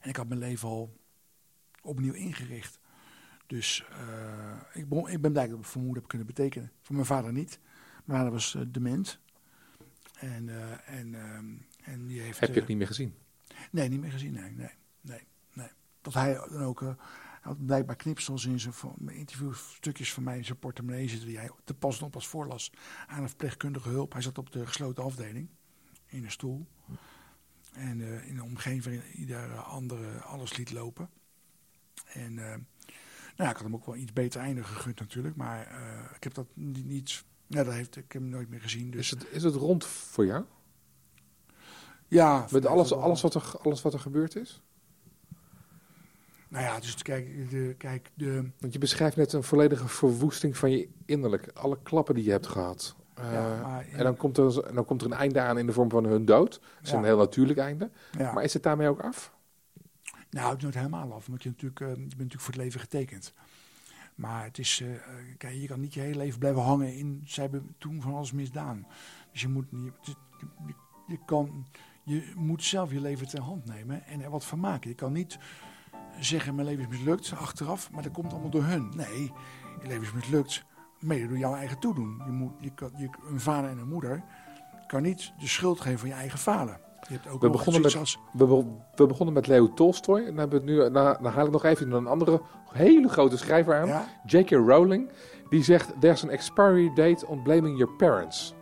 En 0.00 0.08
ik 0.08 0.16
had 0.16 0.28
mijn 0.28 0.40
leven 0.40 0.68
al 0.68 0.96
opnieuw 1.82 2.12
ingericht. 2.12 2.78
Dus 3.46 3.84
eh, 3.90 4.60
ik, 4.72 4.88
ben, 4.88 5.06
ik 5.06 5.20
ben 5.20 5.32
blij 5.32 5.48
dat 5.48 5.58
ik 5.58 5.74
moeder 5.74 5.96
heb 5.96 6.08
kunnen 6.08 6.26
betekenen. 6.26 6.72
Voor 6.80 6.94
mijn 6.94 7.06
vader 7.06 7.32
niet. 7.32 7.58
Mijn 8.04 8.18
vader 8.18 8.32
was 8.32 8.54
eh, 8.54 8.62
dement. 8.68 9.18
En, 10.18 10.48
eh, 10.48 10.98
en, 10.98 11.14
en 11.84 12.06
die 12.06 12.20
heeft... 12.20 12.40
Heb 12.40 12.54
je 12.54 12.60
het 12.60 12.68
niet 12.68 12.78
meer 12.78 12.86
gezien? 12.86 13.14
Nee, 13.70 13.88
niet 13.88 14.00
meer 14.00 14.12
gezien. 14.12 14.32
Nee, 14.32 14.50
nee, 14.50 14.70
nee. 15.00 15.26
nee. 15.52 15.70
Dat 16.00 16.14
hij 16.14 16.34
dan 16.34 16.62
ook. 16.62 16.96
Eh, 17.40 17.46
hij 17.46 17.52
had 17.52 17.66
blijkbaar 17.66 17.96
knipsels 17.96 18.44
in 18.44 18.60
zijn 18.60 18.74
interviewstukjes 19.08 20.12
van 20.12 20.22
mij 20.22 20.36
in 20.36 20.44
zijn 20.44 20.58
portemonnee 20.58 21.08
zitten. 21.08 21.28
die 21.28 21.38
hij 21.38 21.50
te 21.64 21.74
pas 21.74 21.98
en 21.98 22.04
op 22.04 22.14
als 22.14 22.28
voorlas 22.28 22.72
aan 23.06 23.22
een 23.22 23.28
verpleegkundige 23.28 23.88
hulp. 23.88 24.12
Hij 24.12 24.22
zat 24.22 24.38
op 24.38 24.52
de 24.52 24.66
gesloten 24.66 25.04
afdeling 25.04 25.48
in 26.06 26.24
een 26.24 26.30
stoel. 26.30 26.66
En 27.72 28.00
eh, 28.00 28.28
in 28.28 28.36
een 28.36 28.42
omgeving 28.42 28.84
waarin 28.84 29.12
ieder 29.14 29.56
andere 29.56 30.20
alles 30.20 30.56
liet 30.56 30.72
lopen. 30.72 31.10
En 32.06 32.38
eh, 32.38 32.56
nou 33.36 33.48
ja, 33.48 33.50
ik 33.50 33.56
had 33.56 33.62
hem 33.62 33.74
ook 33.74 33.86
wel 33.86 33.96
iets 33.96 34.12
beter 34.12 34.40
einde 34.40 34.64
gegund 34.64 35.00
natuurlijk. 35.00 35.36
Maar 35.36 35.66
eh, 35.66 36.16
ik 36.16 36.24
heb 36.24 36.34
dat 36.34 36.46
niet. 36.54 36.84
niet 36.84 37.24
dat 37.46 37.66
heeft, 37.66 37.96
ik 37.96 38.12
heb 38.12 38.22
hem 38.22 38.30
nooit 38.30 38.48
meer 38.48 38.60
gezien. 38.60 38.90
Dus 38.90 39.00
Is 39.00 39.10
het, 39.10 39.26
is 39.30 39.42
het 39.42 39.54
rond 39.54 39.84
voor 39.84 40.26
jou? 40.26 40.44
ja, 42.08 42.46
Met 42.50 42.66
alles, 42.66 42.92
alles, 42.92 43.20
wat 43.20 43.34
er, 43.34 43.58
alles 43.62 43.82
wat 43.82 43.92
er 43.92 44.00
gebeurd 44.00 44.36
is? 44.36 44.62
Nou 46.50 46.64
ja, 46.64 46.80
dus 46.80 47.02
kijk, 47.02 47.50
de, 47.50 47.74
kijk 47.78 48.10
de, 48.14 48.50
Want 48.60 48.72
je 48.72 48.78
beschrijft 48.78 49.16
net 49.16 49.32
een 49.32 49.42
volledige 49.42 49.88
verwoesting 49.88 50.56
van 50.56 50.70
je 50.70 50.88
innerlijk. 51.06 51.50
Alle 51.54 51.78
klappen 51.82 52.14
die 52.14 52.24
je 52.24 52.30
hebt 52.30 52.46
gehad. 52.46 52.96
Eh, 53.14 53.32
Ja, 53.32 53.80
in- 53.80 53.92
en 53.96 54.04
dan 54.04 54.16
komt, 54.16 54.36
er, 54.38 54.74
dan 54.74 54.84
komt 54.84 55.00
er 55.00 55.06
een 55.06 55.16
einde 55.16 55.40
aan 55.40 55.58
in 55.58 55.66
de 55.66 55.72
vorm 55.72 55.90
van 55.90 56.04
hun 56.04 56.24
dood. 56.24 56.50
Dat 56.50 56.60
is 56.82 56.90
Ja. 56.90 56.96
een 56.98 57.04
heel 57.04 57.16
natuurlijk 57.16 57.58
einde. 57.58 57.90
ja. 58.18 58.32
Maar 58.32 58.44
is 58.44 58.52
het 58.54 58.62
daarmee 58.62 58.88
ook 58.88 59.00
af? 59.00 59.34
Nou, 60.30 60.46
het 60.48 60.56
is 60.56 60.62
nooit 60.62 60.74
helemaal 60.74 61.12
af, 61.12 61.26
want 61.26 61.42
je, 61.42 61.48
natuurlijk, 61.48 61.80
eh, 61.80 61.88
je 61.88 61.94
bent 61.94 62.08
natuurlijk 62.08 62.40
voor 62.42 62.52
het 62.54 62.62
leven 62.62 62.80
getekend. 62.80 63.32
Maar 64.14 64.44
het 64.44 64.58
is, 64.58 64.80
eh, 64.82 64.94
eh, 64.94 65.00
kijk, 65.38 65.54
je 65.54 65.66
kan 65.66 65.80
niet 65.80 65.94
je 65.94 66.00
hele 66.00 66.16
leven 66.16 66.38
blijven 66.38 66.62
hangen 66.62 66.96
in, 66.96 67.22
zij 67.26 67.42
hebben 67.42 67.74
toen 67.78 68.00
van 68.02 68.14
alles 68.14 68.32
misdaan. 68.32 68.86
Dus 69.32 69.40
je 69.40 69.48
moet, 69.48 69.72
niet- 69.72 69.92
je, 70.02 70.14
je, 70.66 70.74
je 71.06 71.18
kan, 71.26 71.66
je 72.04 72.32
moet 72.36 72.64
zelf 72.64 72.92
je 72.92 73.00
leven 73.00 73.28
ter 73.28 73.40
hand 73.40 73.64
nemen 73.66 74.04
en 74.06 74.20
er 74.22 74.30
wat 74.30 74.44
van 74.44 74.60
maken. 74.60 74.88
Je 74.90 74.96
kan 74.96 75.12
niet 75.12 75.38
zeggen, 76.18 76.54
mijn 76.54 76.66
leven 76.66 76.82
is 76.82 76.88
mislukt 76.88 77.32
achteraf, 77.38 77.90
maar 77.90 78.02
dat 78.02 78.12
komt 78.12 78.32
allemaal 78.32 78.50
door 78.50 78.62
hun. 78.64 78.92
Nee, 78.96 79.32
je 79.82 79.86
leven 79.88 80.02
is 80.02 80.12
mislukt, 80.12 80.64
mede 80.98 81.28
door 81.28 81.38
jouw 81.38 81.54
eigen 81.54 81.78
toedoen. 81.78 82.22
Je 82.26 82.32
moet, 82.32 82.52
je 82.58 82.70
kan, 82.74 82.90
je, 82.96 83.08
een 83.30 83.40
vader 83.40 83.70
en 83.70 83.78
een 83.78 83.88
moeder 83.88 84.22
kan 84.86 85.02
niet 85.02 85.32
de 85.38 85.46
schuld 85.48 85.80
geven 85.80 85.98
van 85.98 86.08
je 86.08 86.14
eigen 86.14 86.38
falen. 86.38 86.78
Je 87.08 87.12
hebt 87.14 87.28
ook 87.28 87.42
We 87.42 87.50
begonnen 87.50 87.82
met- 87.82 87.96
als- 87.96 88.18
We, 88.32 88.46
be- 88.46 88.64
we 88.94 89.06
begonnen 89.06 89.34
met 89.34 89.46
Leo 89.46 89.72
Tolstoy. 89.74 90.18
En 90.18 90.24
dan, 90.26 90.36
hebben 90.38 90.62
we 90.64 90.70
het 90.72 90.74
nu, 90.84 90.92
dan, 90.92 91.16
dan 91.22 91.32
haal 91.32 91.46
ik 91.46 91.52
nog 91.52 91.64
even 91.64 91.92
een 91.92 92.06
andere 92.06 92.42
hele 92.72 93.08
grote 93.08 93.36
schrijver 93.38 93.80
aan. 93.80 93.86
Ja, 93.86 94.04
J.K. 94.26 94.50
Rowling. 94.50 95.10
Die 95.50 95.62
zegt, 95.64 96.00
there's 96.00 96.22
an 96.22 96.30
expiry 96.30 96.90
date 96.94 97.26
on 97.26 97.42
blaming 97.42 97.78
your 97.78 97.92
parents. 97.96 98.54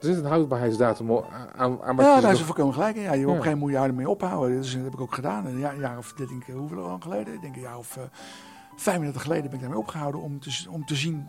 Er 0.00 0.06
zit 0.06 0.16
een 0.16 0.24
houdbaarheidsdatum 0.24 1.12
o- 1.12 1.24
aan, 1.56 1.82
aan 1.82 1.96
wat 1.96 2.04
ja 2.04 2.20
daar 2.20 2.32
is 2.32 2.36
nog- 2.38 2.46
volkomen 2.46 2.74
gelijk 2.74 2.96
in. 2.96 3.02
Ja, 3.02 3.12
je, 3.12 3.22
op 3.22 3.28
een 3.28 3.36
gegeven 3.36 3.58
moment 3.58 3.60
moet 3.60 3.70
je 3.70 3.76
ermee 3.88 4.08
ophouden. 4.08 4.60
Dus 4.60 4.74
dat 4.74 4.84
heb 4.84 4.92
ik 4.92 5.00
ook 5.00 5.14
gedaan. 5.14 5.46
Een 5.46 5.58
jaar, 5.58 5.72
een 5.74 5.80
jaar 5.80 5.98
of, 5.98 6.12
dit 6.12 6.28
denk 6.28 6.44
ik, 6.46 6.54
hoeveel 6.54 6.76
lang 6.82 7.02
geleden? 7.02 7.34
Ik 7.34 7.40
denk 7.40 7.54
een 7.56 7.60
jaar 7.62 7.78
of 7.78 7.96
eh 7.96 8.02
35 8.76 9.22
geleden 9.22 9.44
ben 9.44 9.54
ik 9.54 9.60
daarmee 9.60 9.78
opgehouden 9.78 10.20
om 10.20 10.40
te, 10.40 10.66
om 10.70 10.84
te 10.86 10.94
zien 10.94 11.26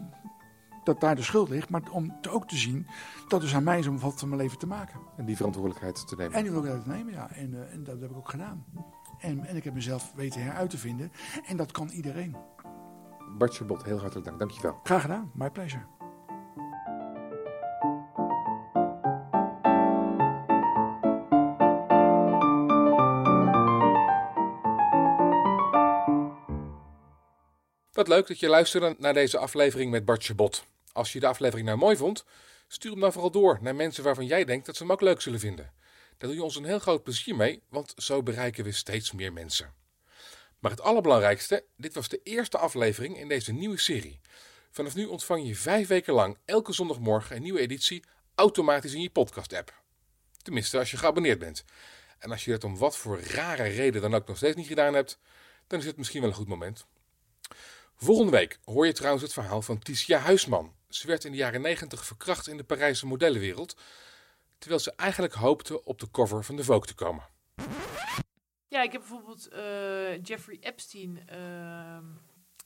dat 0.84 1.00
daar 1.00 1.16
de 1.16 1.22
schuld 1.22 1.50
ligt. 1.50 1.70
Maar 1.70 1.82
om 1.92 2.14
te, 2.22 2.30
ook 2.30 2.48
te 2.48 2.56
zien 2.56 2.88
dat 3.28 3.42
dus 3.42 3.56
aan 3.56 3.64
mij 3.64 3.80
is 3.80 3.88
om 3.88 4.00
wat 4.00 4.20
van 4.20 4.30
mijn 4.30 4.42
leven 4.42 4.58
te 4.58 4.68
maken. 4.68 5.00
En 5.18 5.26
die 5.26 5.36
verantwoordelijkheid 5.36 6.08
te 6.08 6.16
nemen. 6.16 6.34
En 6.34 6.44
die 6.44 6.52
wil 6.52 6.64
ik 6.64 6.70
uit 6.72 6.86
nemen, 6.86 7.14
ja. 7.14 7.30
En, 7.32 7.54
eh, 7.54 7.74
en 7.74 7.84
dat 7.84 8.02
heb 8.02 8.10
ik 8.10 8.18
ook 8.18 8.30
gedaan. 8.30 8.66
En, 9.20 9.46
en 9.46 9.56
ik 9.56 9.64
heb 9.64 9.74
mezelf 9.74 10.12
weten 10.16 10.44
heruit 10.44 10.70
te 10.70 10.78
vinden. 10.78 11.12
En 11.46 11.58
dat 11.58 11.72
kan 11.72 11.90
iedereen. 11.90 12.36
Bart 13.38 13.56
Chabot, 13.56 13.84
heel 13.84 14.00
hartelijk 14.00 14.26
dank. 14.26 14.40
Dankjewel. 14.40 14.80
Graag 14.84 15.02
gedaan. 15.02 15.32
My 15.34 15.50
pleasure. 15.50 15.84
Wat 28.02 28.10
leuk 28.10 28.28
dat 28.28 28.40
je 28.40 28.48
luisterde 28.48 28.96
naar 28.98 29.14
deze 29.14 29.38
aflevering 29.38 29.92
met 29.92 30.06
Bart 30.06 30.24
Chabot. 30.24 30.64
Als 30.92 31.14
je 31.14 31.20
de 31.20 31.28
aflevering 31.28 31.68
nou 31.68 31.80
mooi 31.80 31.96
vond, 31.96 32.26
stuur 32.68 32.92
hem 32.92 33.00
dan 33.00 33.12
vooral 33.12 33.32
door 33.32 33.58
naar 33.62 33.76
mensen 33.76 34.04
waarvan 34.04 34.26
jij 34.26 34.46
denkt 34.46 34.66
dat 34.66 34.76
ze 34.76 34.84
hem 34.84 34.92
ook 34.92 35.02
leuk 35.02 35.22
zullen 35.22 35.40
vinden. 35.40 35.72
Daar 36.18 36.30
doe 36.30 36.36
je 36.36 36.44
ons 36.44 36.56
een 36.56 36.66
heel 36.66 36.80
groot 36.80 37.04
plezier 37.04 37.36
mee, 37.36 37.62
want 37.70 37.94
zo 37.98 38.24
bereiken 38.24 38.64
we 38.64 38.72
steeds 38.72 39.12
meer 39.12 39.34
mensen. 39.34 39.74
Maar 40.60 40.72
het 40.72 40.82
allerbelangrijkste, 40.82 41.64
dit 41.78 41.94
was 41.94 42.08
de 42.08 42.20
eerste 42.24 42.58
aflevering 42.58 43.18
in 43.18 43.28
deze 43.28 43.54
nieuwe 43.54 43.80
serie. 43.80 44.20
Vanaf 44.72 44.96
nu 44.96 45.06
ontvang 45.06 45.48
je 45.48 45.56
vijf 45.56 45.88
weken 45.88 46.14
lang 46.14 46.38
elke 46.46 46.74
zondagmorgen 46.74 47.36
een 47.36 47.42
nieuwe 47.42 47.60
editie 47.60 48.04
automatisch 48.36 48.94
in 48.94 49.02
je 49.02 49.10
podcast-app. 49.10 49.74
Tenminste, 50.42 50.78
als 50.78 50.92
je 50.92 50.98
geabonneerd 50.98 51.40
bent. 51.40 51.64
En 52.20 52.32
als 52.32 52.46
je 52.46 52.52
dat 52.52 52.64
om 52.64 52.78
wat 52.78 52.98
voor 52.98 53.20
rare 53.20 53.64
reden 53.64 54.02
dan 54.02 54.14
ook 54.14 54.28
nog 54.28 54.38
steeds 54.38 54.56
niet 54.56 54.68
gedaan 54.68 54.94
hebt, 54.94 55.18
dan 55.68 55.80
is 55.80 55.86
het 55.86 55.98
misschien 55.98 56.22
wel 56.22 56.30
een 56.30 56.36
goed 56.36 56.48
moment. 56.48 56.86
Volgende 58.04 58.32
week 58.32 58.60
hoor 58.64 58.86
je 58.86 58.94
trouwens 58.94 59.24
het 59.24 59.34
verhaal 59.34 59.62
van 59.62 59.80
Ticia 59.80 60.18
Huisman. 60.18 60.74
Ze 60.90 61.08
werd 61.08 61.24
in 61.24 61.32
de 61.32 61.38
jaren 61.38 61.62
90 61.62 62.06
verkracht 62.06 62.48
in 62.48 62.58
de 62.58 62.64
Parijse 62.64 63.06
modellenwereld, 63.06 63.76
terwijl 64.58 64.82
ze 64.82 64.94
eigenlijk 64.96 65.34
hoopte 65.34 65.84
op 65.84 66.00
de 66.00 66.12
cover 66.12 66.44
van 66.44 66.56
de 66.56 66.64
Vogue 66.64 66.86
te 66.86 66.94
komen. 66.94 67.24
Ja, 68.68 68.84
ik 68.84 68.92
heb 68.92 69.02
bijvoorbeeld 69.02 69.48
eh, 69.48 70.24
Jeffrey 70.24 70.58
Epstein, 70.60 71.28
ehm, 71.28 72.06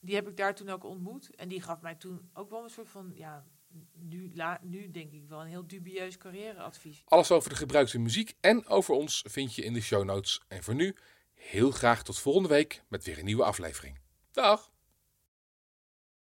die 0.01 0.15
heb 0.15 0.27
ik 0.27 0.37
daar 0.37 0.55
toen 0.55 0.69
ook 0.69 0.83
ontmoet. 0.83 1.35
En 1.35 1.47
die 1.47 1.61
gaf 1.61 1.81
mij 1.81 1.95
toen 1.95 2.29
ook 2.33 2.49
wel 2.49 2.63
een 2.63 2.69
soort 2.69 2.89
van, 2.89 3.11
ja, 3.15 3.45
nu, 3.93 4.31
la, 4.33 4.59
nu 4.61 4.91
denk 4.91 5.11
ik 5.11 5.27
wel 5.27 5.41
een 5.41 5.47
heel 5.47 5.67
dubieus 5.67 6.17
carrièreadvies. 6.17 7.01
Alles 7.05 7.31
over 7.31 7.49
de 7.49 7.55
gebruikte 7.55 7.99
muziek 7.99 8.33
en 8.39 8.67
over 8.67 8.93
ons 8.93 9.23
vind 9.27 9.55
je 9.55 9.63
in 9.63 9.73
de 9.73 9.81
show 9.81 10.03
notes. 10.03 10.41
En 10.47 10.63
voor 10.63 10.75
nu 10.75 10.95
heel 11.33 11.71
graag 11.71 12.03
tot 12.03 12.19
volgende 12.19 12.49
week 12.49 12.83
met 12.87 13.03
weer 13.03 13.19
een 13.19 13.25
nieuwe 13.25 13.43
aflevering. 13.43 13.99
Dag! 14.31 14.73